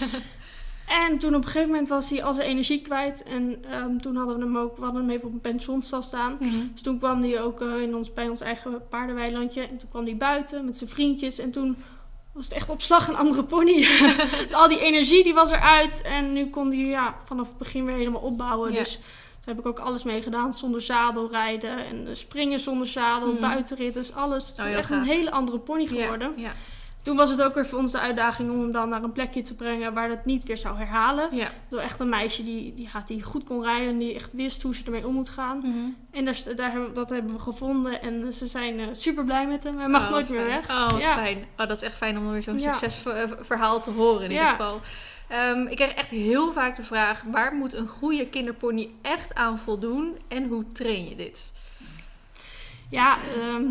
en 1.05 1.17
toen 1.17 1.35
op 1.35 1.41
een 1.41 1.47
gegeven 1.47 1.67
moment 1.67 1.87
was 1.87 2.09
hij 2.09 2.23
al 2.23 2.33
zijn 2.33 2.47
energie 2.47 2.81
kwijt. 2.81 3.23
En 3.23 3.63
ehm, 3.69 3.97
toen 3.97 4.15
hadden 4.15 4.37
we 4.37 4.43
hem 4.43 4.57
ook, 4.57 4.77
we 4.77 4.83
hadden 4.83 5.01
hem 5.01 5.11
even 5.11 5.27
op 5.27 5.33
een 5.33 5.41
pensionstal 5.41 6.01
staan. 6.01 6.37
Mhm. 6.39 6.67
Dus 6.71 6.81
toen 6.81 6.97
kwam 6.97 7.21
hij 7.21 7.41
ook 7.41 7.61
eh, 7.61 7.81
in 7.81 7.95
ons, 7.95 8.13
bij 8.13 8.29
ons 8.29 8.41
eigen 8.41 8.81
paardenweilandje. 8.89 9.61
En 9.61 9.77
toen 9.77 9.89
kwam 9.89 10.05
hij 10.05 10.17
buiten 10.17 10.65
met 10.65 10.77
zijn 10.77 10.89
vriendjes. 10.89 11.39
En 11.39 11.51
toen 11.51 11.77
was 12.33 12.45
het 12.45 12.53
echt 12.53 12.69
op 12.69 12.81
slag 12.81 13.07
een 13.07 13.15
andere 13.15 13.43
pony. 13.43 13.85
Al 14.51 14.67
die 14.67 14.79
energie 14.79 15.23
die 15.23 15.33
was 15.33 15.51
eruit. 15.51 16.01
En 16.01 16.33
nu 16.33 16.49
kon 16.49 16.67
hij 16.73 16.85
ja, 16.85 17.15
vanaf 17.25 17.47
het 17.47 17.57
begin 17.57 17.85
weer 17.85 17.95
helemaal 17.95 18.21
opbouwen. 18.21 18.71
Ja. 18.71 18.79
Dus 18.79 18.93
daar 19.45 19.55
heb 19.55 19.59
ik 19.59 19.65
ook 19.65 19.79
alles 19.79 20.03
mee 20.03 20.21
gedaan. 20.21 20.53
Zonder 20.53 20.81
zadel 20.81 21.29
rijden. 21.29 21.85
En 21.85 22.17
springen 22.17 22.59
zonder 22.59 22.87
zadel. 22.87 23.31
Mhm. 23.31 23.41
buitenritten. 23.41 24.01
Dus 24.01 24.13
alles. 24.13 24.47
Het 24.49 24.59
Oh, 24.59 24.65
is 24.65 24.75
echt 24.75 24.85
gaaf. 24.87 24.97
een 24.97 25.03
hele 25.05 25.31
andere 25.31 25.59
pony 25.59 25.85
geworden. 25.85 26.33
Ja. 26.35 26.51
Toen 27.03 27.15
was 27.15 27.29
het 27.29 27.41
ook 27.41 27.53
weer 27.55 27.65
voor 27.65 27.79
ons 27.79 27.91
de 27.91 27.99
uitdaging 27.99 28.49
om 28.51 28.59
hem 28.61 28.71
dan 28.71 28.89
naar 28.89 29.03
een 29.03 29.11
plekje 29.11 29.41
te 29.41 29.55
brengen. 29.55 29.93
Waar 29.93 30.07
dat 30.09 30.25
niet 30.25 30.43
weer 30.43 30.57
zou 30.57 30.77
herhalen. 30.77 31.29
Ja. 31.35 31.51
Zo 31.71 31.77
echt 31.77 31.99
een 31.99 32.09
meisje 32.09 32.43
die, 32.43 32.73
die, 32.73 32.89
ja, 32.93 33.01
die 33.05 33.23
goed 33.23 33.43
kon 33.43 33.63
rijden. 33.63 33.89
En 33.89 33.97
die 33.97 34.15
echt 34.15 34.33
wist 34.33 34.61
hoe 34.61 34.75
ze 34.75 34.83
ermee 34.85 35.07
om 35.07 35.13
moet 35.13 35.29
gaan. 35.29 35.57
Mhm. 35.57 35.69
En 36.11 36.25
daar, 36.25 36.37
daar 36.55 36.93
dat 36.93 37.09
hebben 37.09 37.33
we 37.33 37.39
gevonden. 37.39 38.01
En 38.01 38.33
ze 38.33 38.45
zijn 38.45 38.79
eh, 38.79 38.87
super 38.91 39.23
blij 39.25 39.47
met 39.47 39.63
hem. 39.63 39.77
Hij 39.77 39.87
mag 39.87 40.03
Oh, 40.05 40.09
nooit 40.11 40.29
meer 40.29 40.39
fijn. 40.39 40.51
weg. 40.51 40.69
Oh, 40.69 40.89
wat 40.89 41.01
Ja. 41.01 41.15
fijn. 41.15 41.37
Oh, 41.57 41.67
dat 41.67 41.81
is 41.81 41.87
echt 41.87 41.97
fijn 41.97 42.17
om 42.17 42.31
weer 42.31 42.41
zo'n 42.43 42.59
Ja. 42.59 42.73
succesverhaal 42.73 43.81
te 43.81 43.91
horen 43.91 44.23
in 44.23 44.31
ieder 44.31 44.47
geval. 44.47 44.79
Ehm, 45.27 45.67
ik 45.67 45.75
krijg 45.75 45.93
echt 45.93 46.09
heel 46.09 46.53
vaak 46.53 46.75
de 46.75 46.83
vraag: 46.83 47.23
waar 47.31 47.53
moet 47.55 47.73
een 47.73 47.87
goede 47.87 48.27
kinderpony 48.29 48.89
echt 49.01 49.33
aan 49.35 49.57
voldoen 49.59 50.17
en 50.27 50.47
hoe 50.47 50.65
train 50.71 51.09
je 51.09 51.15
dit? 51.15 51.53
Ja, 52.89 53.17
ehm, 53.35 53.63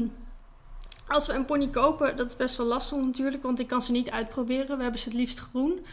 als 1.11 1.27
we 1.27 1.33
een 1.35 1.45
pony 1.45 1.69
kopen, 1.69 2.17
dat 2.17 2.27
is 2.27 2.37
best 2.37 2.57
wel 2.57 2.67
lastig 2.67 2.99
natuurlijk. 2.99 3.43
Want 3.43 3.61
ik 3.61 3.67
kan 3.67 3.83
ze 3.83 3.93
niet 3.93 4.11
uitproberen. 4.11 4.77
We 4.77 4.83
hebben 4.83 5.01
ze 5.01 5.09
het 5.09 5.19
liefst 5.19 5.39
groen. 5.41 5.85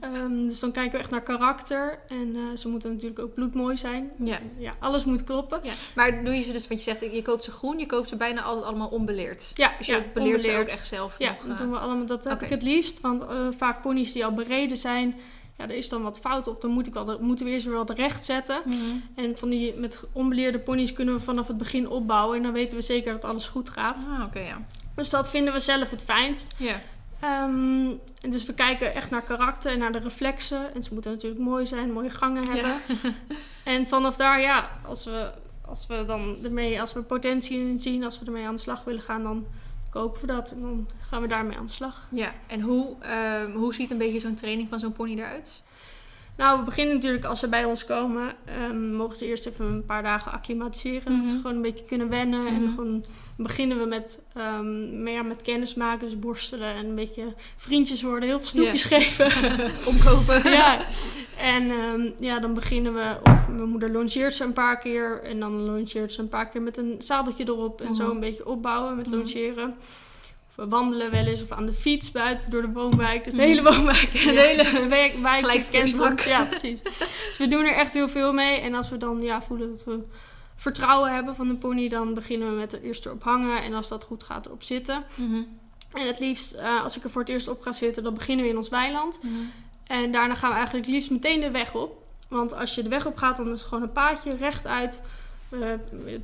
Ehm, 0.00 0.46
dus 0.46 0.60
dan 0.60 0.72
kijken 0.72 0.92
we 0.92 0.98
echt 0.98 1.10
naar 1.10 1.22
karakter. 1.22 1.98
En 2.08 2.34
eh, 2.36 2.56
ze 2.56 2.68
moeten 2.68 2.90
natuurlijk 2.92 3.20
ook 3.20 3.34
bloedmooi 3.34 3.76
zijn. 3.76 4.10
Ja. 4.18 4.38
Ja, 4.58 4.72
alles 4.78 5.04
moet 5.04 5.24
kloppen. 5.24 5.60
ja. 5.62 5.72
Maar 5.94 6.24
doe 6.24 6.34
je 6.34 6.42
ze 6.42 6.52
dus, 6.52 6.68
want 6.68 6.84
je 6.84 6.90
zegt 6.98 7.14
je 7.14 7.22
koopt 7.22 7.44
ze 7.44 7.50
groen, 7.50 7.78
je 7.78 7.86
koopt 7.86 8.08
ze 8.08 8.16
bijna 8.16 8.42
altijd 8.42 8.66
allemaal 8.66 8.88
onbeleerd. 8.88 9.52
Ja, 9.54 9.72
Dus 9.78 9.86
je 9.86 9.92
ja, 9.92 10.02
beleert 10.14 10.42
ze 10.42 10.48
ook 10.50 10.54
onbeleerd. 10.56 10.78
echt 10.78 10.86
zelf 10.86 11.18
Ja, 11.18 11.30
nog. 11.30 11.40
dat 11.42 11.50
eh, 11.50 11.58
doen 11.58 11.70
we 11.70 11.78
allemaal. 11.78 12.06
Dat 12.06 12.24
heb 12.24 12.42
ik 12.42 12.50
het 12.50 12.62
liefst. 12.62 13.00
Want 13.00 13.22
eh, 13.22 13.28
vaak 13.56 13.82
ponies 13.82 14.12
die 14.12 14.24
al 14.24 14.32
bereden 14.32 14.76
zijn, 14.76 15.14
ja, 15.58 15.64
er 15.64 15.76
is 15.76 15.88
dan 15.88 16.02
wat 16.02 16.18
fout. 16.18 16.48
Of 16.48 16.58
dan 16.58 16.70
moet 16.70 16.86
ik 16.86 16.94
wel, 16.94 17.18
moeten 17.20 17.46
we 17.46 17.52
eerst 17.52 17.66
weer 17.66 17.74
wat 17.76 17.90
recht 17.90 18.24
zetten. 18.24 18.62
mhm. 18.64 18.76
En 19.14 19.38
van 19.38 19.48
die 19.48 19.74
met 19.74 20.04
onbeleerde 20.12 20.58
ponies 20.58 20.92
kunnen 20.92 21.14
we 21.14 21.20
vanaf 21.20 21.48
het 21.48 21.58
begin 21.58 21.88
opbouwen. 21.88 22.36
En 22.36 22.42
dan 22.42 22.52
weten 22.52 22.76
we 22.78 22.82
zeker 22.84 23.12
dat 23.12 23.24
alles 23.24 23.48
goed 23.48 23.68
gaat. 23.68 24.06
Ah, 24.10 24.44
ja. 24.46 24.60
Dus 24.94 25.10
dat 25.10 25.30
vinden 25.30 25.52
we 25.52 25.58
zelf 25.58 25.90
het 25.90 26.02
fijnst. 26.02 26.54
Ja. 26.56 26.80
En 27.20 28.30
dus 28.30 28.44
we 28.44 28.54
kijken 28.54 28.94
echt 28.94 29.10
naar 29.10 29.22
karakter 29.22 29.72
en 29.72 29.78
naar 29.78 29.92
de 29.92 29.98
reflexen. 29.98 30.74
En 30.74 30.82
ze 30.82 30.92
moeten 30.92 31.10
natuurlijk 31.10 31.42
mooi 31.42 31.66
zijn, 31.66 31.92
mooie 31.92 32.10
gangen 32.10 32.44
hebben. 32.50 32.72
Ja. 33.02 33.10
En 33.64 33.86
vanaf 33.86 34.16
daar, 34.16 34.40
ja, 34.40 34.70
als 34.86 35.04
we, 35.04 35.30
als 35.66 35.86
we 35.86 36.04
dan 36.06 36.36
ermee, 36.44 36.80
als 36.80 36.92
we 36.92 37.02
potentie 37.02 37.58
in 37.58 37.78
zien, 37.78 38.04
als 38.04 38.18
we 38.18 38.26
ermee 38.26 38.46
aan 38.46 38.54
de 38.54 38.60
slag 38.60 38.84
willen 38.84 39.02
gaan, 39.02 39.22
dan 39.22 39.46
kopen 39.92 40.20
we 40.20 40.26
dat. 40.26 40.50
En 40.50 40.60
dan 40.60 40.88
gaan 41.08 41.22
we 41.22 41.28
daarmee 41.28 41.56
aan 41.56 41.66
de 41.66 41.72
slag. 41.72 42.06
ja. 42.10 42.32
En 42.46 42.60
hoe, 42.60 42.96
ehm, 43.00 43.52
hoe 43.52 43.74
ziet 43.74 43.90
een 43.90 43.98
beetje 43.98 44.20
zo'n 44.20 44.34
training 44.34 44.68
van 44.68 44.80
zo'n 44.80 44.92
pony 44.92 45.12
eruit? 45.18 45.62
Nou, 46.36 46.58
we 46.58 46.64
beginnen 46.64 46.94
natuurlijk 46.94 47.24
als 47.24 47.40
ze 47.40 47.48
bij 47.48 47.64
ons 47.64 47.84
komen, 47.84 48.34
ehm, 48.44 48.94
mogen 48.94 49.16
ze 49.16 49.26
eerst 49.26 49.46
even 49.46 49.64
een 49.66 49.84
paar 49.84 50.02
dagen 50.02 50.32
acclimatiseren. 50.32 51.18
Dat 51.18 51.26
ze 51.28 51.32
Mhm. 51.32 51.42
gewoon 51.42 51.56
een 51.56 51.62
beetje 51.62 51.84
kunnen 51.84 52.08
wennen. 52.08 52.46
En 52.46 52.62
Mhm. 52.62 52.74
gewoon 52.74 53.04
beginnen 53.36 53.78
we 53.78 53.84
met, 53.84 54.18
ehm, 54.34 55.02
meer 55.02 55.24
met 55.24 55.42
kennis 55.42 55.74
maken, 55.74 56.06
dus 56.08 56.18
borstelen 56.18 56.74
en 56.74 56.86
een 56.86 56.94
beetje 56.94 57.34
vriendjes 57.56 58.02
worden, 58.02 58.28
heel 58.28 58.38
veel 58.38 58.48
snoepjes 58.48 58.84
geven. 58.84 59.26
Omkopen. 59.92 60.50
ja, 60.52 60.78
en 61.42 61.70
ehm, 61.70 62.10
ja, 62.18 62.38
dan 62.40 62.54
beginnen 62.54 62.94
we. 62.94 63.16
Of 63.22 63.48
mijn 63.48 63.68
moeder 63.68 63.90
longeert 63.90 64.34
ze 64.34 64.44
een 64.44 64.52
paar 64.52 64.78
keer. 64.78 65.22
En 65.22 65.40
dan 65.40 65.62
longeert 65.62 66.12
ze 66.12 66.20
een 66.20 66.28
paar 66.28 66.48
keer 66.48 66.62
met 66.62 66.76
een 66.76 66.94
zadeltje 66.98 67.44
erop. 67.48 67.80
En 67.80 67.94
zo 67.94 68.02
Mhm. 68.04 68.12
een 68.14 68.20
beetje 68.20 68.46
opbouwen 68.46 68.96
met 68.96 69.06
Mhm. 69.06 69.16
longeren. 69.16 69.74
Of 70.48 70.56
we 70.56 70.68
wandelen 70.68 71.10
wel 71.10 71.24
eens. 71.26 71.42
Of 71.42 71.52
aan 71.52 71.66
de 71.66 71.72
fiets 71.72 72.10
buiten 72.10 72.50
door 72.50 72.62
de 72.62 72.72
woonwijk. 72.72 73.24
Dus 73.24 73.34
de 73.34 73.40
Mhm. 73.40 73.48
hele 73.48 73.62
woonwijk. 73.62 74.08
Ja. 74.12 74.32
De 74.32 74.40
hele 74.40 74.88
wijk, 74.88 75.14
wijk 75.22 75.40
Gelijk 75.40 75.66
kent 75.70 76.00
ons. 76.00 76.24
Ja, 76.24 76.44
precies. 76.44 76.82
Dus 76.82 77.34
we 77.38 77.46
doen 77.48 77.64
er 77.64 77.74
echt 77.74 77.92
heel 77.92 78.08
veel 78.08 78.32
mee. 78.32 78.60
En 78.60 78.74
als 78.74 78.88
we 78.90 78.96
dan 78.96 79.20
ja, 79.22 79.42
voelen 79.42 79.68
dat 79.68 79.84
we 79.84 79.98
vertrouwen 80.56 81.14
hebben 81.14 81.36
van 81.36 81.48
de 81.48 81.54
pony. 81.54 81.88
Dan 81.88 82.14
beginnen 82.14 82.48
we 82.50 82.54
met 82.56 82.72
er 82.72 82.82
eerst 82.82 83.06
erop 83.06 83.22
hangen. 83.22 83.62
En 83.62 83.72
als 83.74 83.88
dat 83.88 84.04
goed 84.04 84.22
gaat, 84.22 84.46
erop 84.46 84.62
zitten. 84.62 85.04
En 85.92 86.06
het 86.06 86.20
liefst, 86.20 86.52
eh, 86.52 86.82
als 86.82 86.96
ik 86.96 87.04
er 87.04 87.10
voor 87.10 87.20
het 87.20 87.30
eerst 87.30 87.48
op 87.48 87.60
ga 87.60 87.72
zitten, 87.72 88.02
dan 88.02 88.14
beginnen 88.14 88.44
we 88.44 88.50
in 88.50 88.56
ons 88.56 88.68
weiland. 88.68 89.20
En 89.92 90.12
daarna 90.12 90.34
gaan 90.34 90.50
we 90.50 90.56
eigenlijk 90.56 90.86
liefst 90.86 91.10
meteen 91.10 91.40
de 91.40 91.50
weg 91.50 91.74
op. 91.74 92.02
Want 92.28 92.54
als 92.54 92.74
je 92.74 92.82
de 92.82 92.88
weg 92.88 93.06
op 93.06 93.16
gaat, 93.16 93.36
dan 93.36 93.46
is 93.46 93.58
het 93.58 93.68
gewoon 93.68 93.82
een 93.82 93.92
paadje 93.92 94.36
rechtuit. 94.36 95.02
We, 95.48 95.78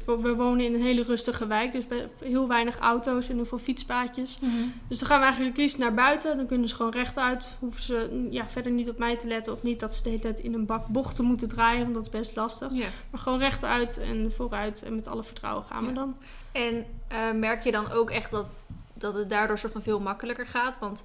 we 0.05 0.35
wonen 0.35 0.65
in 0.65 0.75
een 0.75 0.83
hele 0.83 1.03
rustige 1.03 1.47
wijk, 1.47 1.73
dus 1.73 1.85
heel 2.19 2.49
weinig 2.49 2.79
auto's 2.79 3.29
en 3.29 3.35
heel 3.35 3.45
veel 3.45 3.59
fietspaadjes. 3.59 4.39
Mhm. 4.41 4.53
Dus 4.89 4.99
dan 4.99 5.09
gaan 5.09 5.19
we 5.19 5.25
eigenlijk 5.25 5.57
liefst 5.57 5.79
naar 5.79 5.95
buiten. 5.95 6.37
Dan 6.37 6.47
kunnen 6.47 6.69
ze 6.69 6.75
gewoon 6.75 6.93
rechtuit. 6.93 7.57
Hoeven 7.59 7.83
ze 7.83 8.09
mm, 8.13 8.33
ja, 8.33 8.49
verder 8.49 8.73
niet 8.73 8.89
op 8.89 8.99
mij 8.99 9.17
te 9.17 9.27
letten. 9.27 9.53
Of 9.53 9.63
niet 9.63 9.81
dat 9.81 9.95
ze 9.95 10.03
de 10.03 10.09
hele 10.09 10.23
tijd 10.23 10.39
in 10.39 10.55
een 10.55 10.67
bak 10.67 10.87
bochten 10.87 11.25
moeten 11.25 11.49
draaien, 11.49 11.83
want 11.83 11.95
dat 11.95 12.03
is 12.03 12.11
best 12.11 12.37
lastig. 12.37 12.73
Maar 13.11 13.21
gewoon 13.21 13.39
rechtuit 13.39 13.99
en 13.99 14.33
vooruit 14.33 14.83
en 14.83 14.95
met 14.95 15.07
alle 15.07 15.25
vertrouwen 15.25 15.65
gaan 15.65 15.87
we 15.87 15.93
dan. 15.93 16.17
En 16.53 16.85
eh, 17.09 17.33
merk 17.33 17.63
je 17.63 17.73
dan 17.73 17.91
ook 17.91 18.11
echt 18.11 18.31
dat, 18.31 18.47
dat 18.95 19.15
het 19.15 19.31
daardoor 19.31 19.59
soort 19.59 19.73
van 19.73 19.83
veel 19.83 20.01
makkelijker 20.01 20.47
gaat? 20.47 20.79
Want 20.79 21.03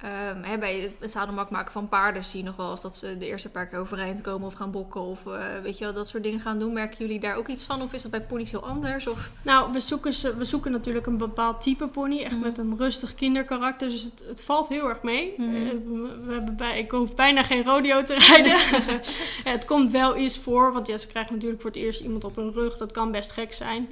Ehm, 0.00 0.42
hè, 0.42 0.58
bij 0.58 0.90
het 0.98 1.10
zadelmak 1.10 1.50
maken 1.50 1.72
van 1.72 1.88
paarden 1.88 2.24
zie 2.24 2.38
je 2.40 2.44
nog 2.46 2.56
wel 2.56 2.70
eens 2.70 2.80
dat 2.82 2.96
ze 2.96 3.18
de 3.18 3.26
eerste 3.26 3.50
paar 3.50 3.66
keer 3.66 3.78
overeind 3.78 4.20
komen 4.20 4.46
of 4.46 4.54
gaan 4.54 4.70
bokken 4.70 5.00
of 5.00 5.26
eh, 5.26 5.38
weet 5.62 5.78
je 5.78 5.84
wel, 5.84 5.92
dat 5.92 6.08
soort 6.08 6.22
dingen 6.22 6.40
gaan 6.40 6.58
doen. 6.58 6.72
Merken 6.72 6.98
jullie 6.98 7.20
daar 7.20 7.36
ook 7.36 7.48
iets 7.48 7.64
van 7.64 7.82
of 7.82 7.92
is 7.92 8.02
dat 8.02 8.10
bij 8.10 8.20
ponies 8.22 8.50
heel 8.50 8.66
anders? 8.66 9.06
Of... 9.06 9.30
Nou, 9.42 9.72
we 9.72 9.80
zoeken, 9.80 10.12
ze, 10.12 10.36
we 10.36 10.44
zoeken 10.44 10.70
natuurlijk 10.72 11.06
een 11.06 11.16
bepaald 11.16 11.60
type 11.60 11.86
pony. 11.86 12.18
Echt 12.22 12.32
Mhm. 12.34 12.40
met 12.42 12.58
een 12.58 12.74
rustig 12.78 13.14
kinderkarakter. 13.14 13.88
Dus 13.88 14.02
het, 14.02 14.24
het 14.28 14.40
valt 14.42 14.68
heel 14.68 14.88
erg 14.88 15.02
mee. 15.02 15.34
Mhm. 15.36 15.54
Eh, 15.54 15.62
we- 16.26 16.32
hebben 16.32 16.56
bij, 16.56 16.78
ik 16.78 16.90
hoef 16.90 17.14
bijna 17.14 17.42
geen 17.42 17.64
rodeo 17.64 18.02
te 18.02 18.14
rijden. 18.18 18.52
Ja, 18.52 18.98
het 19.52 19.64
komt 19.64 19.90
wel 19.90 20.14
eens 20.14 20.38
voor. 20.38 20.72
Want 20.72 20.86
ja, 20.86 20.98
ze 20.98 21.06
krijgen 21.06 21.34
natuurlijk 21.34 21.60
voor 21.62 21.70
het 21.70 21.78
eerst 21.80 22.00
iemand 22.00 22.24
op 22.24 22.36
hun 22.36 22.52
rug. 22.52 22.76
Dat 22.76 22.92
kan 22.92 23.10
best 23.10 23.32
gek 23.32 23.52
zijn. 23.52 23.88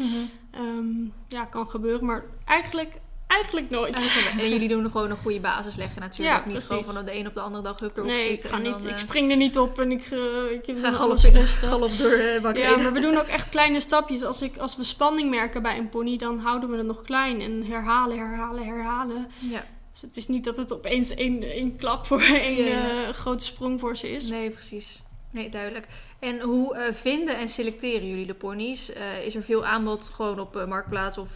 Ehm, 0.51 0.87
ja, 1.29 1.45
kan 1.45 1.69
gebeuren. 1.69 2.05
Maar 2.07 2.25
eigenlijk, 2.45 3.01
eigenlijk 3.35 3.71
nooit. 3.71 3.95
Eigenlijk. 3.95 4.41
En 4.43 4.51
jullie 4.51 4.69
doen 4.69 4.91
gewoon 4.91 5.11
een 5.11 5.17
goede 5.17 5.41
basis 5.41 5.77
leggen 5.77 6.01
natuurlijk. 6.01 6.37
Ja, 6.37 6.43
Niet 6.45 6.53
precies. 6.53 6.69
gewoon 6.69 6.85
van 6.85 7.05
de 7.05 7.19
een 7.19 7.27
op 7.27 7.35
de 7.35 7.41
andere 7.41 7.63
dag 7.63 7.81
hup 7.81 7.97
erop 7.97 8.07
nee, 8.07 8.23
ik, 8.25 8.31
zitten. 8.31 8.49
ga 8.49 8.57
en 8.57 8.63
niet, 8.63 8.73
dan, 8.73 8.87
ik 8.87 8.93
eh, 8.93 8.99
spring 8.99 9.31
er 9.31 9.37
niet 9.37 9.59
op 9.59 9.79
en 9.79 9.91
ik, 9.91 10.07
eh 10.11 10.51
ik 10.51 10.77
ga 10.83 10.91
alles 10.91 11.23
galop, 11.23 11.37
rustig. 11.37 11.69
galop 11.69 11.97
door 11.99 12.11
de 12.11 12.39
bak 12.43 12.57
Ja, 12.57 12.77
maar 12.77 12.93
we 12.93 13.01
doen 13.01 13.17
ook 13.17 13.27
echt 13.27 13.49
kleine 13.57 13.81
stapjes. 13.81 14.23
Als, 14.23 14.43
ik, 14.43 14.57
als 14.57 14.77
we 14.77 14.85
spanning 14.85 15.31
merken 15.31 15.63
bij 15.63 15.79
een 15.79 15.89
pony, 15.89 16.17
dan 16.17 16.39
houden 16.39 16.71
we 16.71 16.77
het 16.77 16.87
nog 16.87 17.03
klein. 17.03 17.41
En 17.41 17.65
herhalen, 17.67 18.19
herhalen, 18.19 18.65
herhalen. 18.65 19.29
Ja. 19.39 19.65
Dus 19.93 20.03
het 20.03 20.17
is 20.17 20.29
niet 20.29 20.45
dat 20.45 20.57
het 20.57 20.73
opeens 20.73 21.15
één, 21.15 21.43
één 21.43 21.77
klap 21.77 22.07
voor 22.07 22.21
één 22.21 22.67
eh, 22.67 23.09
grote 23.09 23.45
sprong 23.45 23.81
voor 23.81 23.97
ze 23.97 24.11
is. 24.11 24.29
Nee, 24.29 24.51
precies. 24.51 25.03
Nee, 25.35 25.49
duidelijk. 25.49 25.87
En 26.19 26.41
hoe 26.41 26.75
eh, 26.75 26.93
vinden 26.93 27.37
en 27.37 27.49
selecteren 27.49 28.09
jullie 28.09 28.27
de 28.27 28.35
ponies? 28.35 28.93
Eh, 28.93 29.27
is 29.27 29.35
er 29.35 29.43
veel 29.43 29.65
aanbod 29.65 30.09
gewoon 30.09 30.39
op 30.39 30.57
eh, 30.57 30.67
Marktplaats? 30.67 31.19
Of 31.19 31.35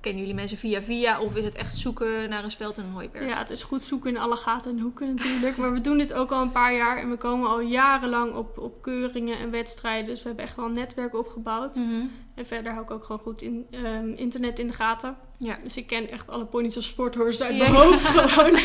kennen 0.00 0.20
jullie 0.20 0.34
mensen 0.34 0.58
via 0.58 0.82
via? 0.82 1.20
Of 1.20 1.36
is 1.36 1.44
het 1.44 1.54
echt 1.54 1.76
zoeken 1.76 2.28
naar 2.28 2.44
een 2.44 2.50
speld 2.50 2.78
en 2.78 2.84
een 2.84 2.90
hooiberg? 2.90 3.28
Ja, 3.28 3.38
het 3.38 3.50
is 3.50 3.62
goed 3.62 3.82
zoeken 3.82 4.10
in 4.10 4.18
alle 4.18 4.36
gaten 4.36 4.70
en 4.70 4.80
hoeken 4.80 5.14
natuurlijk. 5.14 5.56
Maar 5.56 5.72
we 5.72 5.80
doen 5.80 5.98
dit 5.98 6.12
ook 6.12 6.30
al 6.30 6.42
een 6.42 6.52
paar 6.52 6.74
jaar. 6.74 6.96
En 6.98 7.10
we 7.10 7.16
komen 7.16 7.48
al 7.48 7.60
jarenlang 7.60 8.34
op, 8.34 8.58
op 8.58 8.82
keuringen 8.82 9.38
en 9.38 9.50
wedstrijden. 9.50 10.08
Dus 10.08 10.22
we 10.22 10.26
hebben 10.26 10.44
echt 10.44 10.56
wel 10.56 10.64
een 10.64 10.72
netwerk 10.72 11.14
opgebouwd. 11.14 11.76
Mhm. 11.76 12.06
En 12.38 12.46
verder 12.46 12.72
hou 12.72 12.84
ik 12.84 12.90
ook 12.90 13.04
gewoon 13.04 13.20
goed 13.20 13.42
in, 13.42 13.66
ehm, 13.70 14.08
internet 14.16 14.58
in 14.58 14.66
de 14.66 14.72
gaten. 14.72 15.16
Ja. 15.38 15.58
Dus 15.62 15.76
ik 15.76 15.86
ken 15.86 16.10
echt 16.10 16.28
alle 16.30 16.44
ponies 16.44 16.76
of 16.76 16.84
sporthorses 16.84 17.42
uit 17.46 17.56
Ja. 17.56 17.70
mijn 17.70 17.74
hoofd 17.74 18.08
gewoon. 18.08 18.58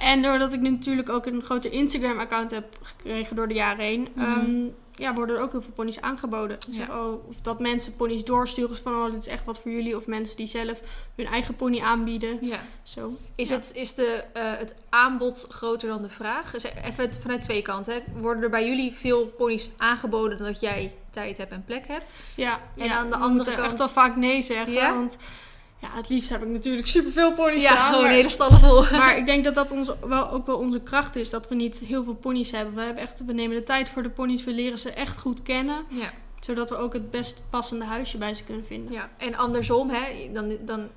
en 0.00 0.22
doordat 0.22 0.52
ik 0.52 0.60
nu 0.60 0.70
natuurlijk 0.70 1.08
ook 1.08 1.26
een 1.26 1.42
groter 1.42 1.72
Instagram-account 1.72 2.50
heb 2.50 2.78
gekregen 2.82 3.36
door 3.36 3.48
de 3.48 3.54
jaren 3.54 3.84
heen... 3.84 4.08
Mhm. 4.14 4.24
ehm, 4.26 4.64
ja, 4.96 5.14
worden 5.14 5.36
er 5.36 5.42
ook 5.42 5.52
heel 5.52 5.62
veel 5.62 5.72
ponies 5.72 6.00
aangeboden. 6.00 6.58
Ja. 6.70 7.04
oh, 7.04 7.28
of 7.28 7.34
dat 7.42 7.60
mensen 7.60 7.96
ponies 7.96 8.24
doorsturen 8.24 8.76
van... 8.76 8.94
oh, 8.94 9.10
dit 9.10 9.20
is 9.20 9.26
echt 9.28 9.44
wat 9.44 9.58
voor 9.58 9.70
jullie. 9.70 9.96
Of 9.96 10.06
mensen 10.06 10.36
die 10.36 10.46
zelf 10.46 10.80
hun 11.16 11.26
eigen 11.26 11.54
pony 11.54 11.80
aanbieden. 11.80 12.38
ja. 12.40 12.58
Zo. 12.82 13.16
Is, 13.34 13.48
Ja. 13.48 13.54
het, 13.54 13.72
is 13.74 13.94
de, 13.94 14.24
eh, 14.32 14.52
het 14.56 14.74
aanbod 14.88 15.46
groter 15.50 15.88
dan 15.88 16.02
de 16.02 16.08
vraag? 16.08 16.50
Dus 16.52 16.62
even 16.64 17.14
vanuit 17.14 17.42
twee 17.42 17.62
kanten. 17.62 17.94
Hè. 17.94 18.20
Worden 18.20 18.42
er 18.42 18.50
bij 18.50 18.66
jullie 18.68 18.92
veel 18.92 19.26
ponies 19.26 19.70
aangeboden 19.76 20.38
dat 20.38 20.60
jij 20.60 20.94
tijd 21.10 21.36
hebt 21.38 21.52
en 21.52 21.64
plek 21.66 21.86
hebt? 21.88 22.04
Ja, 22.36 22.60
En 22.76 22.90
aan 22.90 23.10
de 23.10 23.16
andere 23.16 23.54
kant- 23.54 23.70
echt 23.70 23.80
al 23.80 23.88
vaak 23.88 24.16
nee 24.16 24.42
zeggen. 24.42 24.94
Want 24.94 25.16
ja, 25.80 25.88
het 25.92 26.08
liefst 26.08 26.28
heb 26.28 26.42
ik 26.42 26.48
natuurlijk 26.48 26.86
superveel 26.86 27.32
ponies 27.32 27.62
ja, 27.62 27.70
staan. 27.70 27.84
gewoon 27.86 28.00
maar- 28.00 28.10
een 28.10 28.16
hele 28.16 28.28
stallen 28.28 28.58
vol. 28.58 28.82
Maar 28.98 29.16
ik 29.16 29.26
denk 29.26 29.44
dat 29.44 29.54
dat 29.54 29.70
ons, 29.72 29.90
wel, 30.06 30.30
ook 30.30 30.46
wel 30.46 30.56
onze 30.56 30.80
kracht 30.80 31.16
is. 31.16 31.30
Dat 31.30 31.48
we 31.48 31.54
niet 31.54 31.78
heel 31.78 32.04
veel 32.04 32.14
ponies 32.14 32.50
hebben. 32.50 32.74
We, 32.74 32.80
hebben 32.80 33.02
echt, 33.02 33.22
we 33.26 33.32
nemen 33.32 33.56
de 33.56 33.62
tijd 33.62 33.88
voor 33.88 34.02
de 34.02 34.10
ponies. 34.10 34.44
We 34.44 34.52
leren 34.52 34.78
ze 34.78 34.90
echt 34.90 35.18
goed 35.18 35.42
kennen. 35.42 35.84
ja. 35.88 36.12
Zodat 36.40 36.70
we 36.70 36.76
ook 36.76 36.92
het 36.92 37.10
best 37.10 37.42
passende 37.50 37.84
huisje 37.84 38.18
bij 38.18 38.34
ze 38.34 38.44
kunnen 38.44 38.66
vinden. 38.66 38.92
ja. 38.94 39.10
En 39.18 39.34
andersom, 39.34 39.90
hè, 39.90 40.30
dan, 40.32 40.56
dan 40.60 40.88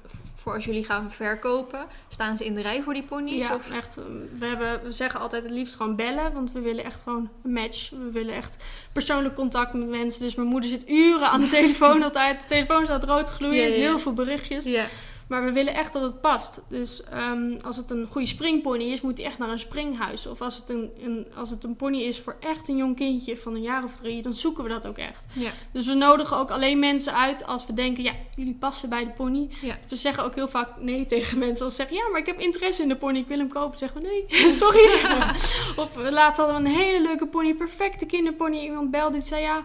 voor 0.50 0.58
als 0.58 0.68
jullie 0.68 0.86
gaan 0.86 1.12
verkopen, 1.12 1.86
staan 2.08 2.38
ze 2.38 2.46
in 2.46 2.56
de 2.56 2.62
rij 2.62 2.82
voor 2.82 2.94
die 2.94 3.04
ponies? 3.04 3.48
Ja, 3.48 3.56
of? 3.56 3.72
echt. 3.72 3.98
um, 3.98 4.30
We, 4.40 4.46
hebben, 4.46 4.84
we 4.84 4.92
zeggen 4.92 5.20
altijd 5.20 5.44
het 5.44 5.52
liefst 5.52 5.76
gewoon 5.76 5.96
bellen. 5.96 6.34
Want 6.34 6.52
we 6.52 6.60
willen 6.60 6.84
echt 6.84 7.04
gewoon 7.04 7.30
een 7.44 7.54
match. 7.54 7.90
We 7.90 8.12
willen 8.12 8.36
echt 8.36 8.64
persoonlijk 8.94 9.36
contact 9.36 9.74
met 9.74 9.88
mensen. 9.88 10.22
Dus 10.22 10.36
mijn 10.36 10.48
moeder 10.48 10.70
zit 10.70 10.90
uren 10.90 11.30
aan 11.30 11.42
de 11.42 11.48
telefoon 11.60 12.04
altijd. 12.04 12.40
De 12.40 12.46
telefoon 12.48 12.86
staat 12.86 13.04
rood 13.04 13.30
gloeiend. 13.30 13.58
Ja, 13.60 13.70
ja, 13.70 13.76
ja. 13.76 13.88
Heel 13.88 14.00
veel 14.00 14.14
berichtjes. 14.14 14.66
Ja. 14.66 14.86
Maar 15.30 15.44
we 15.44 15.52
willen 15.52 15.74
echt 15.74 15.94
dat 15.94 16.02
het 16.02 16.22
past. 16.22 16.62
Dus 16.68 17.04
ehm, 17.04 17.58
als 17.62 17.78
het 17.78 17.92
een 17.92 18.08
goede 18.12 18.28
springpony 18.28 18.84
is, 18.84 19.02
moet 19.02 19.18
hij 19.18 19.28
echt 19.28 19.38
naar 19.38 19.50
een 19.50 19.60
springhuis. 19.60 20.28
Of 20.28 20.42
als 20.42 20.56
het 20.56 20.70
een, 20.70 20.92
een, 21.04 21.28
als 21.36 21.50
het 21.50 21.64
een 21.64 21.76
pony 21.76 21.98
is 21.98 22.20
voor 22.20 22.36
echt 22.40 22.68
een 22.68 22.78
jong 22.78 22.96
kindje 22.96 23.38
van 23.38 23.56
een 23.56 23.62
jaar 23.62 23.84
of 23.84 23.96
drie, 23.96 24.22
dan 24.22 24.34
zoeken 24.34 24.64
we 24.64 24.70
dat 24.70 24.88
ook 24.88 24.98
echt. 24.98 25.26
Ja. 25.34 25.52
Dus 25.72 25.88
we 25.88 25.94
nodigen 25.94 26.38
ook 26.38 26.52
alleen 26.52 26.80
mensen 26.80 27.14
uit 27.14 27.46
als 27.46 27.66
we 27.66 27.74
denken, 27.74 28.04
ja, 28.04 28.14
jullie 28.36 28.54
passen 28.60 28.90
bij 28.90 29.06
de 29.06 29.12
pony. 29.12 29.50
Ja. 29.62 29.78
We 29.88 29.96
zeggen 29.96 30.24
ook 30.24 30.36
heel 30.36 30.48
vaak 30.48 30.70
nee 30.80 31.06
tegen 31.06 31.38
mensen. 31.46 31.66
Als 31.66 31.76
ze 31.76 31.82
zeggen, 31.82 31.98
ja, 31.98 32.10
maar 32.10 32.20
ik 32.20 32.26
heb 32.26 32.40
interesse 32.40 32.82
in 32.82 32.90
de 32.90 32.96
pony, 32.96 33.18
ik 33.18 33.28
wil 33.28 33.38
hem 33.38 33.50
kopen. 33.50 33.78
Zeggen 33.78 34.02
we 34.02 34.08
nee, 34.08 34.50
sorry. 34.62 34.90
of 35.84 35.96
laatst 35.96 36.38
hadden 36.38 36.64
we 36.64 36.70
een 36.70 36.76
hele 36.76 37.02
leuke 37.02 37.28
pony, 37.28 37.54
perfecte 37.54 38.06
kinderpony. 38.06 38.60
Iemand 38.60 38.92
belde 38.92 39.18
die 39.18 39.28
zei, 39.28 39.42
ja, 39.42 39.64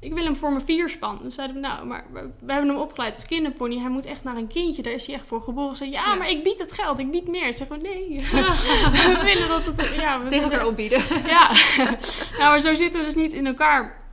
ik 0.00 0.14
wil 0.14 0.24
hem 0.24 0.36
voor 0.36 0.50
mijn 0.52 0.64
vierspan. 0.64 1.18
Dan 1.22 1.30
zeiden 1.30 1.56
we, 1.56 1.62
nou, 1.62 1.86
maar 1.86 2.04
we, 2.12 2.30
we 2.40 2.52
hebben 2.52 2.70
hem 2.70 2.80
opgeleid 2.80 3.14
als 3.14 3.26
kinderpony. 3.26 3.78
Hij 3.78 3.88
moet 3.90 4.06
echt 4.06 4.24
naar 4.24 4.36
een 4.36 4.46
kindje, 4.46 4.82
daar 4.82 4.92
is 4.92 5.06
hij 5.06 5.14
echt 5.14 5.26
voor 5.26 5.40
geboren. 5.42 5.76
Zei, 5.76 5.90
ja, 5.90 6.04
Ja. 6.06 6.14
maar 6.14 6.28
ik 6.30 6.42
bied 6.42 6.58
het 6.58 6.72
geld, 6.72 6.98
ik 6.98 7.10
bied 7.10 7.28
meer. 7.28 7.54
Zeggen 7.54 7.78
we, 7.78 7.86
nee. 7.86 8.20
we 8.30 9.20
willen 9.24 9.48
dat 9.48 9.64
het, 9.66 9.94
ja, 9.94 10.22
we 10.22 10.28
Tegen 10.28 10.50
elkaar 10.50 10.66
opbieden. 10.66 11.02
ja, 11.26 11.50
nou, 12.38 12.50
maar 12.50 12.60
zo 12.60 12.74
zitten 12.74 13.00
we 13.00 13.06
dus 13.06 13.14
niet 13.14 13.32
in 13.32 13.46
elkaar. 13.46 14.04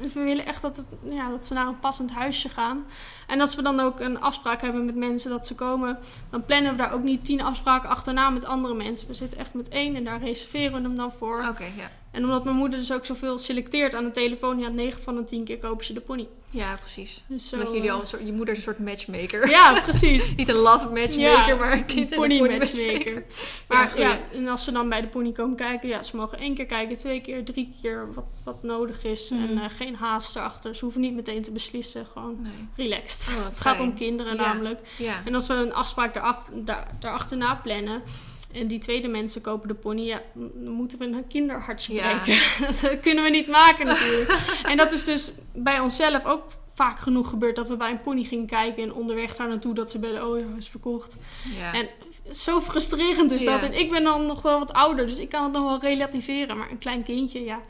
Dus 0.00 0.12
we 0.12 0.20
willen 0.20 0.46
echt 0.46 0.62
dat, 0.62 0.76
het, 0.76 0.86
ja, 1.10 1.30
dat 1.30 1.46
ze 1.46 1.54
naar 1.54 1.66
een 1.66 1.78
passend 1.78 2.10
huisje 2.10 2.48
gaan. 2.48 2.84
En 3.26 3.40
als 3.40 3.54
we 3.54 3.62
dan 3.62 3.80
ook 3.80 4.00
een 4.00 4.20
afspraak 4.20 4.60
hebben 4.60 4.84
met 4.84 4.94
mensen 4.94 5.30
dat 5.30 5.46
ze 5.46 5.54
komen, 5.54 5.98
dan 6.30 6.44
plannen 6.44 6.70
we 6.72 6.78
daar 6.78 6.92
ook 6.92 7.02
niet 7.02 7.24
tien 7.24 7.42
afspraken 7.42 7.88
achterna 7.88 8.30
met 8.30 8.44
andere 8.44 8.74
mensen. 8.74 9.08
We 9.08 9.14
zitten 9.14 9.38
echt 9.38 9.54
met 9.54 9.68
één 9.68 9.96
en 9.96 10.04
daar 10.04 10.20
reserveren 10.20 10.72
we 10.72 10.88
hem 10.88 10.96
dan 10.96 11.12
voor. 11.12 11.46
Oké, 11.48 11.64
ja. 11.64 11.90
En 12.12 12.24
omdat 12.24 12.44
mijn 12.44 12.56
moeder 12.56 12.78
dus 12.78 12.92
ook 12.92 13.06
zoveel 13.06 13.38
selecteert 13.38 13.94
aan 13.94 14.04
de 14.04 14.10
telefoon, 14.10 14.58
ja, 14.58 14.68
9 14.68 15.02
van 15.02 15.16
de 15.16 15.24
10 15.24 15.44
keer 15.44 15.58
kopen 15.58 15.84
ze 15.84 15.92
de 15.92 16.00
pony. 16.00 16.28
Ja, 16.50 16.74
precies. 16.80 17.24
Dus 17.26 17.48
zo, 17.48 17.56
jullie 17.58 17.88
eh, 17.88 17.94
al 17.94 18.00
een 18.00 18.06
soort, 18.06 18.26
je 18.26 18.32
moeder 18.32 18.50
is 18.54 18.56
een 18.56 18.74
soort 18.74 18.78
matchmaker. 18.78 19.48
Ja, 19.48 19.80
precies. 19.80 20.34
Niet 20.36 20.48
een 20.48 20.54
love 20.54 20.88
matchmaker, 20.88 21.48
Ja, 21.48 21.54
maar 21.56 21.72
een 21.72 21.86
kind 21.86 22.14
pony 22.14 22.38
een 22.38 22.46
pony 22.46 22.58
matchmaker. 22.58 23.24
Maar 23.68 23.98
ja, 23.98 24.20
en 24.32 24.48
als 24.48 24.64
ze 24.64 24.72
dan 24.72 24.88
bij 24.88 25.00
de 25.00 25.06
pony 25.06 25.32
komen 25.32 25.56
kijken, 25.56 25.88
ja, 25.88 26.02
ze 26.02 26.16
mogen 26.16 26.38
één 26.38 26.54
keer 26.54 26.66
kijken, 26.66 26.98
twee 26.98 27.20
keer, 27.20 27.44
drie 27.44 27.74
keer 27.82 28.14
wat, 28.14 28.24
wat 28.44 28.62
nodig 28.62 29.04
is. 29.04 29.30
Mhm. 29.30 29.42
En 29.42 29.58
eh, 29.58 29.70
geen 29.76 29.94
haast 29.94 30.36
erachter. 30.36 30.74
Ze 30.74 30.84
hoeven 30.84 31.00
niet 31.00 31.14
meteen 31.14 31.42
te 31.42 31.52
beslissen, 31.52 32.06
gewoon 32.06 32.38
Nee. 32.42 32.86
relaxed. 32.88 33.34
Oh, 33.38 33.44
Het 33.44 33.60
gaat 33.60 33.80
om 33.80 33.94
kinderen 33.94 34.36
namelijk. 34.36 34.80
Ja. 34.98 35.22
En 35.24 35.34
als 35.34 35.46
we 35.46 35.54
een 35.54 35.74
afspraak 35.74 36.14
daar, 36.14 36.36
daarachterna 37.00 37.54
plannen. 37.54 38.02
En 38.52 38.66
die 38.66 38.78
tweede 38.78 39.08
mensen 39.08 39.40
kopen 39.40 39.68
de 39.68 39.74
pony. 39.74 40.00
Ja, 40.02 40.22
dan 40.34 40.72
moeten 40.72 40.98
we 40.98 41.04
een 41.04 41.26
kinderhartje 41.26 41.94
Ja. 41.94 42.18
breken. 42.18 42.42
Dat 42.82 43.00
kunnen 43.00 43.24
we 43.24 43.30
niet 43.30 43.48
maken 43.48 43.86
natuurlijk. 43.86 44.38
en 44.70 44.76
dat 44.76 44.92
is 44.92 45.04
dus 45.04 45.32
bij 45.52 45.80
onszelf 45.80 46.24
ook 46.26 46.42
vaak 46.74 46.98
genoeg 46.98 47.28
gebeurd. 47.28 47.56
Dat 47.56 47.68
we 47.68 47.76
bij 47.76 47.90
een 47.90 48.00
pony 48.00 48.24
gingen 48.24 48.46
kijken. 48.46 48.82
En 48.82 48.92
onderweg 48.92 49.36
daar 49.36 49.48
naartoe 49.48 49.74
dat 49.74 49.90
ze 49.90 49.98
bellen. 49.98 50.28
Oh 50.28 50.38
ja, 50.38 50.44
hij 50.46 50.56
is 50.58 50.68
verkocht. 50.68 51.16
Ja. 51.58 51.72
En 51.74 51.88
zo 52.30 52.60
frustrerend 52.60 53.32
is 53.32 53.44
dat. 53.44 53.62
En 53.62 53.74
ik 53.74 53.90
ben 53.90 54.02
dan 54.04 54.26
nog 54.26 54.42
wel 54.42 54.58
wat 54.58 54.72
ouder, 54.72 55.06
dus 55.06 55.18
ik 55.18 55.28
kan 55.28 55.42
het 55.44 55.52
nog 55.52 55.64
wel 55.64 55.90
relativeren. 55.90 56.56
Maar 56.56 56.70
een 56.70 56.78
klein 56.78 57.02
kindje, 57.02 57.44
ja, 57.44 57.60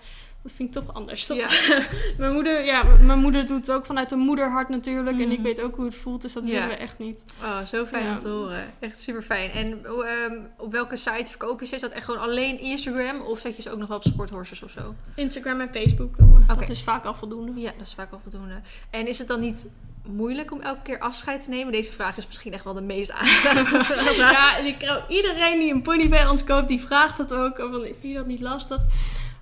dat 0.48 0.56
vind 0.56 0.76
ik 0.76 0.82
toch 0.84 0.94
anders. 0.94 1.26
Dat, 1.26 1.36
Ja. 1.36 1.48
mijn, 2.18 2.32
moeder, 2.32 2.64
ja, 2.64 2.82
mijn 2.82 3.18
moeder 3.18 3.46
doet 3.46 3.66
het 3.66 3.70
ook 3.76 3.86
vanuit 3.86 4.12
een 4.12 4.18
moederhart 4.18 4.68
natuurlijk. 4.68 5.16
En 5.20 5.30
ik 5.30 5.38
Mhm. 5.38 5.42
weet 5.42 5.60
ook 5.60 5.76
hoe 5.76 5.84
het 5.84 5.94
voelt, 5.94 6.22
dus 6.22 6.32
dat 6.32 6.44
Ja. 6.46 6.50
willen 6.52 6.68
we 6.68 6.74
echt 6.74 6.98
niet. 6.98 7.24
Oh, 7.42 7.64
zo 7.64 7.86
fijn 7.86 8.04
Ja. 8.04 8.12
om 8.12 8.18
te 8.18 8.28
horen. 8.28 8.64
Echt 8.78 9.00
super 9.00 9.22
fijn. 9.22 9.50
En 9.50 9.84
ehm, 9.84 10.38
op 10.56 10.72
welke 10.72 10.96
site 10.96 11.26
verkoop 11.26 11.60
je 11.60 11.66
ze? 11.66 11.74
Is 11.74 11.80
dat 11.80 11.90
echt 11.90 12.04
gewoon 12.04 12.20
alleen 12.20 12.58
Instagram? 12.60 13.20
Of 13.20 13.38
zet 13.38 13.56
je 13.56 13.62
ze 13.62 13.70
ook 13.72 13.78
nog 13.78 13.88
wel 13.88 13.96
op 13.96 14.04
Sporthorses 14.04 14.62
of 14.62 14.70
zo? 14.70 14.94
Instagram 15.14 15.60
en 15.60 15.68
Facebook. 15.72 16.14
Oké. 16.48 16.60
Dat 16.60 16.68
is 16.68 16.82
vaak 16.82 17.04
al 17.04 17.14
voldoende. 17.14 17.60
Ja, 17.60 17.72
dat 17.78 17.86
is 17.86 17.94
vaak 17.94 18.12
al 18.12 18.20
voldoende. 18.22 18.60
En 18.90 19.06
is 19.08 19.18
het 19.18 19.28
dan 19.28 19.40
niet 19.40 19.70
moeilijk 20.06 20.52
om 20.52 20.60
elke 20.60 20.82
keer 20.82 20.98
afscheid 20.98 21.44
te 21.44 21.50
nemen? 21.50 21.72
Deze 21.72 21.92
vraag 21.92 22.16
is 22.16 22.26
misschien 22.26 22.52
echt 22.52 22.64
wel 22.64 22.74
de 22.74 22.80
meest 22.82 23.10
aangevraagde 23.12 23.64
vraag. 24.14 24.16
Ja, 24.32 24.58
en 24.58 24.66
ik, 24.66 24.92
iedereen 25.08 25.58
die 25.58 25.72
een 25.74 25.82
pony 25.82 26.08
bij 26.08 26.26
ons 26.26 26.44
koopt, 26.44 26.68
die 26.68 26.80
vraagt 26.80 27.18
het 27.18 27.32
ook. 27.34 27.56
Van, 27.56 27.80
vind 27.82 27.96
je 28.02 28.14
dat 28.14 28.26
niet 28.26 28.40
lastig? 28.40 28.80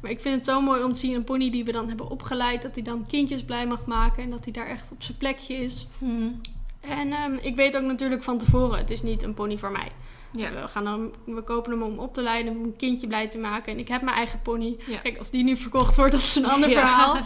Maar 0.00 0.10
ik 0.10 0.20
vind 0.20 0.34
het 0.34 0.44
zo 0.44 0.60
mooi 0.60 0.82
om 0.82 0.92
te 0.92 0.98
zien 0.98 1.14
een 1.14 1.24
pony 1.24 1.50
die 1.50 1.64
we 1.64 1.72
dan 1.72 1.88
hebben 1.88 2.10
opgeleid. 2.10 2.62
Dat 2.62 2.74
hij 2.74 2.84
dan 2.84 3.06
kindjes 3.06 3.44
blij 3.44 3.66
mag 3.66 3.86
maken. 3.86 4.22
En 4.22 4.30
dat 4.30 4.44
hij 4.44 4.52
daar 4.52 4.66
echt 4.66 4.92
op 4.92 5.02
zijn 5.02 5.18
plekje 5.18 5.54
is. 5.54 5.86
Mhm. 5.98 6.30
En 6.80 7.12
ehm, 7.12 7.34
ik 7.40 7.56
weet 7.56 7.76
ook 7.76 7.82
natuurlijk 7.82 8.22
van 8.22 8.38
tevoren, 8.38 8.78
het 8.78 8.90
is 8.90 9.02
niet 9.02 9.22
een 9.22 9.34
pony 9.34 9.58
voor 9.58 9.70
mij. 9.70 9.88
Ja. 10.32 10.52
We, 10.52 10.68
gaan 10.68 10.84
dan, 10.84 11.14
we 11.24 11.42
kopen 11.42 11.72
hem 11.72 11.82
om 11.82 11.98
op 11.98 12.14
te 12.14 12.22
leiden, 12.22 12.56
om 12.56 12.64
een 12.64 12.76
kindje 12.76 13.06
blij 13.06 13.28
te 13.28 13.38
maken. 13.38 13.72
En 13.72 13.78
ik 13.78 13.88
heb 13.88 14.02
mijn 14.02 14.16
eigen 14.16 14.42
pony. 14.42 14.76
Ja. 14.86 14.98
Kijk, 14.98 15.18
als 15.18 15.30
die 15.30 15.44
nu 15.44 15.56
verkocht 15.56 15.96
wordt, 15.96 16.12
dat 16.12 16.20
is 16.20 16.34
een 16.34 16.46
ander 16.46 16.70
Ja. 16.76 16.80
verhaal. 16.80 17.16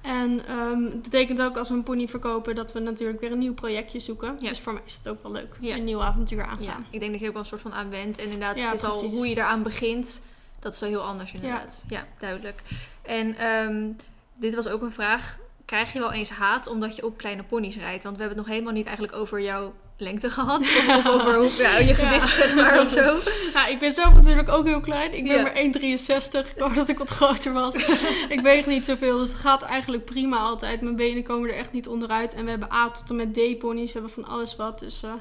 En 0.00 0.46
ehm, 0.46 0.84
het 0.84 1.02
betekent 1.02 1.42
ook 1.42 1.56
als 1.56 1.68
we 1.68 1.74
een 1.74 1.82
pony 1.82 2.08
verkopen 2.08 2.54
dat 2.54 2.72
we 2.72 2.80
natuurlijk 2.80 3.20
weer 3.20 3.32
een 3.32 3.38
nieuw 3.38 3.54
projectje 3.54 4.00
zoeken. 4.00 4.36
Ja. 4.38 4.48
Dus 4.48 4.60
voor 4.60 4.72
mij 4.72 4.82
is 4.86 4.94
het 4.94 5.08
ook 5.08 5.22
wel 5.22 5.32
leuk. 5.32 5.56
Ja. 5.60 5.76
Een 5.76 5.84
nieuw 5.84 6.02
avontuur 6.02 6.44
aangaan. 6.44 6.62
Ja, 6.64 6.78
ik 6.90 7.00
denk 7.00 7.12
dat 7.12 7.20
je 7.20 7.26
er 7.26 7.26
ook 7.26 7.32
wel 7.32 7.42
een 7.42 7.48
soort 7.48 7.60
van 7.60 7.72
aan. 7.72 7.92
En 7.92 8.14
inderdaad, 8.16 8.56
het 8.56 8.74
is 8.74 8.84
al 8.84 9.08
hoe 9.08 9.28
je 9.28 9.36
eraan 9.36 9.62
begint. 9.62 10.22
Dat 10.64 10.74
is 10.74 10.80
wel 10.80 10.88
heel 10.88 11.02
anders 11.02 11.32
inderdaad. 11.32 11.84
Ja, 11.88 12.06
duidelijk. 12.18 12.62
En 13.02 13.36
ehm, 13.36 13.90
dit 14.34 14.54
was 14.54 14.68
ook 14.68 14.82
een 14.82 14.92
vraag. 14.92 15.38
Krijg 15.64 15.92
je 15.92 15.98
wel 15.98 16.12
eens 16.12 16.30
haat 16.30 16.66
omdat 16.66 16.96
je 16.96 17.04
op 17.04 17.18
kleine 17.18 17.42
ponies 17.42 17.76
rijdt? 17.76 18.04
Want 18.04 18.16
we 18.16 18.22
hebben 18.22 18.38
het 18.38 18.46
nog 18.46 18.56
helemaal 18.56 18.76
niet 18.76 18.86
eigenlijk 18.86 19.16
over 19.16 19.40
jouw 19.40 19.74
lengte 19.96 20.30
gehad? 20.30 20.60
Of, 20.88 20.88
of 20.88 21.08
over 21.08 21.34
hoe, 21.34 21.56
ja, 21.58 21.78
je 21.78 21.94
gewicht, 21.94 22.34
zeg 22.34 22.54
maar, 22.54 22.80
of 22.80 22.90
zo? 22.90 23.30
Ja, 23.52 23.66
ik 23.66 23.78
ben 23.78 23.92
zelf 23.92 24.14
natuurlijk 24.14 24.48
ook 24.48 24.66
heel 24.66 24.80
klein. 24.80 25.14
Ik 25.14 25.24
ben 25.24 25.42
maar 25.42 25.54
1,63. 25.54 26.48
Ik 26.48 26.54
wou 26.58 26.74
dat 26.74 26.88
ik 26.88 26.98
wat 26.98 27.08
groter 27.08 27.52
was. 27.52 27.76
ik 28.28 28.40
weeg 28.40 28.66
niet 28.66 28.84
zoveel, 28.84 29.18
dus 29.18 29.28
het 29.28 29.38
gaat 29.38 29.62
eigenlijk 29.62 30.04
prima 30.04 30.36
altijd. 30.36 30.80
Mijn 30.80 30.96
benen 30.96 31.22
komen 31.22 31.50
er 31.50 31.56
echt 31.56 31.72
niet 31.72 31.88
onderuit. 31.88 32.34
En 32.34 32.44
we 32.44 32.50
hebben 32.50 32.72
A 32.72 32.90
tot 32.90 33.10
en 33.10 33.16
met 33.16 33.34
D-ponies. 33.34 33.92
We 33.92 33.98
hebben 33.98 34.24
van 34.24 34.26
alles 34.26 34.56
wat. 34.56 34.78
Dus 34.78 35.02
eh, 35.02 35.12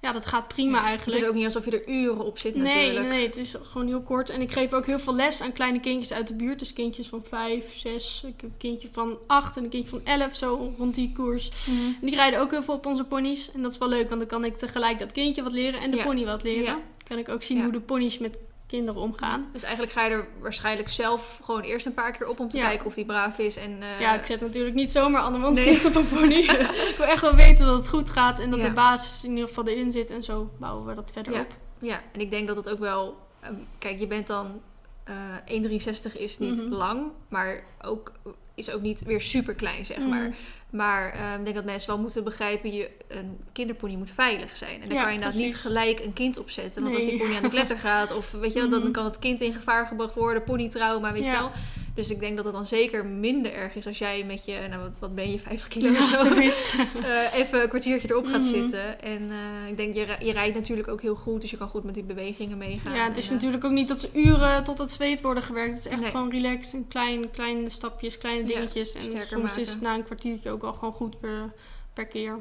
ja, 0.00 0.12
dat 0.12 0.26
gaat 0.26 0.48
prima 0.48 0.78
Het 0.80 0.88
eigenlijk. 0.88 1.20
is 1.22 1.28
ook 1.28 1.34
niet 1.34 1.44
alsof 1.44 1.64
je 1.64 1.70
er 1.70 1.88
uren 1.88 2.24
op 2.24 2.38
zit 2.38 2.54
Nee, 2.54 2.64
natuurlijk. 2.64 3.00
nee, 3.08 3.16
nee, 3.16 3.26
het 3.26 3.36
is 3.36 3.56
gewoon 3.62 3.86
heel 3.86 4.00
kort. 4.02 4.30
En 4.30 4.40
ik 4.40 4.52
geef 4.52 4.72
ook 4.72 4.86
heel 4.86 4.98
veel 4.98 5.14
les 5.14 5.40
aan 5.40 5.52
kleine 5.52 5.80
kindjes 5.80 6.12
uit 6.12 6.28
de 6.28 6.34
buurt. 6.34 6.58
Dus 6.58 6.72
kindjes 6.72 7.08
van 7.08 7.22
5, 7.22 7.78
6. 7.78 8.22
Ik 8.26 8.40
heb 8.40 8.50
een 8.50 8.56
kindje 8.58 8.88
van 8.92 9.18
8 9.26 9.56
en 9.56 9.64
een 9.64 9.70
kindje 9.70 9.90
van 9.90 10.00
11, 10.04 10.36
zo 10.36 10.72
rond 10.78 10.94
die 10.94 11.12
koers. 11.14 11.50
Mhm. 11.66 11.76
En 11.86 11.96
die 12.06 12.14
rijden 12.14 12.40
ook 12.40 12.50
heel 12.50 12.62
veel 12.62 12.74
op 12.74 12.86
onze 12.86 13.04
ponies. 13.04 13.52
En 13.52 13.62
dat 13.62 13.70
is 13.70 13.78
wel 13.78 13.88
leuk, 13.88 14.08
want 14.08 14.20
dan 14.20 14.28
kan 14.28 14.44
ik 14.44 14.56
tegelijk 14.56 14.98
dat 14.98 15.12
kindje 15.12 15.42
wat 15.42 15.52
leren 15.52 15.80
en 15.80 15.90
de 15.90 15.96
Ja. 15.96 16.04
pony 16.04 16.24
wat 16.24 16.42
leren. 16.42 16.62
Ja. 16.64 16.78
Kan 17.08 17.18
ik 17.18 17.28
ook 17.28 17.42
zien 17.42 17.56
Ja. 17.56 17.62
hoe 17.62 17.72
de 17.72 17.80
ponies 17.80 18.18
met 18.18 18.38
kinderen 18.68 19.00
omgaan. 19.00 19.48
Dus 19.52 19.62
eigenlijk 19.62 19.92
ga 19.92 20.04
je 20.04 20.10
er 20.10 20.26
waarschijnlijk 20.40 20.88
zelf 20.88 21.40
gewoon 21.44 21.60
eerst 21.60 21.86
een 21.86 21.94
paar 21.94 22.12
keer 22.12 22.28
op 22.28 22.40
om 22.40 22.48
te 22.48 22.56
Ja. 22.56 22.66
kijken 22.68 22.86
of 22.86 22.94
die 22.94 23.04
braaf 23.04 23.38
is. 23.38 23.56
En, 23.56 23.82
eh, 23.82 24.00
Ja, 24.00 24.14
ik 24.20 24.26
zet 24.26 24.40
natuurlijk 24.40 24.74
niet 24.74 24.92
zomaar 24.92 25.22
andermans 25.22 25.58
Nee. 25.58 25.66
kind 25.68 25.84
op 25.84 25.94
een 25.94 26.08
pony. 26.14 26.34
ik 26.34 26.94
wil 26.96 27.06
echt 27.06 27.20
wel 27.20 27.34
weten 27.34 27.66
dat 27.66 27.76
het 27.76 27.88
goed 27.88 28.10
gaat 28.10 28.40
en 28.40 28.50
dat 28.50 28.58
Ja. 28.60 28.64
de 28.66 28.72
basis 28.72 29.24
in 29.24 29.30
ieder 29.30 29.48
geval 29.48 29.66
erin 29.66 29.92
zit. 29.92 30.10
En 30.10 30.22
zo 30.22 30.50
bouwen 30.58 30.86
we 30.86 30.94
dat 30.94 31.10
verder 31.12 31.32
Ja. 31.32 31.40
op. 31.40 31.54
Ja, 31.78 32.00
en 32.12 32.20
ik 32.20 32.30
denk 32.30 32.46
dat 32.46 32.56
het 32.56 32.68
ook 32.68 32.78
wel... 32.78 33.16
ehm, 33.40 33.54
kijk, 33.78 33.98
je 33.98 34.06
bent 34.06 34.26
dan... 34.26 34.60
eh 35.04 35.14
1,63 35.46 36.16
is 36.18 36.38
niet 36.38 36.62
Mhm. 36.64 36.72
lang, 36.74 37.02
maar 37.28 37.64
ook, 37.82 38.12
is 38.54 38.70
ook 38.70 38.80
niet 38.80 39.02
weer 39.04 39.20
super 39.20 39.54
klein, 39.54 39.84
zeg. 39.84 39.98
Mhm. 39.98 40.08
Maar 40.08 40.32
ehm, 40.72 41.38
ik 41.38 41.44
denk 41.44 41.56
dat 41.56 41.64
mensen 41.64 41.90
wel 41.90 41.98
moeten 42.00 42.24
begrijpen... 42.24 42.72
Je, 42.72 42.90
een 43.08 43.38
kinderpony 43.52 43.94
moet 43.96 44.10
veilig 44.10 44.56
zijn. 44.56 44.82
En 44.82 44.88
daar 44.88 44.96
Ja, 44.96 45.02
kan 45.02 45.12
je 45.12 45.18
inderdaad 45.18 45.40
niet 45.40 45.56
gelijk 45.56 46.00
een 46.00 46.12
kind 46.12 46.38
op 46.38 46.50
zetten. 46.50 46.82
Want 46.82 46.94
als 46.94 47.04
die 47.04 47.18
pony 47.18 47.36
aan 47.36 47.42
de 47.42 47.48
kletter 47.48 47.78
gaat... 47.78 48.16
of 48.16 48.30
weet 48.30 48.52
je 48.52 48.58
wel, 48.58 48.68
dan 48.68 48.80
Mhm. 48.82 48.90
kan 48.90 49.04
het 49.04 49.18
kind 49.18 49.40
in 49.40 49.54
gevaar 49.54 49.86
gebracht 49.86 50.14
worden. 50.14 50.44
Ponytrauma, 50.44 51.12
weet 51.12 51.24
je 51.24 51.30
wel. 51.30 51.50
Dus 51.94 52.10
ik 52.10 52.20
denk 52.20 52.36
dat 52.36 52.44
het 52.44 52.54
dan 52.54 52.66
zeker 52.66 53.06
minder 53.06 53.52
erg 53.52 53.74
is... 53.74 53.86
als 53.86 53.98
jij 53.98 54.24
met 54.24 54.44
je... 54.44 54.66
Nou, 54.68 54.82
wat, 54.82 54.90
wat 54.98 55.14
ben 55.14 55.30
je? 55.30 55.38
50 55.38 55.68
kilo 55.68 55.90
Ja, 55.92 55.98
of 55.98 56.16
zo? 56.16 56.34
eh, 57.00 57.34
even 57.38 57.62
een 57.62 57.68
kwartiertje 57.68 58.08
erop 58.10 58.26
gaat 58.26 58.40
Mhm. 58.40 58.48
zitten. 58.50 59.00
En 59.02 59.30
eh, 59.30 59.68
ik 59.68 59.76
denk, 59.76 59.94
je, 59.94 60.06
je 60.26 60.32
rijdt 60.32 60.54
natuurlijk 60.54 60.88
ook 60.88 61.02
heel 61.02 61.14
goed. 61.14 61.40
Dus 61.40 61.50
je 61.50 61.56
kan 61.56 61.68
goed 61.68 61.84
met 61.84 61.94
die 61.94 62.02
bewegingen 62.02 62.58
meegaan. 62.58 62.94
Ja, 62.94 63.04
het 63.08 63.16
is 63.16 63.22
En, 63.24 63.28
eh, 63.28 63.34
natuurlijk 63.34 63.64
ook 63.64 63.70
niet 63.72 63.88
dat 63.88 64.00
ze 64.00 64.10
uren 64.14 64.64
tot 64.64 64.78
het 64.78 64.90
zweet 64.90 65.20
worden 65.20 65.42
gewerkt. 65.42 65.74
Het 65.74 65.84
is 65.86 65.90
echt 65.92 66.00
Nee. 66.00 66.10
gewoon 66.10 66.30
relaxed 66.30 66.74
en 66.74 66.88
klein, 66.88 67.30
kleine 67.30 67.68
stapjes, 67.68 68.18
kleine 68.18 68.44
dingetjes. 68.46 68.92
en 68.94 69.02
soms 69.02 69.42
maken. 69.42 69.60
is 69.60 69.70
het 69.70 69.80
na 69.80 69.94
een 69.94 70.04
kwartiertje 70.04 70.50
ook 70.50 70.57
al 70.62 70.72
gewoon 70.72 70.94
goed 70.94 71.20
per, 71.20 71.52
per 71.92 72.06
keer. 72.06 72.38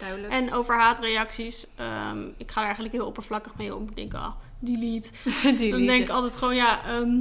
duidelijk. 0.00 0.32
En 0.32 0.52
over 0.52 0.78
haatreacties, 0.78 1.66
ehm, 1.76 2.28
ik 2.36 2.50
ga 2.50 2.58
er 2.58 2.64
eigenlijk 2.64 2.94
heel 2.94 3.06
oppervlakkig 3.06 3.56
mee 3.56 3.74
om. 3.74 3.82
Ik 3.82 3.96
denk, 3.96 4.14
ah, 4.14 4.34
delete. 4.60 5.10
die 5.58 5.70
Dan 5.70 5.86
denk 5.86 6.02
ik 6.02 6.08
altijd 6.08 6.36
gewoon, 6.36 6.54
ja, 6.54 6.84
ehm, 6.84 7.18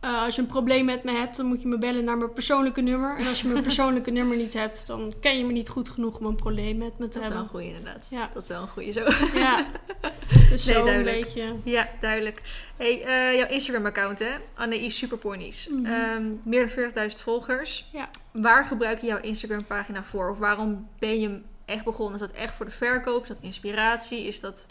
eh, 0.00 0.22
als 0.22 0.34
je 0.34 0.40
een 0.40 0.46
probleem 0.46 0.84
met 0.84 1.04
me 1.04 1.12
hebt, 1.12 1.36
dan 1.36 1.46
moet 1.46 1.62
je 1.62 1.68
me 1.68 1.78
bellen 1.78 2.04
naar 2.04 2.16
mijn 2.18 2.32
persoonlijke 2.32 2.80
nummer. 2.80 3.16
En 3.18 3.26
als 3.26 3.40
je 3.40 3.48
mijn 3.48 3.62
persoonlijke 3.70 4.10
nummer 4.10 4.36
niet 4.36 4.54
hebt, 4.54 4.86
dan 4.86 5.12
ken 5.20 5.38
je 5.38 5.44
me 5.44 5.52
niet 5.52 5.68
goed 5.68 5.88
genoeg 5.88 6.18
om 6.18 6.26
een 6.26 6.36
probleem 6.36 6.78
met 6.78 6.98
me 6.98 7.08
te 7.08 7.18
Dat 7.18 7.22
is 7.22 7.28
wel 7.28 7.30
een 7.30 7.32
hebben. 7.32 7.48
goeie 7.48 7.66
inderdaad. 7.66 8.08
Ja. 8.10 8.30
Dat 8.34 8.42
is 8.42 8.48
wel 8.48 8.62
een 8.62 8.68
goeie 8.68 8.92
zo. 8.92 9.04
Ja, 9.34 9.66
dus 10.50 10.64
Nee, 10.64 10.74
zo 10.74 10.86
een 10.86 11.02
beetje. 11.02 11.54
ja, 11.62 11.88
duidelijk. 12.00 12.42
Hey, 12.76 13.04
eh, 13.04 13.36
jouw 13.38 13.48
Instagram-account 13.48 14.18
hè? 14.18 14.30
Anne 14.54 14.90
Superponies. 14.90 15.68
Mhm. 15.68 15.84
Ehm, 15.86 16.24
meer 16.42 16.60
dan 16.60 17.10
40.000 17.10 17.22
volgers. 17.22 17.88
Ja. 17.92 18.08
Waar 18.32 18.64
gebruik 18.64 19.00
je 19.00 19.06
jouw 19.06 19.20
Instagram-pagina 19.20 20.04
voor? 20.04 20.30
Of 20.30 20.38
waarom 20.38 20.88
ben 20.98 21.20
je 21.20 21.40
echt 21.64 21.84
begonnen? 21.84 22.14
Is 22.14 22.20
dat 22.20 22.30
echt 22.36 22.54
voor 22.54 22.66
de 22.66 22.72
verkoop? 22.72 23.22
Is 23.22 23.28
dat 23.28 23.38
inspiratie? 23.40 24.26
Is 24.26 24.40
dat... 24.40 24.66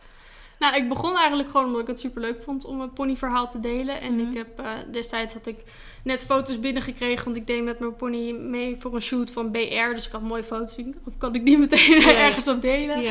Nou, 0.59 0.75
ik 0.75 0.89
begon 0.89 1.17
eigenlijk 1.17 1.49
gewoon 1.49 1.65
omdat 1.65 1.81
ik 1.81 1.87
het 1.87 1.99
super 1.99 2.21
leuk 2.21 2.43
vond 2.43 2.65
om 2.65 2.77
mijn 2.77 2.93
ponyverhaal 2.93 3.49
te 3.49 3.59
delen. 3.59 4.01
En 4.01 4.15
Mhm. 4.15 4.29
ik 4.29 4.37
heb 4.37 4.59
eh, 4.59 4.71
destijds 4.91 5.33
had 5.33 5.45
ik 5.47 5.63
net 6.03 6.23
foto's 6.23 6.59
binnengekregen, 6.59 7.25
want 7.25 7.37
ik 7.37 7.47
deed 7.47 7.63
met 7.63 7.79
mijn 7.79 7.95
pony 7.95 8.31
mee 8.31 8.75
voor 8.79 8.93
een 8.93 9.01
shoot 9.01 9.31
van 9.31 9.51
BR. 9.51 9.93
Dus 9.93 10.05
ik 10.05 10.11
had 10.11 10.21
mooie 10.21 10.43
foto's, 10.43 10.75
of 11.05 11.13
kan 11.17 11.35
ik 11.35 11.45
die 11.45 11.57
meteen 11.57 12.01
ergens 12.03 12.47
op 12.47 12.61
delen. 12.61 13.01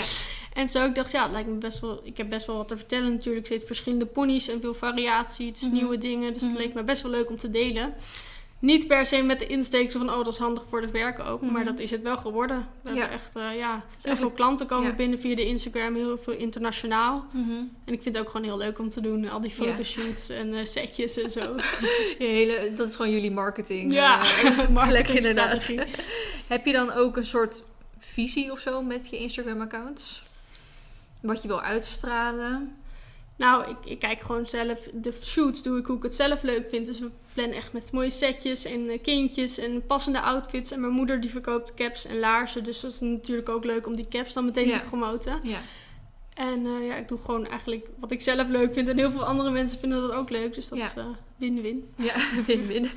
En 0.53 0.69
zo 0.69 0.85
ik 0.85 0.95
dacht, 0.95 1.13
ja, 1.13 1.23
het 1.23 1.33
lijkt 1.33 1.49
me 1.49 1.55
best 1.55 1.81
wel. 1.81 2.01
Ik 2.05 2.17
heb 2.17 2.29
best 2.29 2.47
wel 2.47 2.57
wat 2.57 2.69
te 2.69 2.77
vertellen 2.77 3.13
natuurlijk. 3.13 3.43
Er 3.45 3.49
zitten 3.51 3.67
verschillende 3.67 4.07
ponies 4.07 4.49
en 4.49 4.61
veel 4.61 4.75
variatie, 4.75 5.53
dus 5.53 5.61
Mhm. 5.63 5.73
nieuwe 5.73 5.99
dingen. 5.99 6.33
Dus 6.33 6.43
Mhm. 6.43 6.51
het 6.51 6.61
leek 6.61 6.75
me 6.75 6.83
best 6.83 7.03
wel 7.03 7.11
leuk 7.11 7.31
om 7.31 7.37
te 7.37 7.51
delen. 7.51 7.95
Niet 8.61 8.87
per 8.87 9.07
se 9.07 9.23
met 9.23 9.39
de 9.39 9.47
insteek 9.47 9.91
zo 9.91 9.99
van, 9.99 10.11
oh, 10.11 10.17
dat 10.25 10.33
is 10.33 10.39
handig 10.39 10.65
voor 10.69 10.81
de 10.81 10.89
verkoop. 10.89 11.43
Mhm. 11.43 11.53
Maar 11.53 11.65
dat 11.65 11.79
is 11.79 11.91
het 11.91 12.03
wel 12.03 12.17
geworden. 12.17 12.69
We 12.83 12.91
Ja. 12.93 12.97
hebben 12.99 13.15
echt, 13.19 13.37
eh, 13.37 13.57
ja, 13.57 13.85
heel 14.03 14.17
veel 14.17 14.31
klanten 14.31 14.67
komen 14.67 14.89
ja. 14.91 14.95
binnen 14.95 15.19
via 15.21 15.35
de 15.37 15.47
Instagram. 15.47 15.95
Heel 15.95 16.19
veel 16.19 16.33
internationaal. 16.35 17.27
Mhm. 17.33 17.51
En 17.85 17.93
ik 17.93 18.03
vind 18.03 18.15
het 18.15 18.19
ook 18.19 18.31
gewoon 18.31 18.47
heel 18.47 18.57
leuk 18.57 18.79
om 18.79 18.89
te 18.89 19.01
doen. 19.01 19.29
Al 19.29 19.41
die 19.41 19.51
Ja. 19.51 19.57
fotoshoots 19.57 20.29
en 20.29 20.55
eh, 20.55 20.65
setjes 20.65 21.23
en 21.23 21.31
zo. 21.31 21.55
Je 22.19 22.25
hele, 22.27 22.73
dat 22.77 22.89
is 22.89 22.97
gewoon 22.97 23.11
jullie 23.13 23.31
marketing. 23.31 23.93
ja, 23.93 24.21
eh, 24.21 24.69
marketingstrategie. 24.83 25.71
inderdaad. 25.75 26.05
Heb 26.49 26.67
je 26.67 26.73
dan 26.73 26.93
ook 26.93 27.17
een 27.17 27.25
soort 27.27 27.65
visie 27.99 28.53
of 28.53 28.59
zo 28.61 28.83
met 28.83 29.09
je 29.11 29.19
Instagram-accounts? 29.19 30.23
Wat 31.21 31.43
je 31.43 31.49
wil 31.49 31.61
uitstralen? 31.61 32.77
Nou, 33.39 33.71
ik, 33.71 33.77
ik 33.85 33.99
kijk 33.99 34.21
gewoon 34.21 34.47
zelf. 34.47 34.89
De 34.93 35.13
shoots 35.23 35.63
doe 35.63 35.79
ik 35.79 35.87
hoe 35.87 35.97
ik 35.97 36.03
het 36.03 36.15
zelf 36.15 36.43
leuk 36.43 36.69
vind. 36.71 36.87
Dus 36.87 36.99
we 37.01 37.11
plannen 37.33 37.57
echt 37.57 37.73
met 37.73 37.93
mooie 37.93 38.11
setjes 38.11 38.65
en 38.65 38.89
eh, 38.89 39.03
kindjes 39.03 39.59
en 39.59 39.87
passende 39.87 40.21
outfits. 40.21 40.71
En 40.71 40.81
mijn 40.81 40.93
moeder 40.93 41.21
die 41.21 41.31
verkoopt 41.31 41.75
caps 41.75 42.05
en 42.07 42.19
laarzen. 42.19 42.65
Dus 42.65 42.81
dat 42.81 42.93
is 42.93 43.01
natuurlijk 43.01 43.49
ook 43.49 43.65
leuk 43.65 43.87
om 43.87 43.97
die 43.97 44.09
caps 44.09 44.33
dan 44.33 44.45
meteen 44.45 44.69
Ja. 44.69 44.79
te 44.79 44.85
promoten. 44.87 45.41
Ja. 45.43 45.59
En 46.35 46.67
eh, 46.67 46.87
ja, 46.87 46.95
ik 46.97 47.09
doe 47.09 47.19
gewoon 47.25 47.47
eigenlijk 47.47 47.87
wat 47.99 48.11
ik 48.11 48.21
zelf 48.23 48.49
leuk 48.49 48.73
vind. 48.73 48.89
En 48.89 48.97
heel 48.99 49.11
veel 49.11 49.25
andere 49.25 49.51
mensen 49.51 49.79
vinden 49.79 50.01
dat 50.01 50.13
ook 50.13 50.31
leuk. 50.31 50.55
Dus 50.55 50.69
dat 50.69 50.79
Ja. 50.79 50.85
is 50.85 50.95
eh, 50.97 51.07
win-win. 51.37 51.89
Ja, 51.97 52.15
win-win. 52.47 52.89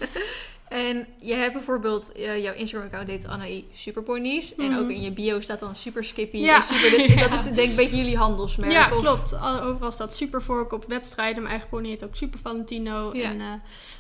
En 0.72 1.08
je 1.20 1.34
hebt 1.34 1.54
bijvoorbeeld, 1.54 2.12
eh, 2.12 2.44
jouw 2.44 2.54
Instagram-account 2.54 3.10
heet 3.10 3.28
Annaï 3.28 3.66
Superponies. 3.72 4.56
En 4.56 4.70
Mhm. 4.72 4.80
ook 4.80 4.90
in 4.90 5.02
je 5.02 5.12
bio 5.12 5.42
staat 5.42 5.60
dan 5.60 5.76
Super 5.76 6.04
Skippy. 6.04 6.38
Ja. 6.38 6.62
Super 6.62 6.90
dit. 6.98 7.20
Dat 7.30 7.34
is 7.34 7.44
denk 7.44 7.58
ik 7.58 7.70
een 7.70 7.76
beetje 7.76 7.96
jullie 7.98 8.18
handelsmerk. 8.18 8.72
Ja, 8.72 8.92
of- 8.96 9.02
klopt. 9.02 9.34
Al- 9.40 9.62
Overal 9.62 9.92
staat 9.92 10.16
super 10.16 10.42
vork 10.42 10.72
op 10.72 10.86
wedstrijden. 10.88 11.36
Mijn 11.42 11.52
eigen 11.54 11.70
pony 11.70 11.88
heet 11.90 12.04
ook 12.04 12.16
Super 12.16 12.40
Valentino. 12.40 13.10
Ja. 13.14 13.24
En 13.30 13.40
eh, 13.42 13.48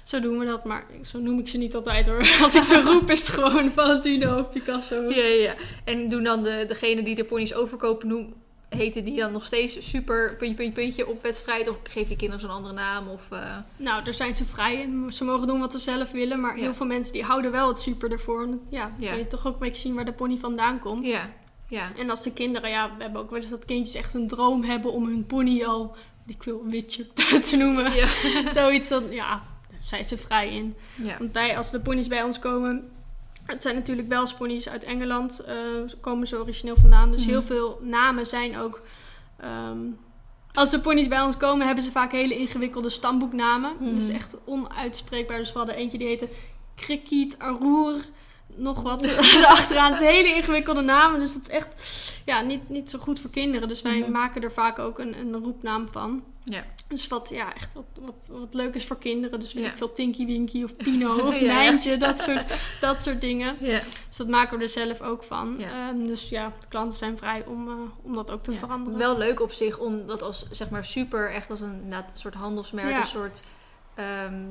zo 0.03 0.19
doen 0.19 0.37
we 0.39 0.45
dat. 0.45 0.65
Maar 0.65 0.85
zo 1.03 1.19
noem 1.19 1.39
ik 1.39 1.47
ze 1.47 1.57
niet 1.57 1.75
altijd 1.75 2.07
hoor. 2.07 2.19
Als 2.43 2.55
ik 2.55 2.63
ze 2.63 2.81
roep 2.81 3.09
is 3.09 3.27
het 3.27 3.29
gewoon 3.29 3.71
Valentino 3.71 4.39
of 4.39 4.49
Picasso. 4.49 4.95
Ja, 5.09 5.15
ja, 5.23 5.41
ja. 5.43 5.55
En 5.83 6.09
doen 6.09 6.23
dan 6.23 6.43
de, 6.43 6.65
degene 6.67 7.03
die 7.03 7.15
de 7.15 7.23
ponies 7.23 7.53
overkopen, 7.53 8.07
noem, 8.07 8.33
heten 8.77 9.03
die 9.05 9.15
dan 9.17 9.31
nog 9.31 9.45
steeds 9.45 9.89
super 9.89 10.35
puntje, 10.35 10.55
puntje, 10.55 10.81
puntje 10.81 11.07
op 11.07 11.23
wedstrijd? 11.23 11.69
Of 11.69 11.75
geef 11.83 12.09
je 12.09 12.15
kinderen 12.15 12.41
zo'n 12.41 12.49
andere 12.51 12.73
naam? 12.73 13.07
Of, 13.07 13.21
eh, 13.29 13.57
Nou, 13.77 14.03
daar 14.03 14.13
zijn 14.13 14.35
ze 14.35 14.45
vrij 14.45 14.81
in. 14.81 15.11
Ze 15.13 15.23
mogen 15.23 15.47
doen 15.47 15.59
wat 15.59 15.71
ze 15.71 15.79
zelf 15.79 16.11
willen. 16.11 16.39
Maar 16.39 16.55
Ja. 16.55 16.61
heel 16.61 16.73
veel 16.73 16.85
mensen 16.85 17.13
die 17.13 17.23
houden 17.23 17.51
wel 17.51 17.67
het 17.67 17.79
super 17.79 18.11
ervoor. 18.11 18.47
Ja, 18.69 18.85
dan 18.85 18.93
Ja. 18.97 19.09
kan 19.09 19.17
je 19.17 19.27
toch 19.27 19.47
ook 19.47 19.53
een 19.53 19.59
beetje 19.59 19.81
zien 19.81 19.93
waar 19.95 20.05
de 20.05 20.13
pony 20.13 20.37
vandaan 20.37 20.79
komt. 20.79 21.07
Ja, 21.07 21.29
ja. 21.67 21.91
En 21.97 22.09
als 22.09 22.23
de 22.23 22.33
kinderen, 22.33 22.69
ja, 22.69 22.95
we 22.97 23.03
hebben 23.03 23.21
ook 23.21 23.29
wel 23.29 23.39
eens 23.41 23.49
dat 23.49 23.65
kindjes 23.65 23.95
echt 23.95 24.13
een 24.13 24.27
droom 24.27 24.63
hebben 24.63 24.91
om 24.91 25.05
hun 25.05 25.25
pony 25.25 25.63
al, 25.63 25.95
ik 26.27 26.43
wil 26.43 26.63
witje 26.65 27.07
te 27.49 27.55
noemen. 27.57 27.93
Ja. 27.93 28.05
Zoiets, 28.53 28.89
dan, 28.89 29.03
ja, 29.11 29.29
daar 29.69 29.79
zijn 29.83 30.05
ze 30.05 30.17
vrij 30.17 30.55
in. 30.55 30.75
Want 31.19 31.31
wij, 31.33 31.57
als 31.57 31.71
de 31.71 31.79
ponies 31.79 32.07
bij 32.07 32.23
ons 32.23 32.39
komen, 32.39 32.89
het 33.51 33.61
zijn 33.61 33.75
natuurlijk 33.75 34.07
wel 34.07 34.27
ponies 34.37 34.69
uit 34.69 34.83
Engeland, 34.83 35.39
eh, 35.39 35.55
komen 36.01 36.27
ze 36.27 36.39
origineel 36.39 36.75
vandaan. 36.75 37.11
Dus 37.11 37.21
Mhm. 37.21 37.29
heel 37.29 37.41
veel 37.41 37.79
namen 37.83 38.25
zijn 38.27 38.57
ook. 38.57 38.81
ehm, 39.39 39.77
als 40.53 40.69
de 40.69 40.79
ponies 40.79 41.07
bij 41.07 41.21
ons 41.21 41.37
komen, 41.37 41.65
hebben 41.65 41.83
ze 41.83 41.91
vaak 41.91 42.11
hele 42.11 42.37
ingewikkelde 42.37 42.89
stamboeknamen. 42.89 43.71
Mhm. 43.79 43.95
Dus 43.95 44.07
echt 44.09 44.37
onuitspreekbaar. 44.45 45.37
Dus 45.37 45.51
we 45.51 45.57
hadden 45.57 45.75
eentje 45.75 45.97
die 45.97 46.07
heette 46.07 46.27
Krikiet 46.75 47.39
Aroer. 47.39 47.95
Nog 48.55 48.81
wat 48.81 49.05
erachteraan. 49.07 49.89
Het 49.89 49.97
zijn 49.99 50.13
hele 50.15 50.35
ingewikkelde 50.35 50.81
namen. 50.81 51.19
Dus 51.19 51.33
dat 51.33 51.41
is 51.41 51.49
echt 51.49 51.75
ja, 52.25 52.41
niet, 52.41 52.69
niet 52.69 52.89
zo 52.89 52.99
goed 52.99 53.19
voor 53.19 53.29
kinderen. 53.29 53.67
Dus 53.67 53.81
wij 53.81 53.99
Mhm. 53.99 54.11
maken 54.11 54.43
er 54.43 54.51
vaak 54.51 54.79
ook 54.79 54.99
een, 54.99 55.19
een 55.19 55.43
roepnaam 55.43 55.87
van. 55.91 56.23
Ja. 56.43 56.63
Dus 56.87 57.07
wat, 57.07 57.29
ja, 57.29 57.53
echt 57.55 57.73
wat, 57.73 57.85
wat, 57.99 58.15
wat 58.27 58.53
leuk 58.53 58.75
is 58.75 58.85
voor 58.85 58.97
kinderen. 58.97 59.39
Dus 59.39 59.53
weet 59.53 59.63
Ja. 59.63 59.69
ik 59.69 59.77
veel, 59.77 59.91
Tinky 59.91 60.25
Winky 60.25 60.63
of 60.63 60.75
Pino 60.75 61.15
of 61.27 61.39
Ja. 61.39 61.53
Nijntje, 61.53 61.97
dat 61.97 62.19
soort, 62.19 62.45
dat 62.81 63.01
soort 63.01 63.21
dingen. 63.21 63.55
Ja. 63.59 63.79
Dus 64.07 64.17
dat 64.17 64.27
maken 64.27 64.57
we 64.57 64.63
er 64.63 64.69
zelf 64.69 65.01
ook 65.01 65.23
van. 65.23 65.59
Ehm, 65.61 66.03
dus 66.05 66.29
ja, 66.29 66.53
de 66.59 66.67
klanten 66.67 66.97
zijn 66.97 67.17
vrij 67.17 67.45
om, 67.45 67.67
eh, 67.69 67.75
om 68.01 68.15
dat 68.15 68.31
ook 68.31 68.43
te 68.43 68.53
veranderen. 68.53 68.99
Wel 68.99 69.17
leuk 69.17 69.39
op 69.39 69.51
zich 69.51 69.79
om 69.79 70.05
dat 70.07 70.21
als 70.21 70.49
zeg 70.51 70.69
maar 70.69 70.85
super 70.85 71.31
echt 71.31 71.49
als 71.49 71.61
een, 71.61 71.93
soort 72.13 72.33
handelsmerk, 72.33 72.95
een 72.95 73.03
soort 73.03 73.43
ehm, 73.95 74.43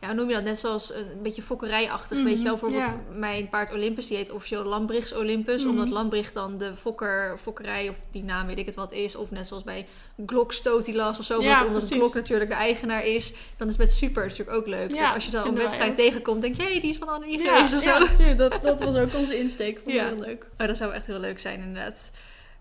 ja, 0.00 0.06
hoe 0.06 0.16
noem 0.16 0.28
je 0.28 0.34
dat? 0.34 0.44
Net 0.44 0.58
zoals 0.58 0.94
een, 0.94 1.22
beetje 1.22 1.42
fokkerijachtig, 1.42 2.16
Mhm, 2.18 2.26
weet 2.26 2.36
je 2.38 2.42
wel? 2.42 2.56
Bijvoorbeeld 2.58 2.92
mijn 3.18 3.48
paard 3.48 3.72
Olympus, 3.72 4.06
die 4.06 4.16
heet 4.16 4.30
officieel 4.30 4.64
Lambrichts 4.64 5.14
Olympus, 5.14 5.60
Mhm. 5.62 5.70
omdat 5.70 5.88
Lambricht 5.88 6.34
dan 6.34 6.58
de 6.58 6.72
fokker, 6.76 7.38
fokkerij 7.42 7.88
of 7.88 7.94
die 8.12 8.24
naam 8.24 8.46
weet 8.46 8.58
ik 8.58 8.66
het 8.66 8.74
wat 8.74 8.92
is, 8.92 9.16
of 9.16 9.30
net 9.30 9.46
zoals 9.48 9.62
bij 9.62 9.86
Glok 10.26 10.52
Stotilas 10.52 11.18
of 11.18 11.24
zo, 11.24 11.42
Ja, 11.42 11.64
omdat, 11.64 11.78
precies. 11.78 11.96
Glok 11.96 12.14
natuurlijk 12.14 12.50
de 12.50 12.56
eigenaar 12.56 13.04
is, 13.06 13.34
dan 13.56 13.68
is 13.68 13.76
het 13.76 13.82
met 13.82 13.92
super 13.92 14.22
natuurlijk 14.26 14.56
ook 14.56 14.66
leuk. 14.66 14.94
Ja, 14.94 15.14
als 15.14 15.24
je 15.24 15.30
dan 15.30 15.46
een 15.46 15.54
wij 15.54 15.62
wedstrijd 15.62 15.96
tegenkomt, 15.96 16.42
denk 16.42 16.56
je, 16.56 16.62
hé, 16.62 16.70
hey, 16.72 16.80
die 16.80 16.90
is 16.90 16.96
van 16.96 17.08
Anne 17.08 17.38
ja, 17.38 17.62
of 17.62 17.68
zo. 17.68 17.78
ja. 18.22 18.34
Dat, 18.34 18.58
dat 18.62 18.84
was 18.84 18.94
ook 18.94 19.14
onze 19.14 19.38
insteek. 19.38 19.78
Vond 19.84 19.94
ik 19.94 20.00
heel 20.00 20.18
leuk. 20.18 20.46
Oh, 20.58 20.66
dat 20.66 20.76
zou 20.76 20.92
echt 20.92 21.06
heel 21.06 21.20
leuk 21.20 21.38
zijn, 21.38 21.60
inderdaad. 21.60 22.10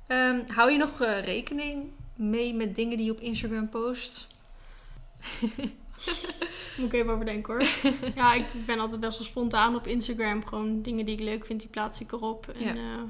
Ehm, 0.07 0.39
hou 0.47 0.71
je 0.71 0.77
nog 0.77 1.01
eh, 1.01 1.23
rekening 1.25 1.91
mee 2.15 2.53
met 2.53 2.75
dingen 2.75 2.97
die 2.97 3.05
je 3.05 3.11
op 3.11 3.19
Instagram 3.19 3.69
post? 3.69 4.27
Moet 6.77 6.93
ik 6.93 6.99
even 6.99 7.13
over 7.13 7.25
denken 7.25 7.53
hoor. 7.53 7.67
ja, 8.15 8.33
ik 8.33 8.45
ben 8.65 8.79
altijd 8.79 8.99
best 9.01 9.17
wel 9.17 9.27
spontaan 9.27 9.75
op 9.75 9.87
Instagram. 9.87 10.45
Gewoon 10.45 10.81
dingen 10.81 11.05
die 11.05 11.13
ik 11.15 11.21
leuk 11.23 11.45
vind, 11.45 11.59
die 11.61 11.69
plaats 11.69 11.99
ik 12.01 12.11
erop. 12.11 12.47
En 12.55 12.63
Ja. 12.63 12.73
ja, 12.73 13.05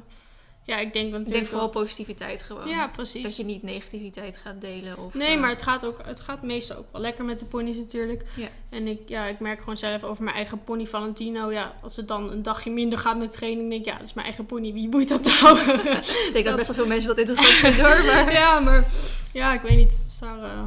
ja 0.63 0.77
ik 0.77 0.93
denk 0.93 1.05
Ik 1.05 1.11
natuurlijk 1.11 1.29
denk 1.35 1.47
vooral 1.47 1.71
wel- 1.73 1.81
positiviteit 1.83 2.43
gewoon. 2.43 2.67
Ja, 2.67 2.88
precies. 2.88 3.23
Dat 3.23 3.38
je 3.38 3.43
niet 3.43 3.63
negativiteit 3.63 4.38
gaat 4.38 4.61
delen. 4.61 4.97
Of, 4.97 5.13
Nee, 5.13 5.33
eh, 5.33 5.39
maar 5.39 5.49
het 5.49 5.61
gaat, 5.61 5.85
ook, 5.85 5.99
het 6.05 6.19
gaat 6.19 6.41
meestal 6.43 6.77
ook 6.77 6.91
wel 6.91 7.01
lekker 7.01 7.25
met 7.25 7.39
de 7.39 7.45
ponies 7.45 7.77
natuurlijk. 7.77 8.23
Ja. 8.35 8.47
En 8.69 8.88
ik, 8.88 8.99
ja, 9.05 9.25
ik 9.25 9.39
merk 9.39 9.59
gewoon 9.59 9.77
zelf 9.77 10.03
over 10.03 10.23
mijn 10.23 10.35
eigen 10.35 10.63
pony 10.63 10.85
Valentino. 10.85 11.51
Ja, 11.51 11.73
als 11.81 11.95
het 11.95 12.07
dan 12.07 12.31
een 12.31 12.43
dagje 12.43 12.71
minder 12.71 12.99
gaat 12.99 13.17
met 13.17 13.31
training, 13.31 13.69
denk 13.69 13.81
ik, 13.81 13.88
ja, 13.88 13.97
dat 13.97 14.07
is 14.07 14.13
mijn 14.13 14.27
eigen 14.27 14.45
pony. 14.45 14.73
Wie 14.73 14.89
boeit 14.89 15.07
dat 15.07 15.23
nou? 15.23 15.57
Ik 16.27 16.29
denk 16.33 16.45
dat 16.45 16.55
best 16.55 16.67
wel 16.67 16.75
veel 16.75 16.88
mensen 16.88 17.07
dat 17.07 17.17
interessant 17.17 17.55
vinden 17.55 17.85
hoor. 17.85 18.05
Maar... 18.05 18.31
ja, 18.31 18.59
maar 18.59 18.85
ja, 19.33 19.53
ik 19.53 19.61
weet 19.61 19.77
niet. 19.77 20.19
Daar, 20.19 20.43
eh, 20.43 20.63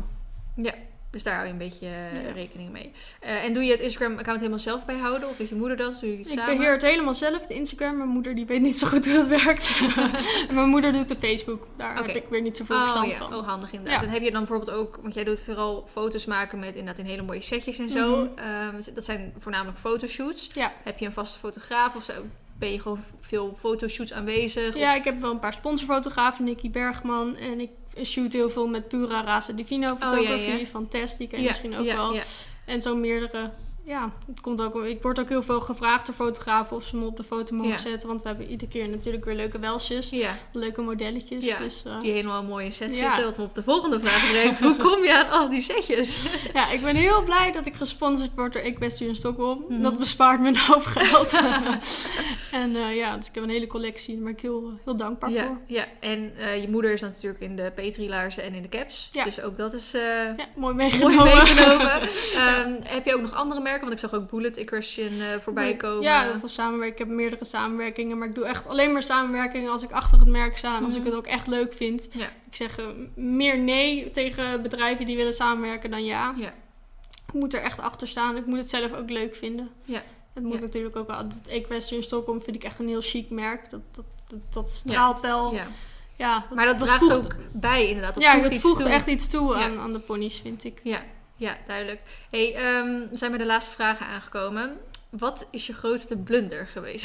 Ja, 0.57 0.75
dus 1.11 1.23
daar 1.23 1.35
hou 1.35 1.47
je 1.47 1.53
een 1.53 1.59
beetje 1.59 1.87
eh, 1.87 2.25
Ja. 2.25 2.33
rekening 2.33 2.71
mee. 2.71 2.93
Eh, 3.21 3.45
en 3.45 3.53
doe 3.53 3.65
je 3.65 3.71
het 3.71 3.81
Instagram-account 3.81 4.39
helemaal 4.39 4.59
zelf 4.59 4.85
bijhouden? 4.85 5.29
Of 5.29 5.37
doet 5.37 5.49
je 5.49 5.55
moeder 5.55 5.77
dat? 5.77 6.01
Doe 6.01 6.11
je 6.13 6.19
het 6.19 6.31
ik 6.31 6.39
samen? 6.39 6.57
beheer 6.57 6.73
het 6.73 6.83
helemaal 6.83 7.15
zelf, 7.15 7.47
de 7.47 7.55
Instagram. 7.55 7.97
Mijn 7.97 8.09
moeder 8.09 8.35
die 8.35 8.47
weet 8.47 8.61
niet 8.61 8.77
zo 8.79 8.87
goed 8.87 9.05
hoe 9.07 9.15
dat 9.15 9.27
werkt. 9.27 9.81
en 10.49 10.55
mijn 10.55 10.69
moeder 10.69 10.93
doet 10.93 11.09
de 11.09 11.17
Facebook. 11.17 11.67
Daar 11.77 11.97
heb 11.97 12.07
ik 12.17 12.25
weer 12.31 12.43
niet 12.43 12.57
zoveel 12.57 12.77
Oh, 12.77 12.83
verstand 12.83 13.13
ja. 13.13 13.19
van. 13.19 13.35
oh, 13.35 13.47
handig 13.49 13.73
inderdaad. 13.73 14.01
Ja. 14.01 14.07
En 14.07 14.13
heb 14.13 14.23
je 14.23 14.31
dan 14.31 14.45
bijvoorbeeld 14.45 14.71
ook, 14.77 14.99
want 15.03 15.15
jij 15.15 15.25
doet 15.25 15.41
vooral 15.41 15.87
foto's 15.91 16.25
maken 16.27 16.59
met 16.59 16.75
inderdaad 16.75 16.99
in 17.05 17.11
hele 17.11 17.23
mooie 17.23 17.43
setjes 17.43 17.79
en 17.79 17.89
zo. 17.89 18.17
Mhm. 18.25 18.39
Ehm, 18.39 18.95
dat 18.95 19.05
zijn 19.05 19.33
voornamelijk 19.39 19.79
fotoshoots. 19.79 20.51
Heb 20.85 20.99
je 20.99 21.07
een 21.07 21.13
vaste 21.13 21.39
fotograaf 21.39 21.95
of 21.95 22.05
zo? 22.05 22.13
Ben 22.61 22.73
je 22.73 22.81
gewoon 22.81 23.03
veel 23.21 23.55
fotoshoots 23.55 24.13
aanwezig? 24.13 24.77
Ja, 24.77 24.91
Of- 24.93 24.99
ik 24.99 25.05
heb 25.05 25.21
wel 25.21 25.31
een 25.31 25.39
paar 25.39 25.53
sponsorfotografen. 25.53 26.45
Nicky 26.45 26.71
Bergman. 26.71 27.37
En 27.37 27.61
ik 27.61 27.71
shoot 28.05 28.33
heel 28.33 28.51
veel 28.51 28.69
met 28.69 28.89
Pura 28.89 29.23
Raza 29.23 29.53
Divino 29.53 29.89
fotografie 29.89 30.47
Oh, 30.47 30.53
ja, 30.53 30.59
ja. 30.59 30.67
van 30.67 30.89
Tess. 30.89 31.17
Die 31.17 31.29
ken 31.29 31.39
je 31.39 31.45
ja, 31.45 31.51
misschien 31.51 31.77
ook 31.77 31.85
wel. 31.87 32.19
En 32.67 32.83
zo 32.83 32.97
meerdere. 32.97 33.51
Ja, 33.91 34.09
het 34.27 34.41
komt 34.41 34.61
ook, 34.63 34.85
ik 34.85 35.03
word 35.03 35.19
ook 35.21 35.29
heel 35.29 35.43
veel 35.43 35.61
gevraagd 35.61 36.07
door 36.07 36.15
fotografen 36.15 36.77
of 36.77 36.85
ze 36.85 36.97
me 36.97 37.05
op 37.07 37.17
de 37.17 37.25
foto 37.25 37.55
mogen 37.55 37.71
Ja. 37.71 37.79
zetten. 37.79 38.09
Want 38.09 38.23
we 38.23 38.29
hebben 38.29 38.47
iedere 38.51 38.71
keer 38.71 38.89
natuurlijk 38.89 39.25
weer 39.25 39.35
leuke 39.35 39.59
welsjes. 39.59 40.11
Ja, 40.11 40.39
Leuke 40.53 40.81
modelletjes. 40.83 41.45
Ja, 41.47 41.59
Dus, 41.59 41.83
eh, 41.87 42.01
die 42.01 42.13
helemaal 42.13 42.43
mooie 42.43 42.71
sets 42.71 42.97
zitten. 42.97 43.25
Wat 43.25 43.37
me 43.37 43.43
op 43.45 43.55
de 43.55 43.63
volgende 43.63 44.01
vraag 44.01 44.31
brengt. 44.31 44.59
Hoe 44.61 44.77
kom 44.87 45.03
je 45.03 45.15
aan 45.25 45.31
al 45.31 45.49
die 45.49 45.61
setjes? 45.61 46.17
ja, 46.53 46.71
ik 46.71 46.83
ben 46.83 46.97
heel 46.97 47.23
blij 47.23 47.53
dat 47.53 47.67
ik 47.67 47.75
gesponsord 47.75 48.31
word 48.37 48.53
door 48.53 48.63
Equestrian 48.63 49.11
in 49.11 49.17
Stockholm. 49.17 49.65
Mhm. 49.69 49.83
Dat 49.83 49.99
bespaart 49.99 50.41
me 50.41 50.49
een 50.49 50.59
hoop 50.59 50.85
geld. 50.85 51.43
en 52.63 52.77
eh, 52.77 52.97
ja, 52.97 53.17
dus 53.17 53.29
ik 53.29 53.35
heb 53.35 53.45
een 53.45 53.51
hele 53.51 53.67
collectie. 53.67 54.15
Daar 54.15 54.25
ben 54.25 54.33
ik 54.33 54.41
heel, 54.41 54.73
heel 54.85 54.97
dankbaar 54.97 55.31
voor. 55.33 55.59
ja, 55.67 55.85
en 56.01 56.33
eh, 56.37 56.61
je 56.61 56.69
moeder 56.69 56.93
is 56.93 57.01
natuurlijk 57.01 57.43
in 57.43 57.57
de 57.57 57.73
Petrilaarzen 57.75 58.43
en 58.43 58.55
in 58.55 58.63
de 58.63 58.69
caps. 58.69 59.11
Dus 59.25 59.41
ook 59.41 59.57
dat 59.57 59.73
is 59.73 59.93
mooi 59.93 60.35
mooi 60.57 60.75
meegenomen. 60.75 61.25
meegenomen. 61.25 61.91
Ehm, 62.35 62.73
heb 62.85 63.05
je 63.05 63.15
ook 63.15 63.21
nog 63.21 63.35
andere 63.35 63.61
merken? 63.61 63.80
Want 63.81 63.93
ik 63.93 63.99
zag 63.99 64.15
ook 64.15 64.29
Bullet 64.31 64.57
Equestrian 64.57 65.21
eh 65.21 65.39
voorbij 65.41 65.77
komen. 65.77 66.03
Ja, 66.03 66.23
heel 66.23 66.39
veel 66.39 66.49
samenwerking. 66.49 67.01
Ik 67.01 67.07
heb 67.07 67.17
meerdere 67.17 67.45
samenwerkingen, 67.45 68.19
maar 68.19 68.29
ik 68.29 68.35
doe 68.35 68.45
echt 68.45 68.67
alleen 68.67 68.93
maar 68.93 69.03
samenwerkingen 69.03 69.71
als 69.71 69.83
ik 69.83 69.91
achter 69.93 70.19
het 70.19 70.29
merk 70.29 70.57
sta 70.57 70.77
en 70.77 70.85
als 70.85 70.93
Mhm. 70.93 71.03
ik 71.07 71.09
het 71.13 71.19
ook 71.19 71.27
echt 71.27 71.47
leuk 71.47 71.73
vind. 71.73 72.09
Ja. 72.13 72.27
Ik 72.47 72.55
zeg 72.57 72.79
eh, 72.79 72.87
meer 73.15 73.59
nee 73.59 74.11
tegen 74.11 74.63
bedrijven 74.63 75.07
die 75.07 75.17
willen 75.17 75.33
samenwerken 75.35 75.91
dan 75.91 76.05
ja. 76.05 76.35
Ja. 76.37 76.53
Ik 77.27 77.35
moet 77.41 77.55
er 77.55 77.63
echt 77.63 77.81
achter 77.81 78.09
staan. 78.09 78.37
Ik 78.37 78.47
moet 78.47 78.59
het 78.59 78.71
zelf 78.71 78.93
ook 78.93 79.11
leuk 79.11 79.35
vinden. 79.37 79.71
Ja. 79.85 80.03
Het 80.35 80.43
moet 80.43 80.55
Ja. 80.55 80.61
natuurlijk 80.61 80.97
ook 80.97 81.07
wel. 81.07 81.17
Het 81.19 81.49
Equestrian 81.49 82.03
Stockholm 82.03 82.43
vind 82.43 82.57
ik 82.57 82.65
echt 82.65 82.79
een 82.79 82.89
heel 82.89 83.01
chic 83.01 83.31
merk. 83.31 83.71
Dat, 83.71 83.81
dat, 83.95 84.05
dat, 84.29 84.53
dat 84.53 84.71
straalt 84.71 85.21
wel. 85.21 85.55
Ja. 85.55 85.67
ja. 86.17 86.47
Maar 86.55 86.67
dat, 86.67 86.79
draagt 86.79 86.99
voegt, 86.99 87.15
ook 87.17 87.35
bij 87.53 87.87
inderdaad. 87.89 88.15
Dat 88.15 88.23
ja, 88.23 88.33
voegt 88.33 88.45
het 88.45 88.55
iets 88.55 88.63
voegt 88.63 88.81
toe. 88.81 88.89
echt 88.89 89.07
iets 89.07 89.29
toe 89.29 89.55
aan, 89.55 89.79
aan 89.79 89.93
de 89.93 89.99
ponies, 89.99 90.39
vind 90.41 90.65
ik. 90.65 90.81
Ja, 90.83 91.03
ja, 91.41 91.57
duidelijk. 91.67 92.01
hey, 92.31 92.55
ehm, 92.55 93.09
we 93.11 93.17
zijn 93.17 93.31
bij 93.31 93.41
de 93.41 93.47
laatste 93.47 93.75
vragen 93.75 94.07
aangekomen. 94.07 94.81
Wat 95.11 95.49
is 95.51 95.67
je 95.67 95.73
grootste 95.73 96.17
blunder 96.17 96.67
geweest? 96.67 97.05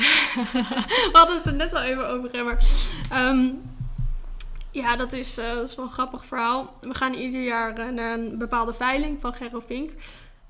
We 1.12 1.14
hadden 1.14 1.36
het 1.36 1.46
er 1.46 1.54
net 1.54 1.74
al 1.74 1.82
even 1.82 2.08
over, 2.08 2.44
maar... 2.44 2.58
ehm, 3.12 3.50
ja, 4.72 4.96
dat 4.96 5.14
is, 5.14 5.38
eh, 5.38 5.56
dat 5.56 5.70
is 5.70 5.76
wel 5.76 5.86
een 5.86 5.92
grappig 5.92 6.26
verhaal. 6.26 6.74
We 6.82 6.94
gaan 6.94 7.14
ieder 7.14 7.44
jaar 7.44 7.78
eh, 7.78 7.88
naar 7.88 8.14
een 8.14 8.38
bepaalde 8.38 8.74
veiling 8.74 9.22
van 9.22 9.34
Gerro. 9.34 9.64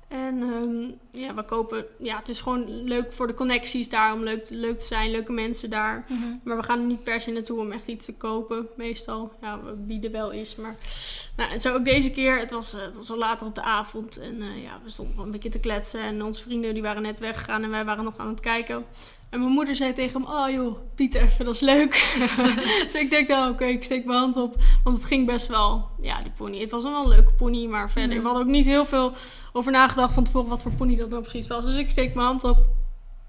En 0.08 0.42
ehm, 0.42 1.20
ja, 1.22 1.34
we 1.34 1.42
kopen... 1.44 1.84
Ja, 1.98 2.16
het 2.18 2.28
is 2.28 2.40
gewoon 2.40 2.82
leuk 2.84 3.12
voor 3.12 3.26
de 3.26 3.34
connecties 3.34 3.88
daar, 3.88 4.14
om 4.14 4.22
leuk, 4.22 4.44
te- 4.44 4.54
leuk 4.56 4.78
te 4.78 4.84
zijn, 4.84 5.10
leuke 5.10 5.32
mensen 5.32 5.70
daar. 5.70 6.04
Maar 6.44 6.56
we 6.56 6.62
gaan 6.62 6.78
er 6.78 6.84
niet 6.86 7.02
per 7.04 7.20
se 7.20 7.30
naartoe 7.30 7.60
om 7.60 7.72
echt 7.72 7.86
iets 7.86 8.04
te 8.04 8.16
kopen, 8.16 8.68
meestal. 8.76 9.32
Ja, 9.40 9.60
we 9.62 9.72
bieden 9.76 10.12
wel 10.12 10.32
eens, 10.32 10.56
maar... 10.56 10.76
Nou, 11.36 11.50
en 11.50 11.60
zo 11.60 11.74
ook 11.74 11.84
deze 11.84 12.10
keer. 12.10 12.38
Het 12.38 12.50
was, 12.50 12.74
eh, 12.74 12.80
het 12.80 12.96
was 12.96 13.10
al 13.10 13.18
later 13.18 13.46
op 13.46 13.54
de 13.54 13.62
avond. 13.62 14.18
En 14.20 14.42
eh, 14.42 14.62
ja, 14.62 14.80
we 14.84 14.90
stonden 14.90 15.24
een 15.24 15.30
beetje 15.30 15.48
te 15.48 15.60
kletsen. 15.60 16.00
En 16.00 16.22
onze 16.22 16.42
vrienden 16.42 16.74
die 16.74 16.82
waren 16.82 17.02
net 17.02 17.20
weggegaan 17.20 17.62
en 17.62 17.70
wij 17.70 17.84
waren 17.84 18.04
nog 18.04 18.18
aan 18.18 18.28
het 18.28 18.40
kijken. 18.40 18.84
En 19.36 19.42
mijn 19.42 19.54
moeder 19.54 19.74
zei 19.74 19.92
tegen 19.92 20.22
hem, 20.22 20.30
oh 20.30 20.50
joh, 20.50 20.76
Pieter 20.94 21.22
even, 21.22 21.44
dat 21.44 21.54
is 21.54 21.60
leuk. 21.60 22.18
dus 22.84 22.94
ik 22.94 23.10
denk, 23.10 23.28
nou 23.28 23.52
oké, 23.52 23.64
ik 23.64 23.84
steek 23.84 24.04
mijn 24.04 24.18
hand 24.18 24.36
op. 24.36 24.54
Want 24.84 24.96
het 24.96 25.06
ging 25.06 25.26
best 25.26 25.46
wel, 25.46 25.88
ja, 26.00 26.22
die 26.22 26.32
pony. 26.36 26.60
Het 26.60 26.70
was 26.70 26.82
wel 26.82 27.02
een 27.02 27.08
leuke 27.08 27.32
pony, 27.32 27.66
maar 27.66 27.90
verder. 27.90 28.10
Mhm. 28.10 28.18
We 28.18 28.26
hadden 28.26 28.42
ook 28.46 28.52
niet 28.52 28.64
heel 28.64 28.84
veel 28.84 29.12
over 29.52 29.72
nagedacht 29.72 30.14
van 30.14 30.24
tevoren 30.24 30.48
wat 30.48 30.62
voor 30.62 30.72
pony 30.72 30.96
dat 30.96 31.10
nou 31.10 31.22
precies 31.22 31.46
was. 31.46 31.64
Dus 31.64 31.76
ik 31.76 31.90
steek 31.90 32.14
mijn 32.14 32.26
hand 32.26 32.44
op. 32.44 32.66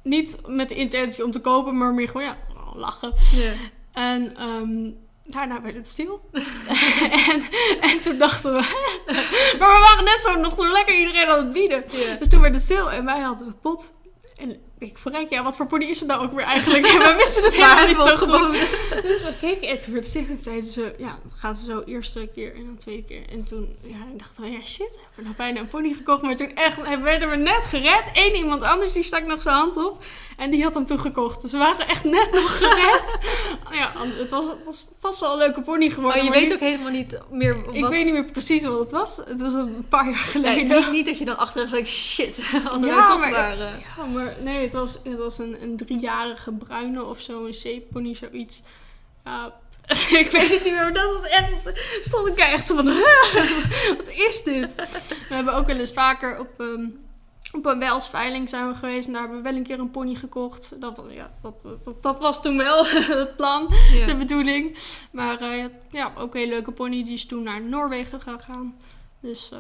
Niet 0.04 0.38
met 0.46 0.70
de 0.70 0.76
intentie 0.76 1.24
om 1.24 1.32
te 1.32 1.42
kopen, 1.42 1.78
maar 1.78 1.94
meer 1.94 2.08
gewoon, 2.08 2.24
ja, 2.24 2.38
lachen. 2.76 3.14
En 3.92 4.36
ehm, 4.38 4.92
daarna 5.24 5.62
werd 5.62 5.76
het 5.76 5.90
stil. 5.90 6.30
en, 7.32 7.42
en 7.82 8.02
toen 8.02 8.18
dachten 8.18 8.54
we... 8.54 8.60
maar 9.60 9.74
we 9.74 9.80
waren 9.80 10.04
net 10.04 10.20
zo 10.20 10.36
nog 10.36 10.56
zo 10.56 10.72
lekker 10.72 11.00
iedereen 11.00 11.28
aan 11.28 11.46
het 11.46 11.54
bieden. 11.54 11.84
Dus 12.20 12.30
toen 12.30 12.42
werd 12.42 12.54
het 12.54 12.64
stil 12.64 12.92
en 12.92 13.06
wij 13.06 13.20
hadden 13.20 13.48
het 13.48 13.62
pot. 13.62 13.94
En 14.36 14.67
ik 14.80 14.98
verrek, 14.98 15.30
ja, 15.30 15.44
wat 15.44 15.56
voor 15.56 15.66
pony 15.68 15.86
is 15.86 16.00
het 16.00 16.08
nou 16.10 16.24
ook 16.24 16.34
weer 16.34 16.46
eigenlijk? 16.46 16.86
En 16.92 16.98
we 17.00 17.14
wisten 17.18 17.44
het 17.44 17.54
helemaal 17.54 17.88
niet 17.88 18.02
zo 18.02 18.16
geboden? 18.16 18.52
Dus 19.02 19.24
we 19.28 19.34
keken 19.42 19.68
en 19.68 19.80
toen 19.80 19.94
werd 19.94 20.06
het 20.06 20.14
stil. 20.14 20.26
En 20.30 20.42
zeiden 20.42 20.72
ze, 20.72 20.96
ja, 20.98 21.20
gaat 21.36 21.58
ze 21.58 21.66
zo 21.66 21.82
eerste 21.86 22.30
keer 22.34 22.56
en 22.56 22.66
dan 22.66 22.78
tweede 22.78 23.04
keer. 23.04 23.22
En 23.32 23.44
toen 23.44 23.76
ja, 23.82 23.96
ik 24.14 24.20
dachten 24.20 24.44
we, 24.44 24.50
ja 24.50 24.60
shit, 24.66 24.80
hebben 24.80 25.16
we 25.16 25.22
nou 25.24 25.36
bijna 25.36 25.60
een 25.60 25.68
pony 25.68 25.94
gekocht. 25.94 26.22
Maar 26.22 26.36
toen 26.36 26.54
echt, 26.56 27.02
werden 27.02 27.30
we 27.30 27.36
net 27.36 27.64
gered. 27.64 28.04
Eén 28.14 28.36
iemand 28.36 28.62
anders, 28.62 28.92
die 28.94 29.04
stak 29.04 29.26
nog 29.26 29.42
zijn 29.42 29.56
hand 29.56 29.78
op. 29.78 30.04
En 30.38 30.52
die 30.52 30.64
had 30.64 30.74
hem 30.74 30.86
toen 30.86 31.00
gekocht. 31.00 31.42
Dus 31.42 31.52
we 31.52 31.58
waren 31.58 31.88
echt 31.88 32.04
net 32.04 32.32
nog 32.32 32.58
gered. 32.58 33.18
ja, 33.80 33.92
het 34.18 34.30
was, 34.32 34.48
het 34.48 34.66
was 34.66 34.88
vast 35.00 35.20
wel 35.20 35.32
een 35.32 35.38
leuke 35.38 35.62
pony 35.62 35.90
geworden. 35.90 36.20
Oh, 36.20 36.26
je 36.28 36.32
weet 36.32 36.44
niet- 36.44 36.54
ook 36.54 36.60
helemaal 36.60 36.92
niet 36.92 37.20
meer 37.30 37.66
wat... 37.66 37.76
Ik 37.76 37.86
weet 37.86 38.04
niet 38.06 38.14
meer 38.14 38.24
precies 38.32 38.64
wat 38.64 38.80
het 38.80 38.92
was. 38.92 39.18
Het 39.26 39.42
was 39.42 39.54
een 39.54 39.86
paar 39.90 40.04
jaar 40.06 40.14
Ja, 40.14 40.20
geleden. 40.20 40.68
niet, 40.68 40.92
niet 40.92 41.06
dat 41.06 41.18
je 41.18 41.26
dan 41.26 41.38
achteraf 41.38 41.70
zegt, 41.70 41.88
shit, 41.90 42.44
hadden 42.64 42.82
we 42.82 42.88
Ja, 42.88 43.10
toch 43.10 43.20
maar- 43.20 43.32
maar... 43.32 43.52
eh, 43.52 43.58
Ja, 43.98 44.06
maar 44.14 44.36
nee, 44.44 44.67
het 44.68 44.80
was, 44.80 45.00
het 45.04 45.18
was 45.18 45.38
een, 45.38 45.62
een 45.64 45.78
driejarige 45.78 46.52
bruine 46.52 47.04
of 47.04 47.20
zo, 47.22 47.46
een 47.46 47.54
zeepony, 47.54 48.14
zoiets. 48.16 48.62
Ik 50.22 50.30
weet 50.32 50.50
het 50.50 50.64
niet 50.64 50.74
meer, 50.74 50.84
maar 50.84 50.94
dat 50.94 51.12
was 51.14 51.24
echt... 51.30 51.52
Stond 52.02 52.28
ik 52.28 52.38
echt 52.38 52.66
zo 52.66 52.76
van, 52.76 52.88
"Huh? 52.88 53.34
wat 53.98 54.08
is 54.08 54.44
dit? 54.44 54.76
We 55.30 55.36
hebben 55.36 55.54
ook 55.54 55.66
wel 55.68 55.76
eens 55.76 55.92
vaker 55.94 56.40
op, 56.40 56.60
ehm, 56.60 56.86
op 57.52 57.66
een 57.66 57.80
Welsveiling 57.80 58.50
zijn 58.50 58.68
we 58.68 58.74
geweest 58.76 59.08
en 59.08 59.14
daar 59.14 59.22
hebben 59.22 59.38
we 59.40 59.50
wel 59.50 59.56
een 59.56 59.64
keer 59.64 59.80
een 59.80 59.92
pony 59.92 60.16
gekocht. 60.16 60.82
Dat, 60.82 60.98
was- 60.98 61.12
ja, 61.14 61.32
dat, 61.42 61.62
dat, 61.84 62.04
dat 62.04 62.20
was 62.20 62.42
toen 62.42 62.58
wel 62.58 62.86
het 63.18 63.36
plan, 63.36 63.74
ja. 63.94 64.06
de 64.06 64.16
bedoeling. 64.16 64.78
Maar 65.12 65.40
eh, 65.40 65.66
ja, 65.92 66.12
ook 66.18 66.34
een 66.34 66.40
hele 66.40 66.52
leuke 66.54 66.72
pony, 66.72 67.04
die 67.04 67.14
is 67.14 67.26
toen 67.26 67.44
naar 67.44 67.62
Noorwegen 67.62 68.22
gegaan. 68.22 68.76
Dus... 69.22 69.52
eh, 69.52 69.60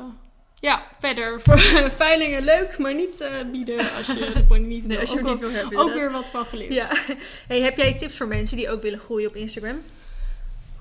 ja, 0.59 0.87
verder 0.99 1.41
voor 1.41 1.59
veilingen 2.03 2.43
leuk, 2.43 2.77
maar 2.77 2.95
niet 2.95 3.21
eh, 3.21 3.31
bieden 3.51 3.91
als 3.97 4.07
je 4.07 4.31
de 4.33 4.45
pony 4.47 4.65
niet 4.65 4.85
wil. 4.87 4.97
Nee, 4.97 4.99
als 4.99 5.11
je 5.11 5.19
er 5.19 5.27
ook, 5.27 5.41
niet 5.41 5.51
hebt. 5.51 5.75
ook 5.75 5.93
weer 5.93 6.11
wat 6.11 6.25
van 6.25 6.45
geleerd. 6.45 6.73
Ja. 6.73 6.89
Hey, 7.47 7.61
heb 7.61 7.77
jij 7.77 7.97
tips 7.97 8.17
voor 8.17 8.27
mensen 8.27 8.57
die 8.57 8.69
ook 8.69 8.81
willen 8.81 8.99
groeien 8.99 9.27
op 9.27 9.35
Instagram? 9.35 9.81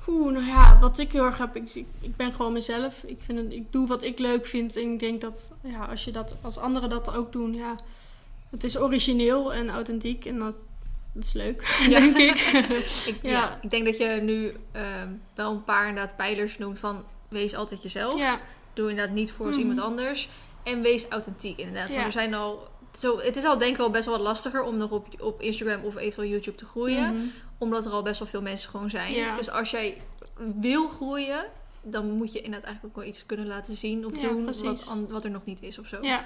Oeh, 0.08 0.32
nou 0.32 0.46
ja, 0.46 0.78
wat 0.80 0.98
ik 0.98 1.12
heel 1.12 1.24
erg 1.24 1.38
heb, 1.38 1.56
ik, 1.56 1.74
ik, 2.00 2.16
ben 2.16 2.32
gewoon 2.32 2.52
mezelf. 2.52 3.02
Ik, 3.06 3.18
vind 3.24 3.38
het, 3.38 3.52
ik 3.52 3.72
doe 3.72 3.86
wat 3.86 4.02
ik 4.02 4.18
leuk 4.18 4.46
vind. 4.46 4.76
En 4.76 4.92
ik 4.92 4.98
denk 4.98 5.20
dat 5.20 5.52
ja, 5.62 5.84
als, 5.84 6.04
je 6.04 6.10
dat, 6.10 6.36
als 6.40 6.58
anderen 6.58 6.88
dat 6.90 7.14
ook 7.14 7.32
doen, 7.32 7.54
ja, 7.54 7.74
het 8.50 8.64
is 8.64 8.78
origineel 8.78 9.54
en 9.54 9.70
authentiek. 9.70 10.24
En 10.24 10.38
dat, 10.38 10.56
dat 11.12 11.24
is 11.24 11.32
leuk, 11.32 11.76
Ja. 11.88 12.00
denk 12.00 12.16
ik. 12.16 12.40
Ik, 13.06 13.18
ja. 13.22 13.30
Ja. 13.30 13.58
ik 13.62 13.70
denk 13.70 13.84
dat 13.84 13.96
je 13.96 14.18
nu 14.22 14.56
ehm, 14.72 15.08
wel 15.34 15.52
een 15.52 15.64
paar 15.64 15.88
inderdaad 15.88 16.16
pijlers 16.16 16.58
noemt 16.58 16.78
van 16.78 17.04
wees 17.28 17.54
altijd 17.54 17.82
jezelf. 17.82 18.18
ja, 18.18 18.40
Doe 18.76 18.90
inderdaad 18.90 19.14
niet 19.14 19.32
voor 19.32 19.46
als 19.46 19.54
Mhm. 19.56 19.64
iemand 19.68 19.86
anders. 19.86 20.28
En 20.62 20.82
wees 20.82 21.08
authentiek 21.08 21.58
inderdaad. 21.58 21.88
Ja. 21.88 21.94
Want 21.94 22.06
er 22.06 22.12
zijn 22.12 22.34
al... 22.34 22.68
Zo, 22.92 23.18
het 23.20 23.36
is 23.36 23.44
al 23.44 23.58
denk 23.58 23.70
ik 23.70 23.76
wel 23.76 23.90
best 23.90 24.04
wel 24.04 24.14
wat 24.14 24.22
lastiger 24.26 24.62
om 24.62 24.76
nog 24.76 24.90
op, 24.90 25.06
op 25.20 25.40
Instagram 25.40 25.84
of 25.84 25.96
eventueel 25.96 26.28
YouTube 26.30 26.56
te 26.56 26.64
groeien. 26.64 27.14
Mhm. 27.14 27.24
Omdat 27.58 27.86
er 27.86 27.92
al 27.92 28.02
best 28.02 28.18
wel 28.18 28.28
veel 28.28 28.42
mensen 28.42 28.70
gewoon 28.70 28.90
zijn. 28.90 29.14
Ja. 29.14 29.36
Dus 29.36 29.50
als 29.50 29.70
jij 29.70 29.96
wil 30.60 30.88
groeien, 30.88 31.44
dan 31.82 32.10
moet 32.10 32.32
je 32.32 32.40
inderdaad 32.40 32.64
eigenlijk 32.64 32.96
ook 32.96 33.02
wel 33.02 33.10
iets 33.12 33.26
kunnen 33.26 33.46
laten 33.46 33.76
zien 33.76 34.06
of 34.06 34.16
Ja, 34.20 34.28
doen 34.28 34.44
wat, 34.44 34.94
wat 35.08 35.24
er 35.24 35.30
nog 35.30 35.44
niet 35.44 35.62
is 35.62 35.78
of 35.78 35.86
zo. 35.86 35.98
ja. 36.00 36.24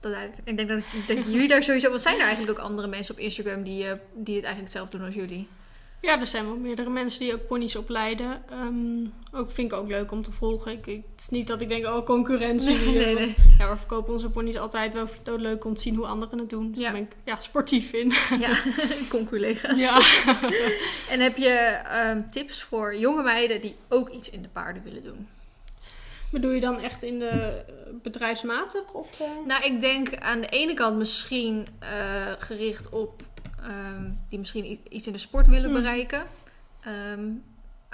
Dat 0.00 0.12
eigenlijk. 0.12 0.48
Ik 0.48 0.56
denk 0.56 0.68
dat, 0.68 0.78
ik 0.78 1.06
denk 1.06 1.18
dat 1.24 1.32
jullie 1.32 1.48
daar 1.48 1.62
sowieso... 1.62 1.90
Wat 1.90 2.02
zijn 2.02 2.14
er 2.18 2.26
eigenlijk 2.26 2.58
ook 2.58 2.64
andere 2.64 2.88
mensen 2.88 3.14
op 3.14 3.20
Instagram 3.20 3.62
die, 3.62 3.84
eh, 3.88 3.92
die 4.14 4.34
het 4.36 4.44
eigenlijk 4.44 4.58
hetzelfde 4.60 4.96
doen 4.96 5.06
als 5.06 5.14
jullie? 5.14 5.48
Ja, 6.06 6.20
er 6.20 6.26
zijn 6.26 6.46
wel 6.46 6.56
meerdere 6.56 6.90
mensen 6.90 7.20
die 7.20 7.34
ook 7.34 7.46
ponies 7.46 7.76
opleiden. 7.76 8.42
Ehm, 8.50 9.06
ook 9.40 9.50
vind 9.50 9.72
ik 9.72 9.78
ook 9.78 9.88
leuk 9.88 10.12
om 10.12 10.22
te 10.22 10.32
volgen. 10.32 10.72
Ik, 10.72 10.86
ik- 10.86 11.02
het 11.12 11.20
is 11.20 11.28
niet 11.28 11.46
dat 11.46 11.60
ik 11.60 11.68
denk, 11.68 11.84
oh, 11.86 12.04
concurrentie. 12.04 12.76
Nee, 12.78 12.94
nee, 13.04 13.14
nee. 13.14 13.34
Ja, 13.58 13.68
we 13.70 13.76
verkopen 13.76 14.12
onze 14.12 14.30
ponies 14.30 14.56
altijd 14.56 14.94
wel. 14.94 15.02
Ik 15.02 15.08
vind 15.08 15.26
het 15.26 15.34
ook 15.34 15.40
leuk 15.40 15.64
om 15.64 15.74
te 15.74 15.80
zien 15.80 15.94
hoe 15.94 16.06
anderen 16.06 16.38
het 16.38 16.50
doen. 16.50 16.70
Dus 16.72 16.76
Ja. 16.82 16.82
daar 16.82 16.92
ben 16.92 17.02
ik 17.02 17.16
ja, 17.24 17.40
sportief 17.40 17.92
in. 17.92 18.12
Ja, 18.38 18.58
conculega's. 19.08 19.80
ja. 19.80 20.00
En 21.12 21.20
heb 21.20 21.36
je 21.36 21.48
ehm, 21.48 22.20
tips 22.30 22.62
voor 22.62 22.96
jonge 22.96 23.22
meiden 23.22 23.60
die 23.60 23.74
ook 23.88 24.08
iets 24.08 24.30
in 24.30 24.42
de 24.42 24.48
paarden 24.48 24.82
willen 24.82 25.02
doen? 25.02 25.28
Bedoel 26.30 26.50
je 26.50 26.60
dan 26.60 26.80
echt 26.80 27.02
in 27.02 27.18
de 27.18 27.28
eh, 27.28 27.48
bedrijfsmatig? 28.02 28.92
Of, 28.92 29.20
eh? 29.20 29.26
Nou, 29.46 29.64
ik 29.64 29.80
denk 29.80 30.16
aan 30.16 30.40
de 30.40 30.46
ene 30.48 30.74
kant 30.74 30.96
misschien 30.98 31.66
eh, 31.78 32.32
gericht 32.38 32.88
op 32.88 33.22
ehm, 33.66 34.10
die 34.28 34.38
misschien 34.38 34.78
iets 34.90 35.06
in 35.06 35.12
de 35.12 35.18
sport 35.18 35.46
willen 35.46 35.70
Hmm. 35.70 35.80
bereiken. 35.82 36.22
Ehm, 36.80 37.30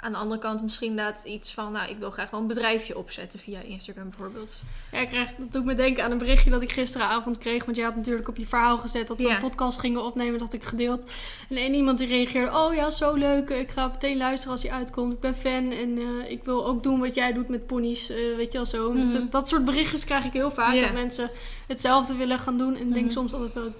aan 0.03 0.11
de 0.11 0.17
andere 0.17 0.39
kant 0.39 0.61
misschien 0.61 0.89
inderdaad 0.89 1.23
iets 1.23 1.53
van, 1.53 1.71
nou, 1.71 1.89
ik 1.89 1.97
wil 1.99 2.11
graag 2.11 2.29
wel 2.29 2.39
een 2.39 2.47
bedrijfje 2.47 2.97
opzetten 2.97 3.39
via 3.39 3.59
Instagram 3.59 4.09
bijvoorbeeld. 4.09 4.61
Ja, 4.91 4.99
ik 4.99 5.07
krijg, 5.07 5.35
dat 5.35 5.51
doet 5.51 5.65
me 5.65 5.73
denken 5.73 6.03
aan 6.03 6.11
een 6.11 6.17
berichtje 6.17 6.49
dat 6.49 6.61
ik 6.61 6.71
gisteravond 6.71 7.37
kreeg. 7.37 7.65
Want 7.65 7.77
je 7.77 7.83
had 7.83 7.95
natuurlijk 7.95 8.27
op 8.27 8.37
je 8.37 8.45
verhaal 8.47 8.77
gezet 8.77 9.07
dat 9.07 9.17
we 9.17 9.23
Ja. 9.23 9.35
een 9.35 9.41
podcast 9.49 9.79
gingen 9.79 10.03
opnemen. 10.03 10.31
Dat 10.33 10.41
had 10.41 10.53
ik 10.53 10.63
gedeeld. 10.63 11.11
En 11.49 11.57
één 11.57 11.73
iemand 11.73 11.97
die 11.97 12.07
reageerde. 12.07 12.57
Oh 12.57 12.73
ja, 12.73 12.89
zo 12.89 13.13
leuk. 13.13 13.49
Ik 13.49 13.69
ga 13.69 13.87
meteen 13.87 14.17
luisteren 14.17 14.51
als 14.53 14.63
hij 14.63 14.71
uitkomt. 14.71 15.13
Ik 15.13 15.19
ben 15.19 15.35
fan. 15.35 15.71
En 15.71 15.97
eh, 15.97 16.31
ik 16.31 16.43
wil 16.43 16.65
ook 16.67 16.83
doen 16.83 16.99
wat 16.99 17.15
jij 17.15 17.33
doet 17.33 17.49
met 17.49 17.67
ponies. 17.67 18.09
eh, 18.09 18.17
weet 18.35 18.51
je 18.51 18.57
wel 18.57 18.65
zo. 18.65 18.93
Dus 18.93 19.07
Mhm. 19.09 19.13
dat, 19.17 19.31
dat 19.31 19.47
soort 19.47 19.65
berichtjes 19.65 20.05
krijg 20.05 20.25
ik 20.25 20.33
heel 20.33 20.51
vaak. 20.51 20.75
Dat 20.81 20.93
mensen 20.93 21.29
hetzelfde 21.67 22.15
willen 22.15 22.39
gaan 22.39 22.57
doen. 22.57 22.75
En 22.75 22.87
ik 22.87 22.93
denk 22.93 23.05
Mhm. 23.05 23.13
soms 23.13 23.33
altijd 23.33 23.53
wel, 23.53 23.71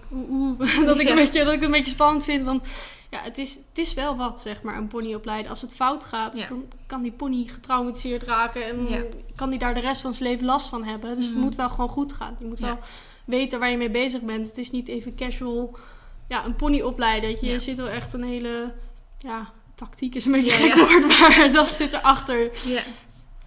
dat, 0.85 0.99
ik 0.99 1.09
een 1.09 1.15
beetje, 1.15 1.43
dat 1.43 1.53
ik 1.53 1.59
het 1.59 1.63
een 1.63 1.71
beetje 1.71 1.91
spannend 1.91 2.23
vind. 2.23 2.45
Want 2.45 2.67
ja, 3.13 3.21
het 3.21 3.37
is, 3.37 3.53
het 3.53 3.77
is 3.77 3.93
wel 3.93 4.15
wat, 4.15 4.41
zeg 4.41 4.61
maar, 4.61 4.77
een 4.77 4.87
pony 4.87 5.13
opleiden. 5.13 5.49
Als 5.49 5.61
het 5.61 5.73
fout 5.73 6.03
gaat, 6.05 6.37
Ja. 6.37 6.47
dan 6.47 6.63
kan 6.85 7.01
die 7.01 7.11
pony 7.11 7.45
getraumatiseerd 7.47 8.23
raken. 8.23 8.65
En 8.65 8.87
Ja. 8.89 9.01
kan 9.35 9.49
die 9.49 9.59
daar 9.59 9.73
de 9.73 9.79
rest 9.79 10.01
van 10.01 10.13
zijn 10.13 10.29
leven 10.29 10.45
last 10.45 10.67
van 10.69 10.83
hebben. 10.83 11.15
Dus 11.15 11.25
het 11.25 11.33
Mhm. 11.35 11.43
moet 11.43 11.55
wel 11.55 11.69
gewoon 11.69 11.89
goed 11.89 12.13
gaan. 12.13 12.35
Je 12.39 12.45
moet 12.45 12.59
Ja. 12.59 12.65
wel 12.65 12.77
weten 13.25 13.59
waar 13.59 13.69
je 13.69 13.77
mee 13.77 13.89
bezig 13.89 14.21
bent. 14.21 14.45
Het 14.45 14.57
is 14.57 14.71
niet 14.71 14.87
even 14.87 15.15
casual 15.15 15.77
ja, 16.27 16.45
een 16.45 16.55
pony 16.55 16.81
opleiden. 16.81 17.45
Je, 17.45 17.59
zit 17.59 17.77
wel 17.77 17.89
echt 17.89 18.13
een 18.13 18.23
hele... 18.23 18.73
Ja, 19.19 19.51
tactiek 19.75 20.15
is 20.15 20.25
een 20.25 20.31
beetje 20.31 20.51
gek 20.51 20.75
woord, 20.75 21.07
maar 21.19 21.49
dat 21.53 21.75
zit 21.75 21.93
erachter. 21.93 22.51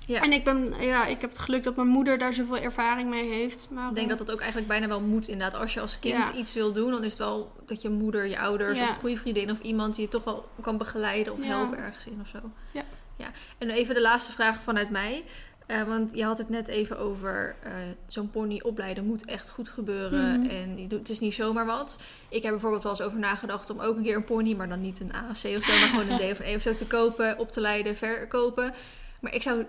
Ja. 0.06 0.22
En 0.22 0.32
ik, 0.32 0.44
ben, 0.44 0.74
ja, 0.80 1.06
ik 1.06 1.20
heb 1.20 1.30
het 1.30 1.38
geluk 1.38 1.62
dat 1.62 1.76
mijn 1.76 1.88
moeder 1.88 2.18
daar 2.18 2.32
zoveel 2.32 2.56
ervaring 2.58 3.10
mee 3.10 3.28
heeft. 3.28 3.68
Maar, 3.70 3.88
Ik 3.88 3.94
denk 3.94 4.08
dat 4.08 4.18
dat 4.18 4.30
ook 4.32 4.38
eigenlijk 4.38 4.68
bijna 4.68 4.86
wel 4.86 5.00
moet 5.00 5.28
inderdaad. 5.28 5.60
Als 5.60 5.74
je 5.74 5.80
als 5.80 5.98
kind 5.98 6.28
Ja. 6.28 6.34
iets 6.34 6.54
wil 6.54 6.72
doen, 6.72 6.90
dan 6.90 7.04
is 7.04 7.10
het 7.10 7.18
wel 7.18 7.52
dat 7.66 7.82
je 7.82 7.88
moeder, 7.88 8.26
je 8.26 8.38
ouders 8.38 8.78
Ja. 8.78 8.84
of 8.84 8.90
een 8.90 8.96
goede 8.96 9.16
vriendin 9.16 9.50
of 9.50 9.60
iemand 9.60 9.94
die 9.94 10.04
je 10.04 10.10
toch 10.10 10.24
wel 10.24 10.48
kan 10.60 10.78
begeleiden 10.78 11.32
of 11.32 11.42
helpen 11.42 11.78
ergens 11.78 12.06
in 12.06 12.18
of 12.22 12.28
zo. 12.28 12.38
Ja. 12.72 12.84
ja. 13.16 13.26
En 13.58 13.70
even 13.70 13.94
de 13.94 14.00
laatste 14.00 14.32
vraag 14.32 14.62
vanuit 14.62 14.90
mij. 14.90 15.24
Eh, 15.66 15.82
want 15.82 16.10
je 16.14 16.24
had 16.24 16.38
het 16.38 16.48
net 16.48 16.68
even 16.68 16.98
over 16.98 17.56
eh, 17.62 17.72
zo'n 18.06 18.30
pony 18.30 18.60
opleiden 18.64 19.04
moet 19.06 19.24
echt 19.24 19.50
goed 19.50 19.68
gebeuren. 19.68 20.40
Mhm. 20.40 20.50
En 20.50 20.86
het 20.88 21.08
is 21.08 21.20
niet 21.20 21.34
zomaar 21.34 21.66
wat. 21.66 22.02
Ik 22.28 22.42
heb 22.42 22.50
bijvoorbeeld 22.52 22.82
wel 22.82 22.92
eens 22.92 23.02
over 23.02 23.18
nagedacht 23.18 23.70
om 23.70 23.80
ook 23.80 23.96
een 23.96 24.02
keer 24.02 24.16
een 24.16 24.24
pony, 24.24 24.54
maar 24.54 24.68
dan 24.68 24.80
niet 24.80 25.00
een 25.00 25.12
AAC 25.12 25.30
of 25.30 25.64
zo, 25.64 25.72
maar 25.78 25.88
gewoon 25.88 26.08
een 26.08 26.18
D 26.18 26.30
of 26.30 26.38
een 26.38 26.46
E 26.46 26.54
of 26.54 26.62
zo 26.62 26.74
te 26.74 26.86
kopen, 26.86 27.38
op 27.38 27.50
te 27.52 27.60
leiden, 27.60 27.96
verkopen. 27.96 28.74
Maar 29.20 29.34
ik 29.34 29.42
zou 29.42 29.64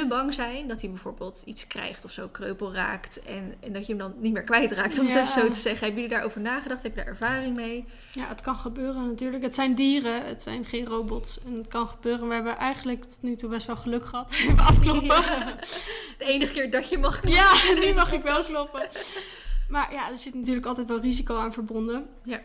te 0.00 0.06
bang 0.08 0.34
zijn 0.34 0.68
dat 0.68 0.80
hij 0.80 0.90
bijvoorbeeld 0.90 1.42
iets 1.44 1.66
krijgt 1.66 2.04
of 2.04 2.10
zo 2.10 2.28
kreupel 2.28 2.74
raakt. 2.74 3.22
En, 3.22 3.54
en 3.60 3.72
dat 3.72 3.86
je 3.86 3.88
hem 3.94 3.98
dan 3.98 4.14
niet 4.16 4.32
meer 4.32 4.42
kwijtraakt, 4.42 4.98
om 4.98 5.06
Ja. 5.06 5.12
het 5.12 5.22
even 5.28 5.40
zo 5.42 5.48
te 5.48 5.58
zeggen. 5.58 5.84
Hebben 5.84 6.02
jullie 6.02 6.16
daarover 6.16 6.40
nagedacht? 6.40 6.82
Heb 6.82 6.92
je 6.94 6.98
daar 6.98 7.08
ervaring 7.08 7.56
mee? 7.56 7.84
Ja, 8.12 8.28
het 8.28 8.40
kan 8.40 8.56
gebeuren 8.56 9.06
natuurlijk. 9.06 9.42
Het 9.42 9.54
zijn 9.54 9.74
dieren, 9.74 10.26
het 10.26 10.42
zijn 10.42 10.64
geen 10.64 10.86
robots. 10.86 11.40
En 11.44 11.52
het 11.52 11.68
kan 11.68 11.88
gebeuren. 11.88 12.28
We 12.28 12.34
hebben 12.34 12.56
eigenlijk 12.56 13.04
tot 13.04 13.22
nu 13.22 13.36
toe 13.36 13.48
best 13.48 13.66
wel 13.66 13.76
geluk 13.76 14.06
gehad. 14.06 14.30
Even 14.34 14.58
afkloppen. 14.58 15.06
Ja. 15.06 15.56
De 16.18 16.24
enige 16.24 16.52
keer 16.52 16.70
dat 16.70 16.88
je 16.88 16.98
mag 16.98 17.20
kloppen. 17.20 17.42
Ja, 17.42 17.80
nu 17.86 17.94
mag 17.94 18.12
ik 18.12 18.22
wel 18.32 18.42
kloppen. 18.42 18.88
Maar 19.68 19.92
ja, 19.92 20.10
er 20.10 20.16
zit 20.16 20.34
natuurlijk 20.34 20.66
altijd 20.66 20.88
wel 20.88 21.00
risico 21.00 21.36
aan 21.36 21.52
verbonden. 21.52 22.06
Ja. 22.24 22.40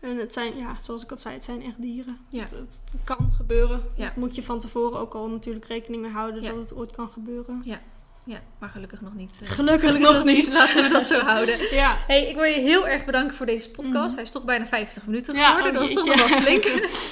En 0.00 0.16
het 0.18 0.32
zijn, 0.32 0.56
ja, 0.56 0.78
zoals 0.78 1.02
ik 1.02 1.10
al 1.10 1.16
zei, 1.16 1.34
het 1.34 1.44
zijn 1.44 1.62
echt 1.62 1.80
dieren. 1.82 2.18
Ja. 2.28 2.40
Het, 2.40 2.50
het 2.50 2.82
kan 3.04 3.32
gebeuren. 3.36 3.82
Ja. 3.94 4.12
Moet 4.16 4.34
je 4.34 4.42
van 4.42 4.60
tevoren 4.60 4.98
ook 5.00 5.14
al 5.14 5.28
natuurlijk 5.28 5.66
rekening 5.66 6.02
mee 6.02 6.10
houden 6.12 6.42
Ja. 6.42 6.50
dat 6.50 6.58
het 6.60 6.74
ooit 6.74 6.90
kan 6.90 7.08
gebeuren. 7.08 7.62
Ja, 8.24 8.40
maar 8.58 8.68
gelukkig 8.68 9.00
nog 9.00 9.14
niet. 9.14 9.40
eh. 9.42 9.48
Gelukkig 9.50 9.98
nog 9.98 10.24
niet. 10.24 10.52
Laten 10.52 10.82
we 10.82 10.88
dat 10.88 11.06
zo 11.06 11.18
houden. 11.18 11.56
Ja, 11.70 11.96
Hey, 12.06 12.26
ik 12.28 12.34
wil 12.34 12.44
je 12.44 12.58
heel 12.60 12.88
erg 12.88 13.04
bedanken 13.04 13.36
voor 13.36 13.46
deze 13.46 13.70
podcast. 13.70 14.04
Mhm. 14.06 14.14
Hij 14.14 14.22
is 14.22 14.30
toch 14.30 14.44
bijna 14.44 14.66
50 14.66 15.06
minuten 15.06 15.34
Ja, 15.34 15.46
geworden. 15.46 15.72
oh 15.72 15.78
dat 15.80 15.88
is 15.88 15.94
toch 15.94 16.04
nog 16.04 16.28
wel 16.28 16.40
flink. 16.40 16.64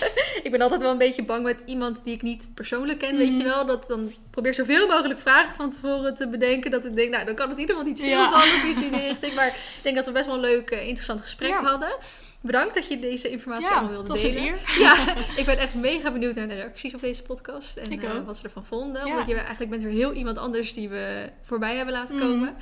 ik 0.47 0.49
ben 0.51 0.61
altijd 0.61 0.81
wel 0.81 0.91
een 0.91 0.99
beetje 0.99 1.25
bang 1.25 1.43
met 1.45 1.63
iemand 1.67 2.05
die 2.05 2.15
ik 2.15 2.23
niet 2.23 2.51
persoonlijk 2.55 2.99
ken, 2.99 3.17
weet 3.17 3.29
Mhm. 3.31 3.39
je 3.39 3.45
wel. 3.45 3.67
Dat 3.67 3.89
dan 3.89 4.13
probeer 4.31 4.55
zoveel 4.55 4.87
mogelijk 4.89 5.21
vragen 5.21 5.57
van 5.57 5.71
tevoren 5.71 6.15
te 6.15 6.29
bedenken. 6.29 6.71
Dat 6.71 6.85
ik 6.85 6.95
denk, 6.95 7.11
nou, 7.13 7.25
dan 7.25 7.35
kan 7.35 7.49
het 7.49 7.59
in 7.59 7.61
ieder 7.61 7.77
geval 7.77 7.91
niet 7.91 8.01
Ja. 8.03 8.05
stilvallen 8.05 8.55
of 8.55 8.65
iets 8.65 8.81
in 8.81 8.93
die 8.93 9.01
richting. 9.01 9.35
Maar 9.35 9.47
ik 9.47 9.81
denk 9.83 9.97
dat 9.97 10.07
we 10.07 10.13
best 10.13 10.27
wel 10.27 10.35
een 10.35 10.41
leuk, 10.41 10.71
eh, 10.71 10.87
interessant 10.87 11.21
gesprek 11.21 11.49
Ja. 11.51 11.63
hadden. 11.63 11.97
Bedankt 12.41 12.75
dat 12.75 12.89
je 12.89 12.99
deze 13.01 13.31
informatie 13.31 13.65
ja 13.65 13.71
allemaal 13.71 13.91
wilde 13.91 14.15
delen. 14.15 14.43
eer. 14.43 14.57
Ja, 14.79 14.97
ik 15.41 15.43
ben 15.45 15.59
echt 15.59 15.75
mega 15.75 16.13
benieuwd 16.13 16.35
naar 16.35 16.49
de 16.49 16.55
reacties 16.55 16.95
op 16.95 17.01
deze 17.01 17.23
podcast. 17.23 17.77
En 17.77 18.01
eh, 18.03 18.11
wat 18.27 18.37
ze 18.37 18.45
ervan 18.45 18.65
vonden. 18.65 19.07
Ja. 19.07 19.11
Omdat 19.13 19.27
je 19.29 19.35
eigenlijk 19.35 19.71
bent 19.71 19.83
weer 19.83 19.93
heel 19.93 20.13
iemand 20.13 20.39
anders 20.39 20.75
die 20.75 20.89
we 20.89 21.31
voorbij 21.43 21.77
hebben 21.77 21.95
laten 21.95 22.17
Mhm. 22.17 22.27
komen. 22.27 22.57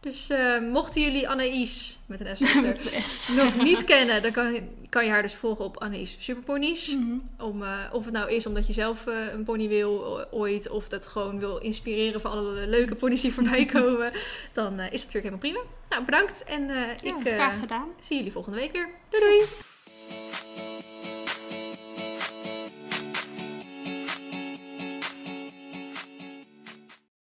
Dus 0.00 0.30
eh, 0.30 0.60
mochten 0.60 1.02
jullie 1.02 1.28
Anaïs, 1.28 1.98
met 2.06 2.20
een 2.20 2.36
S 2.36 2.40
Met 2.62 3.00
S. 3.02 3.28
nog 3.28 3.62
niet 3.62 3.84
kennen, 3.84 4.22
dan 4.22 4.30
kan, 4.32 4.58
kan 4.88 5.04
je 5.04 5.10
haar 5.10 5.22
dus 5.22 5.34
volgen 5.34 5.64
op 5.64 5.80
Anaïs 5.82 6.16
Superponies. 6.18 6.94
Mhm. 6.94 7.18
Om, 7.38 7.62
eh, 7.62 7.78
of 7.92 8.04
het 8.04 8.12
nou 8.14 8.30
is 8.30 8.46
omdat 8.46 8.66
je 8.66 8.72
zelf 8.72 9.06
eh, 9.06 9.32
een 9.32 9.44
pony 9.44 9.68
wil 9.68 10.26
ooit, 10.30 10.68
of 10.70 10.88
dat 10.88 11.06
gewoon 11.06 11.38
wil 11.38 11.58
inspireren 11.58 12.20
van 12.20 12.30
alle 12.30 12.66
leuke 12.66 12.94
ponies 12.94 13.20
die 13.20 13.32
voorbij 13.32 13.66
komen, 13.76 14.12
dan 14.52 14.72
is 14.72 15.02
het 15.02 15.12
natuurlijk 15.12 15.12
helemaal 15.12 15.38
prima. 15.38 15.60
Nou, 15.88 16.04
bedankt 16.04 16.44
en 16.44 16.66
Ja, 16.68 16.92
ik 17.02 17.14
graag 17.34 17.58
gedaan. 17.58 17.88
zie 18.00 18.16
jullie 18.16 18.32
volgende 18.32 18.58
week 18.58 18.72
weer. 18.72 18.88
Doei 19.10 19.22
doei! 19.22 19.36
Yes. 19.36 20.69